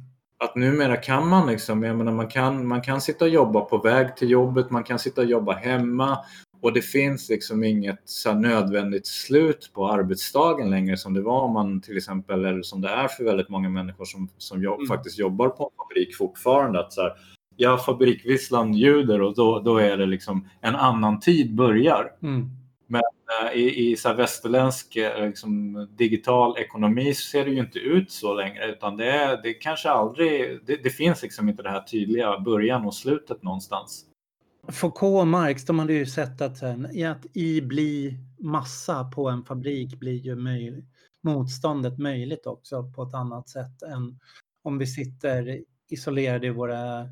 Att 0.43 0.55
numera 0.55 0.97
kan 0.97 1.27
man 1.27 1.47
liksom, 1.47 1.83
jag 1.83 1.97
menar, 1.97 2.11
man 2.11 2.27
kan, 2.27 2.67
man 2.67 2.81
kan 2.81 3.01
sitta 3.01 3.25
och 3.25 3.31
jobba 3.31 3.61
på 3.61 3.77
väg 3.77 4.15
till 4.15 4.29
jobbet, 4.29 4.69
man 4.69 4.83
kan 4.83 4.99
sitta 4.99 5.21
och 5.21 5.27
jobba 5.27 5.53
hemma 5.53 6.17
och 6.61 6.73
det 6.73 6.81
finns 6.81 7.29
liksom 7.29 7.63
inget 7.63 8.01
så 8.05 8.33
nödvändigt 8.33 9.07
slut 9.07 9.71
på 9.73 9.91
arbetsdagen 9.91 10.69
längre 10.69 10.97
som 10.97 11.13
det 11.13 11.21
var 11.21 11.41
om 11.41 11.53
man 11.53 11.81
till 11.81 11.97
exempel, 11.97 12.45
eller 12.45 12.61
som 12.61 12.81
det 12.81 12.89
är 12.89 13.07
för 13.07 13.23
väldigt 13.23 13.49
många 13.49 13.69
människor 13.69 14.05
som, 14.05 14.29
som 14.37 14.63
jobb, 14.63 14.79
mm. 14.79 14.87
faktiskt 14.87 15.19
jobbar 15.19 15.49
på 15.49 15.63
en 15.63 15.77
fabrik 15.77 16.15
fortfarande. 16.15 16.79
Att 16.79 16.93
så 16.93 17.01
här, 17.01 17.13
ja, 17.55 17.77
fabrikvisslan 17.77 18.73
ljuder 18.73 19.21
och 19.21 19.35
då, 19.35 19.59
då 19.59 19.77
är 19.77 19.97
det 19.97 20.05
liksom 20.05 20.49
en 20.61 20.75
annan 20.75 21.19
tid 21.19 21.55
börjar. 21.55 22.11
Mm. 22.23 22.49
Men 22.87 23.01
äh, 23.43 23.59
i, 23.59 23.91
i 23.91 23.95
så 23.95 24.13
västerländsk 24.13 24.95
äh, 24.95 25.25
liksom, 25.25 25.87
digital 25.97 26.57
ekonomi 26.57 27.13
så 27.13 27.29
ser 27.29 27.45
det 27.45 27.51
ju 27.51 27.59
inte 27.59 27.79
ut 27.79 28.11
så 28.11 28.33
längre 28.33 28.71
utan 28.71 28.97
det, 28.97 29.11
är, 29.11 29.41
det 29.43 29.53
kanske 29.53 29.89
aldrig, 29.89 30.59
det, 30.65 30.83
det 30.83 30.89
finns 30.89 31.23
liksom 31.23 31.49
inte 31.49 31.63
det 31.63 31.69
här 31.69 31.81
tydliga 31.81 32.39
början 32.39 32.85
och 32.85 32.95
slutet 32.95 33.43
någonstans. 33.43 34.05
Foucault 34.67 35.21
och 35.21 35.27
Marx, 35.27 35.65
de 35.65 35.79
hade 35.79 35.93
ju 35.93 36.05
sett 36.05 36.41
att, 36.41 36.63
att 36.63 37.25
i 37.33 37.61
bli 37.61 38.17
massa 38.39 39.03
på 39.03 39.29
en 39.29 39.45
fabrik 39.45 39.99
blir 39.99 40.17
ju 40.17 40.35
möj, 40.35 40.85
motståndet 41.23 41.97
möjligt 41.97 42.45
också 42.45 42.91
på 42.95 43.03
ett 43.03 43.13
annat 43.13 43.49
sätt 43.49 43.81
än 43.81 44.19
om 44.63 44.77
vi 44.77 44.87
sitter 44.87 45.63
isolerade 45.89 46.47
i 46.47 46.49
våra, 46.49 47.09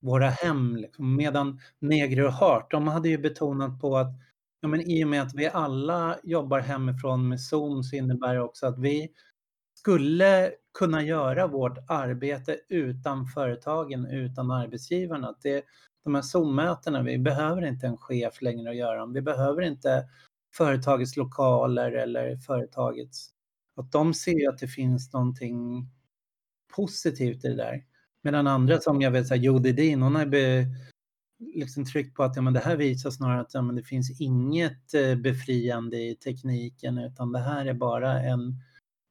våra 0.00 0.30
hem. 0.30 0.76
Liksom. 0.76 1.16
Medan 1.16 1.60
Negri 1.78 2.22
och 2.22 2.32
Hart, 2.32 2.70
de 2.70 2.88
hade 2.88 3.08
ju 3.08 3.18
betonat 3.18 3.80
på 3.80 3.96
att 3.96 4.14
Ja, 4.62 4.68
men 4.68 4.80
i 4.80 5.04
och 5.04 5.08
med 5.08 5.22
att 5.22 5.34
vi 5.34 5.48
alla 5.48 6.18
jobbar 6.22 6.60
hemifrån 6.60 7.28
med 7.28 7.40
Zoom 7.40 7.82
så 7.82 7.96
innebär 7.96 8.34
det 8.34 8.40
också 8.40 8.66
att 8.66 8.78
vi 8.78 9.10
skulle 9.74 10.50
kunna 10.78 11.02
göra 11.02 11.46
vårt 11.46 11.78
arbete 11.88 12.56
utan 12.68 13.26
företagen, 13.26 14.06
utan 14.06 14.50
arbetsgivarna. 14.50 15.34
Det, 15.42 15.64
de 16.04 16.14
här 16.14 16.22
Zoom-mötena, 16.22 17.02
vi 17.02 17.18
behöver 17.18 17.62
inte 17.62 17.86
en 17.86 17.96
chef 17.96 18.42
längre 18.42 18.70
att 18.70 18.76
göra 18.76 18.98
dem. 18.98 19.12
Vi 19.12 19.22
behöver 19.22 19.62
inte 19.62 20.04
företagets 20.54 21.16
lokaler 21.16 21.92
eller 21.92 22.36
företagets... 22.36 23.30
Att 23.76 23.92
de 23.92 24.14
ser 24.14 24.48
att 24.48 24.58
det 24.58 24.68
finns 24.68 25.12
någonting 25.12 25.86
positivt 26.76 27.44
i 27.44 27.48
det 27.48 27.56
där. 27.56 27.84
Medan 28.22 28.46
andra 28.46 28.80
som 28.80 29.00
jag 29.00 29.10
vet, 29.10 29.26
så 29.26 29.34
här, 29.34 29.42
Jodi 29.42 29.72
Din, 29.72 30.02
hon 30.02 30.14
har 30.14 30.26
be, 30.26 30.66
liksom 31.54 31.84
tryckt 31.84 32.16
på 32.16 32.22
att 32.22 32.36
ja, 32.36 32.42
men 32.42 32.52
det 32.52 32.60
här 32.60 32.76
visar 32.76 33.10
snarare 33.10 33.40
att 33.40 33.54
ja, 33.54 33.62
men 33.62 33.76
det 33.76 33.82
finns 33.82 34.20
inget 34.20 34.94
eh, 34.94 35.14
befriande 35.14 35.96
i 35.96 36.16
tekniken 36.16 36.98
utan 36.98 37.32
det 37.32 37.38
här 37.38 37.66
är 37.66 37.74
bara 37.74 38.22
en 38.22 38.54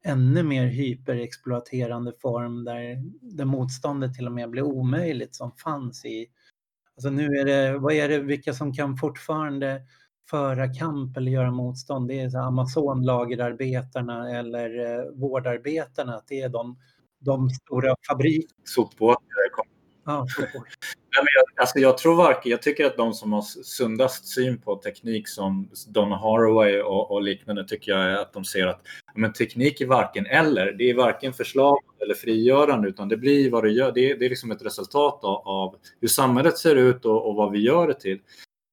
ännu 0.04 0.44
mer 0.44 0.66
hyperexploaterande 0.66 2.14
form 2.22 2.64
där, 2.64 3.04
där 3.22 3.46
motståndet 3.46 4.14
till 4.14 4.26
och 4.26 4.32
med 4.32 4.50
blir 4.50 4.64
omöjligt 4.64 5.36
som 5.36 5.52
fanns 5.52 6.06
i... 6.06 6.28
Alltså 7.00 7.10
nu 7.10 7.26
är 7.26 7.46
det, 7.46 7.78
vad 7.78 7.94
är 7.94 8.10
det, 8.10 8.20
vilka 8.20 8.54
som 8.54 8.74
kan 8.74 8.98
fortfarande 8.98 9.82
föra 10.30 10.74
kamp 10.74 11.18
eller 11.18 11.32
göra 11.32 11.52
motstånd? 11.52 12.08
Det 12.08 12.20
är 12.20 12.36
Amazon-lagerarbetarna 12.36 14.40
eller 14.40 15.00
eh, 15.00 15.06
vårdarbetarna. 15.14 16.22
Det 16.28 16.42
är 16.42 16.50
de, 16.50 16.78
de 17.20 17.50
stora 17.50 17.96
fabrikerna. 18.08 18.54
Sopbåtar. 18.64 19.20
Ja, 20.06 20.28
Nej, 21.16 21.24
men 21.24 21.28
jag, 21.34 21.62
alltså 21.62 21.80
jag 21.80 21.98
tror 21.98 22.16
varken, 22.16 22.52
jag 22.52 22.62
tycker 22.62 22.86
att 22.86 22.98
de 22.98 23.14
som 23.14 23.34
har 23.34 23.42
sundast 23.42 24.28
syn 24.28 24.62
på 24.62 24.76
teknik 24.76 25.28
som 25.28 25.70
Donna 25.88 26.16
Haraway 26.16 26.82
och, 26.82 27.12
och, 27.12 27.22
liknande 27.22 27.68
tycker 27.68 27.92
jag 27.92 28.02
är 28.02 28.16
att 28.16 28.34
de 28.34 28.46
ser 28.46 28.68
att 28.68 28.82
men 29.16 29.34
teknik 29.34 29.82
är 29.82 29.86
varken 29.86 30.26
eller. 30.26 30.72
Det 30.72 30.90
är 30.90 30.96
varken 30.96 31.34
förslag 31.34 31.78
eller 32.02 32.14
frigörande 32.14 32.88
utan 32.90 33.10
det 33.10 33.18
blir 33.18 33.52
vad 33.52 33.64
det 33.64 33.72
gör. 33.72 33.92
Det 33.92 34.12
är, 34.12 34.18
det 34.18 34.26
är 34.26 34.30
liksom 34.30 34.52
ett 34.52 34.66
resultat 34.66 35.24
av, 35.24 35.48
av 35.48 35.76
hur 36.02 36.08
samhället 36.08 36.58
ser 36.58 36.76
ut 36.76 37.06
och, 37.06 37.30
och, 37.30 37.36
vad 37.36 37.52
vi 37.52 37.60
gör 37.60 37.88
det 37.88 38.00
till. 38.00 38.20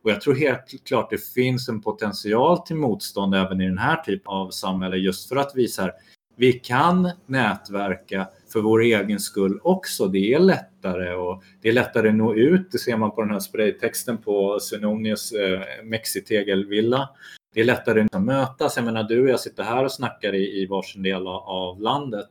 Och 0.05 0.11
jag 0.11 0.21
tror 0.21 0.35
helt 0.35 0.85
klart 0.89 1.11
det 1.11 1.25
finns 1.35 1.69
en 1.69 1.83
potential 1.83 2.59
till 2.59 2.77
motstånd 2.77 3.35
även 3.35 3.61
i 3.61 3.69
den 3.69 3.79
här 3.79 3.97
typen 3.97 4.27
av 4.27 4.51
samhälle 4.51 4.97
just 4.97 5.29
för 5.29 5.37
att 5.37 5.57
visa 5.57 5.83
här, 5.83 5.93
vi 6.37 6.53
kan 6.53 7.11
nätverka 7.27 8.29
för 8.53 8.61
vår 8.61 8.83
egen 8.83 9.21
skull 9.21 9.61
också. 9.63 10.07
Det 10.07 10.35
är 10.35 10.39
lättare 10.39 11.15
och 11.15 11.43
det 11.63 11.69
är 11.69 11.73
lättare 11.73 12.09
att 12.09 12.15
nå 12.15 12.35
ut. 12.35 12.73
Det 12.73 12.79
ser 12.79 12.97
man 12.97 13.11
på 13.11 13.23
den 13.23 13.31
här 13.31 13.41
spraytexten 13.41 14.19
på 14.19 14.59
Sunonius 14.61 15.33
eh, 15.33 15.61
Mexitegelvilla. 15.85 17.11
Det 17.55 17.61
är 17.61 17.65
lättare 17.65 18.07
att 18.13 18.23
mötas. 18.23 18.77
Jag 18.77 18.85
menar, 18.85 19.03
du 19.03 19.23
och 19.23 19.29
jag 19.29 19.41
sitter 19.41 19.63
här 19.63 19.85
och 19.85 19.93
snackar 19.93 20.35
i, 20.35 20.63
i 20.63 20.67
varsin 20.67 21.03
del 21.03 21.27
av 21.27 21.81
landet. 21.81 22.31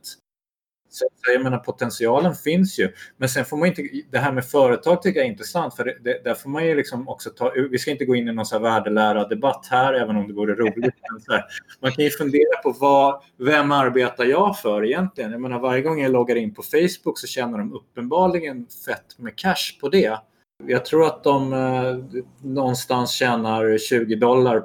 Så 0.96 1.32
jag 1.32 1.42
menar, 1.42 1.58
potentialen 1.58 2.34
finns 2.34 2.78
ju. 2.78 2.92
Men 3.16 3.28
sen 3.28 3.44
får 3.44 3.56
man 3.56 3.68
inte, 3.68 3.88
det 4.10 4.18
här 4.18 4.32
med 4.32 4.44
företag 4.44 5.02
tycker 5.02 5.20
jag 5.20 5.26
är 5.26 5.30
intressant 5.30 5.76
för 5.76 5.84
det, 5.84 5.96
det, 6.04 6.24
där 6.24 6.34
får 6.34 6.50
man 6.50 6.66
ju 6.66 6.74
liksom 6.74 7.08
också 7.08 7.30
ta, 7.30 7.52
vi 7.70 7.78
ska 7.78 7.90
inte 7.90 8.04
gå 8.04 8.14
in 8.14 8.28
i 8.28 8.32
någon 8.32 8.46
så 8.46 8.54
här 8.54 8.62
värdelära 8.62 9.28
debatt 9.28 9.66
här 9.70 9.94
även 9.94 10.16
om 10.16 10.28
det 10.28 10.34
vore 10.34 10.54
roligt. 10.54 10.94
Här, 11.28 11.44
man 11.80 11.92
kan 11.92 12.04
ju 12.04 12.10
fundera 12.10 12.62
på 12.62 12.72
vad, 12.80 13.22
vem 13.38 13.72
arbetar 13.72 14.24
jag 14.24 14.58
för 14.58 14.84
egentligen? 14.84 15.32
Jag 15.32 15.40
menar 15.40 15.58
varje 15.58 15.82
gång 15.82 16.00
jag 16.00 16.12
loggar 16.12 16.36
in 16.36 16.54
på 16.54 16.62
Facebook 16.62 17.18
så 17.18 17.26
tjänar 17.26 17.58
de 17.58 17.72
uppenbarligen 17.72 18.66
fett 18.86 19.18
med 19.18 19.36
cash 19.36 19.80
på 19.80 19.88
det. 19.88 20.18
Jag 20.64 20.84
tror 20.84 21.06
att 21.06 21.24
de 21.24 21.52
eh, 21.52 22.20
någonstans 22.42 23.10
tjänar 23.10 23.78
20 23.78 24.16
dollar 24.16 24.64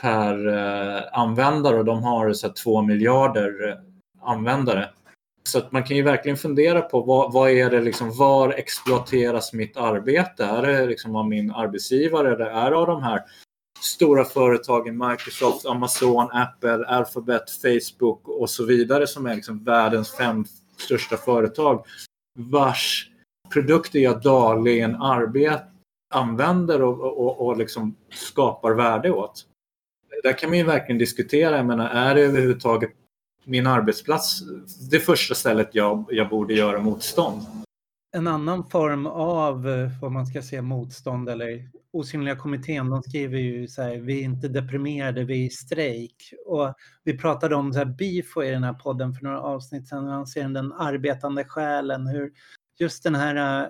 per 0.00 0.48
eh, 0.48 1.02
användare 1.12 1.78
och 1.78 1.84
de 1.84 2.02
har 2.02 2.32
så 2.32 2.46
här, 2.46 2.54
2 2.54 2.82
miljarder 2.82 3.68
eh, 3.68 3.74
användare. 4.30 4.88
Så 5.46 5.58
att 5.58 5.72
man 5.72 5.84
kan 5.84 5.96
ju 5.96 6.02
verkligen 6.02 6.36
fundera 6.36 6.82
på 6.82 7.00
vad, 7.00 7.32
vad 7.32 7.50
är 7.50 7.70
det 7.70 7.80
liksom, 7.80 8.16
var 8.16 8.52
exploateras 8.52 9.52
mitt 9.52 9.76
arbete? 9.76 10.44
Är 10.44 10.62
det 10.62 10.86
liksom 10.86 11.16
av 11.16 11.28
min 11.28 11.50
arbetsgivare 11.50 12.34
eller 12.34 12.46
är 12.46 12.70
det 12.70 12.76
av 12.76 12.86
de 12.86 13.02
här 13.02 13.22
stora 13.80 14.24
företagen 14.24 14.98
Microsoft, 15.08 15.66
Amazon, 15.66 16.28
Apple, 16.32 16.86
Alphabet, 16.86 17.50
Facebook 17.50 18.28
och 18.28 18.50
så 18.50 18.64
vidare 18.64 19.06
som 19.06 19.26
är 19.26 19.34
liksom 19.34 19.64
världens 19.64 20.16
fem 20.16 20.44
största 20.76 21.16
företag 21.16 21.86
vars 22.38 23.10
produkter 23.52 23.98
jag 23.98 24.22
dagligen 24.22 24.96
arbet, 24.96 25.62
använder 26.14 26.82
och, 26.82 27.00
och, 27.00 27.46
och 27.46 27.56
liksom 27.56 27.96
skapar 28.10 28.72
värde 28.72 29.10
åt. 29.10 29.46
Där 30.22 30.38
kan 30.38 30.50
man 30.50 30.58
ju 30.58 30.64
verkligen 30.64 30.98
diskutera, 30.98 31.56
jag 31.56 31.66
menar, 31.66 31.88
är 31.88 32.14
det 32.14 32.20
överhuvudtaget 32.20 32.90
min 33.46 33.66
arbetsplats 33.66 34.42
det 34.90 35.00
första 35.00 35.34
stället 35.34 35.74
jag, 35.74 36.04
jag 36.10 36.28
borde 36.28 36.54
göra 36.54 36.80
motstånd. 36.80 37.42
En 38.16 38.26
annan 38.26 38.64
form 38.64 39.06
av 39.06 39.68
eh, 39.68 39.90
vad 40.00 40.12
man 40.12 40.26
ska 40.26 40.42
säga 40.42 40.62
motstånd 40.62 41.28
eller 41.28 41.70
osynliga 41.92 42.36
kommittén, 42.36 42.90
de 42.90 43.02
skriver 43.02 43.38
ju 43.38 43.68
så 43.68 43.82
här, 43.82 43.96
vi 43.96 44.20
är 44.20 44.24
inte 44.24 44.48
deprimerade, 44.48 45.24
vi 45.24 45.42
är 45.42 45.46
i 45.46 45.50
strejk. 45.50 46.32
Och 46.46 46.74
vi 47.04 47.18
pratade 47.18 47.54
om 47.54 47.72
så 47.72 47.78
här 47.78 47.86
BIFO 47.86 48.42
i 48.42 48.50
den 48.50 48.64
här 48.64 48.72
podden 48.72 49.14
för 49.14 49.24
några 49.24 49.40
avsnitt 49.40 49.88
sedan, 49.88 50.06
han 50.06 50.26
ser 50.26 50.48
den 50.48 50.72
arbetande 50.72 51.44
själen, 51.44 52.06
hur 52.06 52.32
just 52.78 53.02
den 53.02 53.14
här 53.14 53.62
eh, 53.62 53.68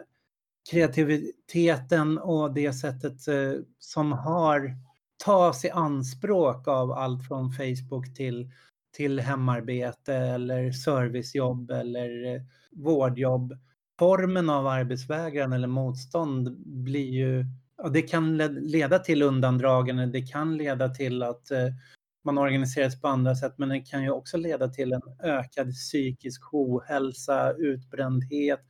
kreativiteten 0.70 2.18
och 2.18 2.54
det 2.54 2.72
sättet 2.72 3.28
eh, 3.28 3.52
som 3.78 4.12
har 4.12 4.76
tas 5.24 5.64
i 5.64 5.70
anspråk 5.70 6.68
av 6.68 6.92
allt 6.92 7.28
från 7.28 7.52
Facebook 7.52 8.14
till 8.14 8.50
till 8.96 9.20
hemarbete 9.20 10.14
eller 10.14 10.72
servicejobb 10.72 11.70
eller 11.70 12.34
eh, 12.34 12.42
vårdjobb. 12.70 13.58
Formen 13.98 14.50
av 14.50 14.66
arbetsvägran 14.66 15.52
eller 15.52 15.68
motstånd 15.68 16.56
blir 16.66 17.10
ju, 17.10 17.44
ja, 17.76 17.88
det 17.88 18.02
kan 18.02 18.36
leda 18.46 18.98
till 18.98 19.22
undandragande, 19.22 20.06
det 20.06 20.22
kan 20.22 20.56
leda 20.56 20.88
till 20.88 21.22
att 21.22 21.50
eh, 21.50 21.68
man 22.24 22.38
organiseras 22.38 23.00
på 23.00 23.08
andra 23.08 23.34
sätt, 23.34 23.54
men 23.56 23.68
det 23.68 23.80
kan 23.80 24.02
ju 24.02 24.10
också 24.10 24.36
leda 24.36 24.68
till 24.68 24.92
en 24.92 25.02
ökad 25.22 25.70
psykisk 25.70 26.54
ohälsa, 26.54 27.52
utbrändhet, 27.52 28.60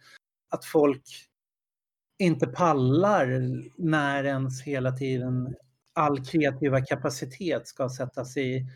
att 0.50 0.64
folk 0.64 1.02
inte 2.18 2.46
pallar 2.46 3.52
när 3.76 4.24
ens 4.24 4.62
hela 4.62 4.92
tiden 4.92 5.54
all 5.92 6.24
kreativa 6.24 6.80
kapacitet 6.80 7.68
ska 7.68 7.88
sättas 7.88 8.36
i 8.36 8.66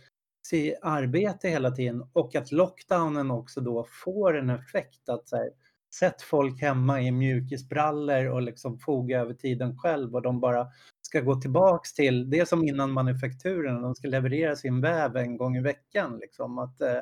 till 0.51 0.74
arbete 0.82 1.48
hela 1.48 1.70
tiden 1.70 2.05
och 2.12 2.34
att 2.34 2.53
lockdownen 2.53 3.30
också 3.30 3.61
då 3.61 3.86
får 4.05 4.38
en 4.38 4.51
effekt 4.51 5.09
att 5.09 5.28
så 5.28 5.36
här, 5.36 5.51
sätt 5.94 6.22
folk 6.22 6.61
hemma 6.61 7.01
i 7.01 7.11
mjukisbrallor 7.12 8.26
och 8.26 8.42
liksom 8.42 8.78
foga 8.78 9.20
över 9.20 9.34
tiden 9.34 9.78
själv 9.78 10.14
och 10.14 10.22
de 10.22 10.40
bara 10.40 10.66
ska 11.03 11.20
gå 11.20 11.34
tillbaks 11.34 11.94
till 11.94 12.30
det 12.30 12.48
som 12.48 12.64
innan 12.64 12.92
manufakturen, 12.92 13.82
de 13.82 13.94
ska 13.94 14.09
leverera 14.09 14.57
sin 14.57 14.80
väv 14.80 15.16
en 15.16 15.36
gång 15.36 15.57
i 15.57 15.61
veckan. 15.61 16.18
Liksom, 16.18 16.59
att 16.59 16.80
eh, 16.80 17.01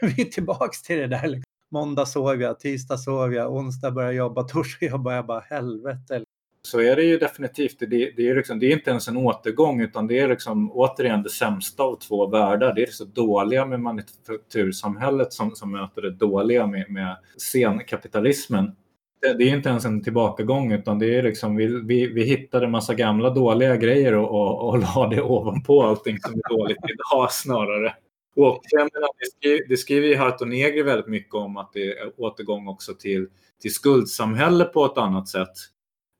vi 0.16 0.22
är 0.22 0.30
tillbaks 0.30 0.82
till 0.82 0.98
det 0.98 1.06
där. 1.06 1.26
Liksom. 1.26 1.44
Måndag 1.70 2.06
sov 2.06 2.40
jag, 2.40 2.60
tisdag 2.60 2.98
sov 2.98 3.34
jag, 3.34 3.52
onsdag 3.52 3.90
började 3.90 4.14
jag 4.14 4.18
jobba, 4.18 4.42
torsdag 4.48 4.86
jobbar 4.86 5.12
jag 5.12 5.26
bara 5.26 5.40
helvete. 5.40 6.24
Så 6.62 6.80
är 6.80 6.96
det 6.96 7.02
ju 7.02 7.18
definitivt. 7.18 7.76
Det, 7.78 7.86
det, 7.86 8.28
är 8.28 8.36
liksom, 8.36 8.58
det 8.58 8.66
är 8.66 8.72
inte 8.72 8.90
ens 8.90 9.08
en 9.08 9.16
återgång 9.16 9.80
utan 9.80 10.06
det 10.06 10.18
är 10.18 10.28
liksom 10.28 10.72
återigen 10.72 11.22
det 11.22 11.30
sämsta 11.30 11.82
av 11.82 11.96
två 11.96 12.26
världar. 12.26 12.74
Det 12.74 12.82
är 12.82 12.90
så 12.90 13.04
dåliga 13.04 13.66
med 13.66 13.80
manufaktursamhället 13.80 15.32
som, 15.32 15.54
som 15.54 15.72
möter 15.72 16.02
det 16.02 16.10
dåliga 16.10 16.66
med, 16.66 16.90
med 16.90 17.16
senkapitalismen. 17.52 18.76
Det, 19.20 19.34
det 19.34 19.44
är 19.44 19.56
inte 19.56 19.68
ens 19.68 19.84
en 19.84 20.02
tillbakagång 20.02 20.72
utan 20.72 20.98
det 20.98 21.18
är 21.18 21.22
liksom 21.22 21.56
vi, 21.56 21.66
vi, 21.66 22.06
vi 22.06 22.24
hittade 22.24 22.66
en 22.66 22.72
massa 22.72 22.94
gamla 22.94 23.30
dåliga 23.30 23.76
grejer 23.76 24.14
och, 24.14 24.30
och, 24.30 24.68
och 24.68 24.78
la 24.78 25.08
det 25.10 25.22
ovanpå 25.22 25.82
allting 25.82 26.18
som 26.18 26.34
är 26.34 26.56
dåligt 26.56 26.78
idag 26.84 27.32
snarare. 27.32 27.94
Och 28.36 28.60
menar, 28.72 29.08
det, 29.18 29.26
skriver, 29.36 29.68
det 29.68 29.76
skriver 29.76 30.08
ju 30.08 30.16
Harton 30.16 30.50
Negri 30.50 30.82
väldigt 30.82 31.08
mycket 31.08 31.34
om 31.34 31.56
att 31.56 31.72
det 31.72 31.98
är 31.98 32.12
återgång 32.16 32.68
också 32.68 32.94
till, 32.94 33.28
till 33.62 33.74
skuldsamhälle 33.74 34.64
på 34.64 34.84
ett 34.84 34.98
annat 34.98 35.28
sätt. 35.28 35.71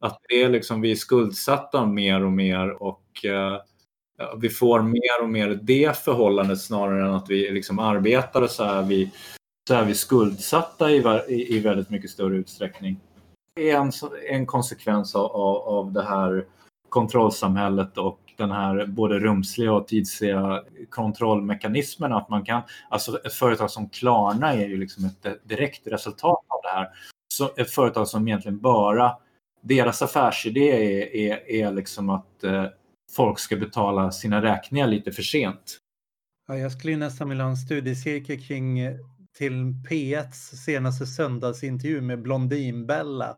Att 0.03 0.19
det 0.29 0.43
är 0.43 0.49
liksom, 0.49 0.81
vi 0.81 0.91
är 0.91 0.97
skuldsatta 0.97 1.87
mer 1.87 2.25
och 2.25 2.33
mer 2.33 2.83
och 2.83 3.25
eh, 3.25 3.61
vi 4.37 4.49
får 4.49 4.83
mer 4.83 5.23
och 5.23 5.29
mer 5.29 5.59
det 5.63 5.97
förhållandet 5.97 6.61
snarare 6.61 7.07
än 7.07 7.15
att 7.15 7.31
vi 7.31 7.51
liksom 7.51 7.79
arbetar 7.79 8.47
så 8.47 8.65
är 8.65 8.83
vi, 8.83 9.11
så 9.69 9.75
är 9.75 9.85
vi 9.85 9.95
skuldsatta 9.95 10.91
i, 10.91 10.97
i, 11.29 11.57
i 11.57 11.59
väldigt 11.59 11.91
mycket 11.91 12.11
större 12.11 12.37
utsträckning. 12.37 13.01
Det 13.57 13.71
är 13.71 13.77
en, 13.77 13.93
en 14.29 14.47
konsekvens 14.47 15.15
av, 15.17 15.33
av 15.67 15.93
det 15.93 16.03
här 16.03 16.47
kontrollsamhället 16.89 17.99
och 17.99 18.19
den 18.37 18.51
här 18.51 18.87
både 18.87 19.19
rumsliga 19.19 19.73
och 19.73 19.89
tidsliga 19.89 20.63
kontrollmekanismen. 20.91 22.13
Att 22.13 22.29
man 22.29 22.45
kan, 22.45 22.63
alltså 22.89 23.19
ett 23.25 23.35
företag 23.35 23.71
som 23.71 23.89
Klarna 23.89 24.53
är 24.53 24.69
ju 24.69 24.77
liksom 24.77 25.05
ett 25.05 25.49
direkt 25.49 25.87
resultat 25.87 26.45
av 26.49 26.61
det 26.63 26.69
här. 26.69 26.89
Så 27.35 27.51
ett 27.57 27.71
företag 27.71 28.09
som 28.09 28.29
egentligen 28.29 28.61
bara 28.61 29.17
deras 29.63 30.03
affärsidé 30.03 30.71
är, 30.71 31.17
är, 31.17 31.51
är 31.51 31.73
liksom 31.73 32.11
att 32.11 32.45
eh, 32.45 32.67
folk 33.17 33.39
ska 33.39 33.57
betala 33.57 34.11
sina 34.11 34.43
räkningar 34.43 34.87
lite 34.87 35.13
för 35.13 35.23
sent. 35.23 35.79
Ja, 36.49 36.57
jag 36.57 36.73
skulle 36.73 36.93
ju 36.93 36.99
nästan 36.99 37.29
vilja 37.29 37.45
ha 37.45 37.51
en 37.51 37.57
studiecirkel 37.57 38.43
kring 38.43 38.79
eh, 38.79 38.97
till 39.39 39.75
P1s 39.91 40.55
senaste 40.65 41.07
söndagsintervju 41.07 42.01
med 42.01 42.23
Blondinbella. 42.23 43.37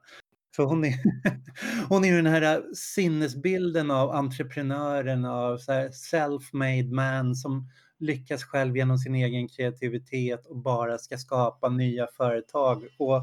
För 0.57 0.63
hon 0.63 0.85
är, 0.85 0.95
hon 1.89 2.05
är 2.05 2.09
ju 2.09 2.17
den 2.17 2.33
här 2.33 2.57
eh, 2.57 2.63
sinnesbilden 2.75 3.91
av 3.91 4.11
entreprenören, 4.11 5.25
av 5.25 5.59
self-made 5.93 6.95
man 6.95 7.35
som 7.35 7.69
lyckas 7.99 8.45
själv 8.45 8.77
genom 8.77 8.99
sin 8.99 9.15
egen 9.15 9.49
kreativitet 9.49 10.47
och 10.47 10.57
bara 10.57 10.99
ska 10.99 11.19
skapa 11.19 11.69
nya 11.69 12.07
företag. 12.07 12.85
Och 12.99 13.23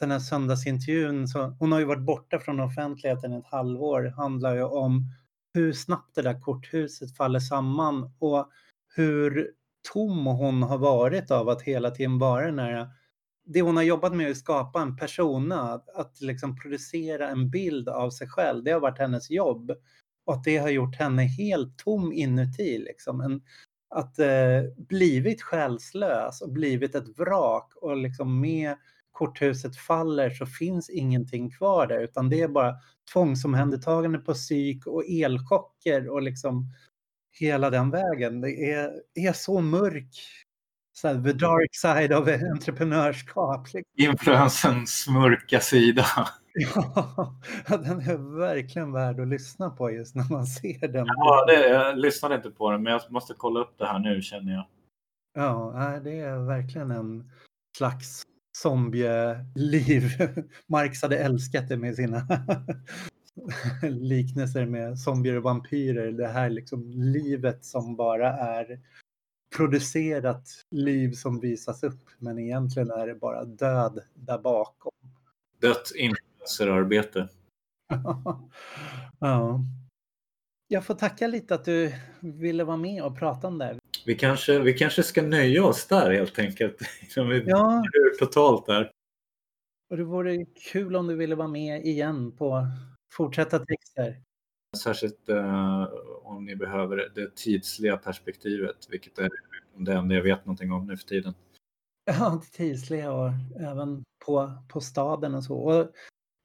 den 0.00 0.10
här 0.10 0.18
söndagsintervjun, 0.18 1.28
så, 1.28 1.56
hon 1.58 1.72
har 1.72 1.78
ju 1.78 1.84
varit 1.84 2.06
borta 2.06 2.38
från 2.38 2.60
offentligheten 2.60 3.32
ett 3.32 3.46
halvår, 3.46 4.12
handlar 4.16 4.54
ju 4.54 4.62
om 4.62 5.04
hur 5.54 5.72
snabbt 5.72 6.14
det 6.14 6.22
där 6.22 6.40
korthuset 6.40 7.16
faller 7.16 7.40
samman 7.40 8.12
och 8.18 8.50
hur 8.94 9.50
tom 9.92 10.26
hon 10.26 10.62
har 10.62 10.78
varit 10.78 11.30
av 11.30 11.48
att 11.48 11.62
hela 11.62 11.90
tiden 11.90 12.18
vara 12.18 12.46
den 12.46 12.58
här 12.58 12.88
det 13.52 13.62
hon 13.62 13.76
har 13.76 13.82
jobbat 13.82 14.14
med 14.14 14.26
är 14.26 14.30
att 14.30 14.36
skapa 14.36 14.82
en 14.82 14.96
persona, 14.96 15.82
att, 15.94 16.20
liksom 16.20 16.56
producera 16.56 17.28
en 17.28 17.50
bild 17.50 17.88
av 17.88 18.10
sig 18.10 18.28
själv. 18.28 18.64
Det 18.64 18.70
har 18.70 18.80
varit 18.80 18.98
hennes 18.98 19.30
jobb. 19.30 19.72
Och 20.26 20.34
att 20.34 20.44
det 20.44 20.56
har 20.56 20.68
gjort 20.68 20.96
henne 20.96 21.22
helt 21.22 21.78
tom 21.78 22.12
inuti. 22.12 22.78
Liksom. 22.78 23.20
En, 23.20 23.42
att 23.94 24.18
eh, 24.18 24.62
blivit 24.76 25.42
själslös 25.42 26.42
och 26.42 26.52
blivit 26.52 26.94
ett 26.94 27.18
vrak 27.18 27.72
och 27.76 27.96
liksom 27.96 28.40
med 28.40 28.76
korthuset 29.12 29.76
faller 29.76 30.30
så 30.30 30.46
finns 30.46 30.90
ingenting 30.90 31.50
kvar 31.50 31.86
där 31.86 32.00
utan 32.00 32.28
det 32.28 32.40
är 32.40 32.48
bara 32.48 32.74
tvångsomhändertagande 33.12 34.18
på 34.18 34.34
psyk 34.34 34.86
och 34.86 35.04
elchocker 35.08 36.08
och 36.08 36.22
liksom 36.22 36.72
hela 37.32 37.70
den 37.70 37.90
vägen. 37.90 38.40
Det 38.40 38.72
är, 38.72 38.90
är 39.14 39.32
så 39.32 39.60
mörk, 39.60 40.20
så 40.92 41.08
här, 41.08 41.14
the 41.14 41.32
dark 41.32 41.74
side 41.74 42.12
of 42.12 42.28
entreprenörskap. 42.52 43.66
Liksom. 43.74 44.10
Influensens 44.10 45.08
mörka 45.08 45.60
sida. 45.60 46.06
Ja, 47.68 47.76
den 47.76 48.00
är 48.00 48.38
verkligen 48.38 48.92
värd 48.92 49.20
att 49.20 49.28
lyssna 49.28 49.70
på 49.70 49.90
just 49.90 50.14
när 50.14 50.32
man 50.32 50.46
ser 50.46 50.88
den. 50.88 51.06
Ja, 51.06 51.44
det, 51.46 51.68
jag 51.68 51.98
lyssnade 51.98 52.34
inte 52.34 52.50
på 52.50 52.70
den, 52.70 52.82
men 52.82 52.92
jag 52.92 53.02
måste 53.10 53.34
kolla 53.36 53.60
upp 53.60 53.78
det 53.78 53.86
här 53.86 53.98
nu 53.98 54.22
känner 54.22 54.52
jag. 54.52 54.66
Ja, 55.34 56.00
det 56.04 56.20
är 56.20 56.38
verkligen 56.38 56.90
en 56.90 57.30
slags 57.76 58.22
zombieliv. 58.52 60.02
Marx 60.66 61.02
hade 61.02 61.18
älskat 61.18 61.68
det 61.68 61.76
med 61.76 61.96
sina 61.96 62.26
liknelser 63.82 64.66
med 64.66 64.98
zombier 64.98 65.36
och 65.36 65.42
vampyrer. 65.42 66.12
Det 66.12 66.28
här 66.28 66.50
liksom 66.50 66.90
livet 66.90 67.64
som 67.64 67.96
bara 67.96 68.32
är 68.32 68.80
producerat 69.56 70.48
liv 70.70 71.12
som 71.12 71.40
visas 71.40 71.82
upp. 71.82 72.00
Men 72.18 72.38
egentligen 72.38 72.90
är 72.90 73.06
det 73.06 73.14
bara 73.14 73.44
död 73.44 74.00
där 74.14 74.38
bakom. 74.38 74.92
Dött 75.60 75.92
influencerarbete. 75.96 77.28
ja. 79.18 79.64
Jag 80.72 80.84
får 80.84 80.94
tacka 80.94 81.26
lite 81.26 81.54
att 81.54 81.64
du 81.64 81.92
ville 82.20 82.64
vara 82.64 82.76
med 82.76 83.02
och 83.04 83.18
prata 83.18 83.48
om 83.48 83.58
det. 83.58 83.78
Vi 84.06 84.14
kanske, 84.14 84.58
vi 84.58 84.72
kanske 84.72 85.02
ska 85.02 85.22
nöja 85.22 85.64
oss 85.64 85.86
där 85.86 86.10
helt 86.10 86.38
enkelt. 86.38 86.76
vi 87.16 87.44
ja. 87.46 87.82
totalt 88.18 88.66
där. 88.66 88.90
Och 89.90 89.96
det 89.96 90.04
vore 90.04 90.44
kul 90.72 90.96
om 90.96 91.06
du 91.06 91.16
ville 91.16 91.34
vara 91.34 91.48
med 91.48 91.86
igen 91.86 92.32
på 92.36 92.66
fortsätta 93.12 93.58
texter. 93.58 94.22
Särskilt 94.76 95.28
uh, 95.28 95.88
om 96.22 96.44
ni 96.44 96.56
behöver 96.56 97.10
det 97.14 97.36
tidsliga 97.36 97.96
perspektivet, 97.96 98.76
vilket 98.90 99.18
är 99.18 99.28
det 99.76 99.92
enda 99.92 100.14
jag 100.14 100.22
vet 100.22 100.46
någonting 100.46 100.72
om 100.72 100.86
nu 100.86 100.96
för 100.96 101.06
tiden. 101.06 101.34
Ja, 102.04 102.40
det 102.42 102.56
tidsliga 102.56 103.12
och 103.12 103.30
även 103.60 104.04
på, 104.26 104.52
på 104.68 104.80
staden 104.80 105.34
och 105.34 105.44
så. 105.44 105.56
Och 105.56 105.92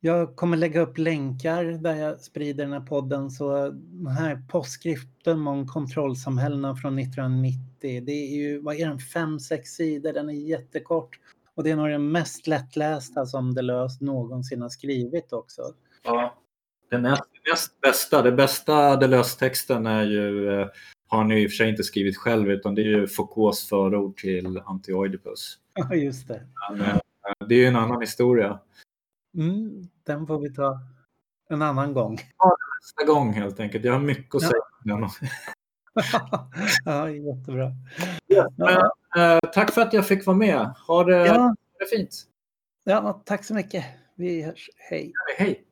jag 0.06 0.36
kommer 0.36 0.58
lägga 0.58 0.82
upp 0.82 0.98
länkar 0.98 1.64
där 1.66 1.96
jag 1.96 2.20
sprider 2.22 2.64
den 2.64 2.74
här 2.74 2.80
podden. 2.80 3.32
Så 3.32 3.70
den 3.72 4.08
här 4.08 4.42
postskriften 4.50 5.48
om 5.48 5.68
kontrollsamhällena 5.68 6.76
från 6.76 7.00
1990, 7.00 8.02
det 8.06 8.12
är 8.12 8.36
ju, 8.36 8.60
vad 8.62 8.76
är 8.76 8.88
den, 8.88 9.00
fem, 9.00 9.40
sex 9.40 9.70
sidor, 9.70 10.14
den 10.14 10.30
är 10.30 10.34
jättekort. 10.34 11.20
Och 11.56 11.64
det 11.64 11.72
är 11.72 11.76
nog 11.76 11.90
den 11.90 12.12
mest 12.12 12.48
lättlästa 12.48 13.26
som 13.26 13.54
Deleuze 13.54 14.06
någonsin 14.06 14.62
har 14.62 14.70
skrivit 14.70 15.34
också. 15.34 15.62
Ja, 16.04 16.36
den 16.92 17.02
näst, 17.02 17.24
näst 17.52 17.82
bästa, 17.82 18.22
det 18.22 18.32
bästa 18.32 18.96
Deleuze-texten 18.96 19.86
är 19.86 20.04
ju, 20.04 20.50
eh, 20.62 20.68
har 21.08 21.18
han 21.18 21.30
ju 21.30 21.44
i 21.44 21.48
och 21.48 21.52
för 21.52 21.56
sig 21.56 21.70
inte 21.70 21.84
skrivit 21.84 22.18
själv, 22.18 22.52
utan 22.52 22.76
det 22.76 22.82
är 22.82 23.00
ju 23.00 23.08
Foucaults 23.08 23.70
förord 23.70 24.18
till 24.18 24.62
Antioidipus. 24.66 25.58
Ja, 25.74 25.96
just 25.96 26.28
det. 26.28 26.42
Men, 26.72 26.82
eh, 26.82 26.98
det 27.50 27.56
är 27.56 27.60
ju 27.60 27.66
en 27.66 27.76
annan 27.76 28.02
historia. 28.02 28.60
Mm, 29.36 29.84
den 30.04 30.28
får 30.28 30.40
vi 30.40 30.54
ta 30.54 30.80
en 31.50 31.62
annan 31.62 31.94
gång. 31.94 32.18
Ja, 32.38 32.58
nästa 32.82 33.14
gång 33.14 33.34
helt 33.34 33.60
enkelt. 33.60 33.86
Jag 33.86 33.94
har 33.94 34.00
mycket 34.00 34.36
att 34.36 34.42
säga 34.42 34.62
ja. 34.84 35.10
ja, 36.86 37.10
jättebra. 37.10 37.72
Ja, 38.28 38.50
men, 38.58 38.78
äh, 39.24 39.40
tack 39.54 39.72
för 39.72 39.82
att 39.82 39.94
jag 39.94 40.08
fick 40.08 40.26
vara 40.26 40.38
med. 40.38 40.74
Ha 40.88 41.04
det, 41.04 41.26
ja. 41.28 41.56
det 41.80 41.86
fint. 41.98 42.24
Ja, 42.84 43.24
tack 43.26 43.44
så 43.44 43.54
mycket. 43.54 43.86
Vi 44.16 44.42
hörs. 44.42 44.70
Hej. 44.90 45.14
hej. 45.38 45.64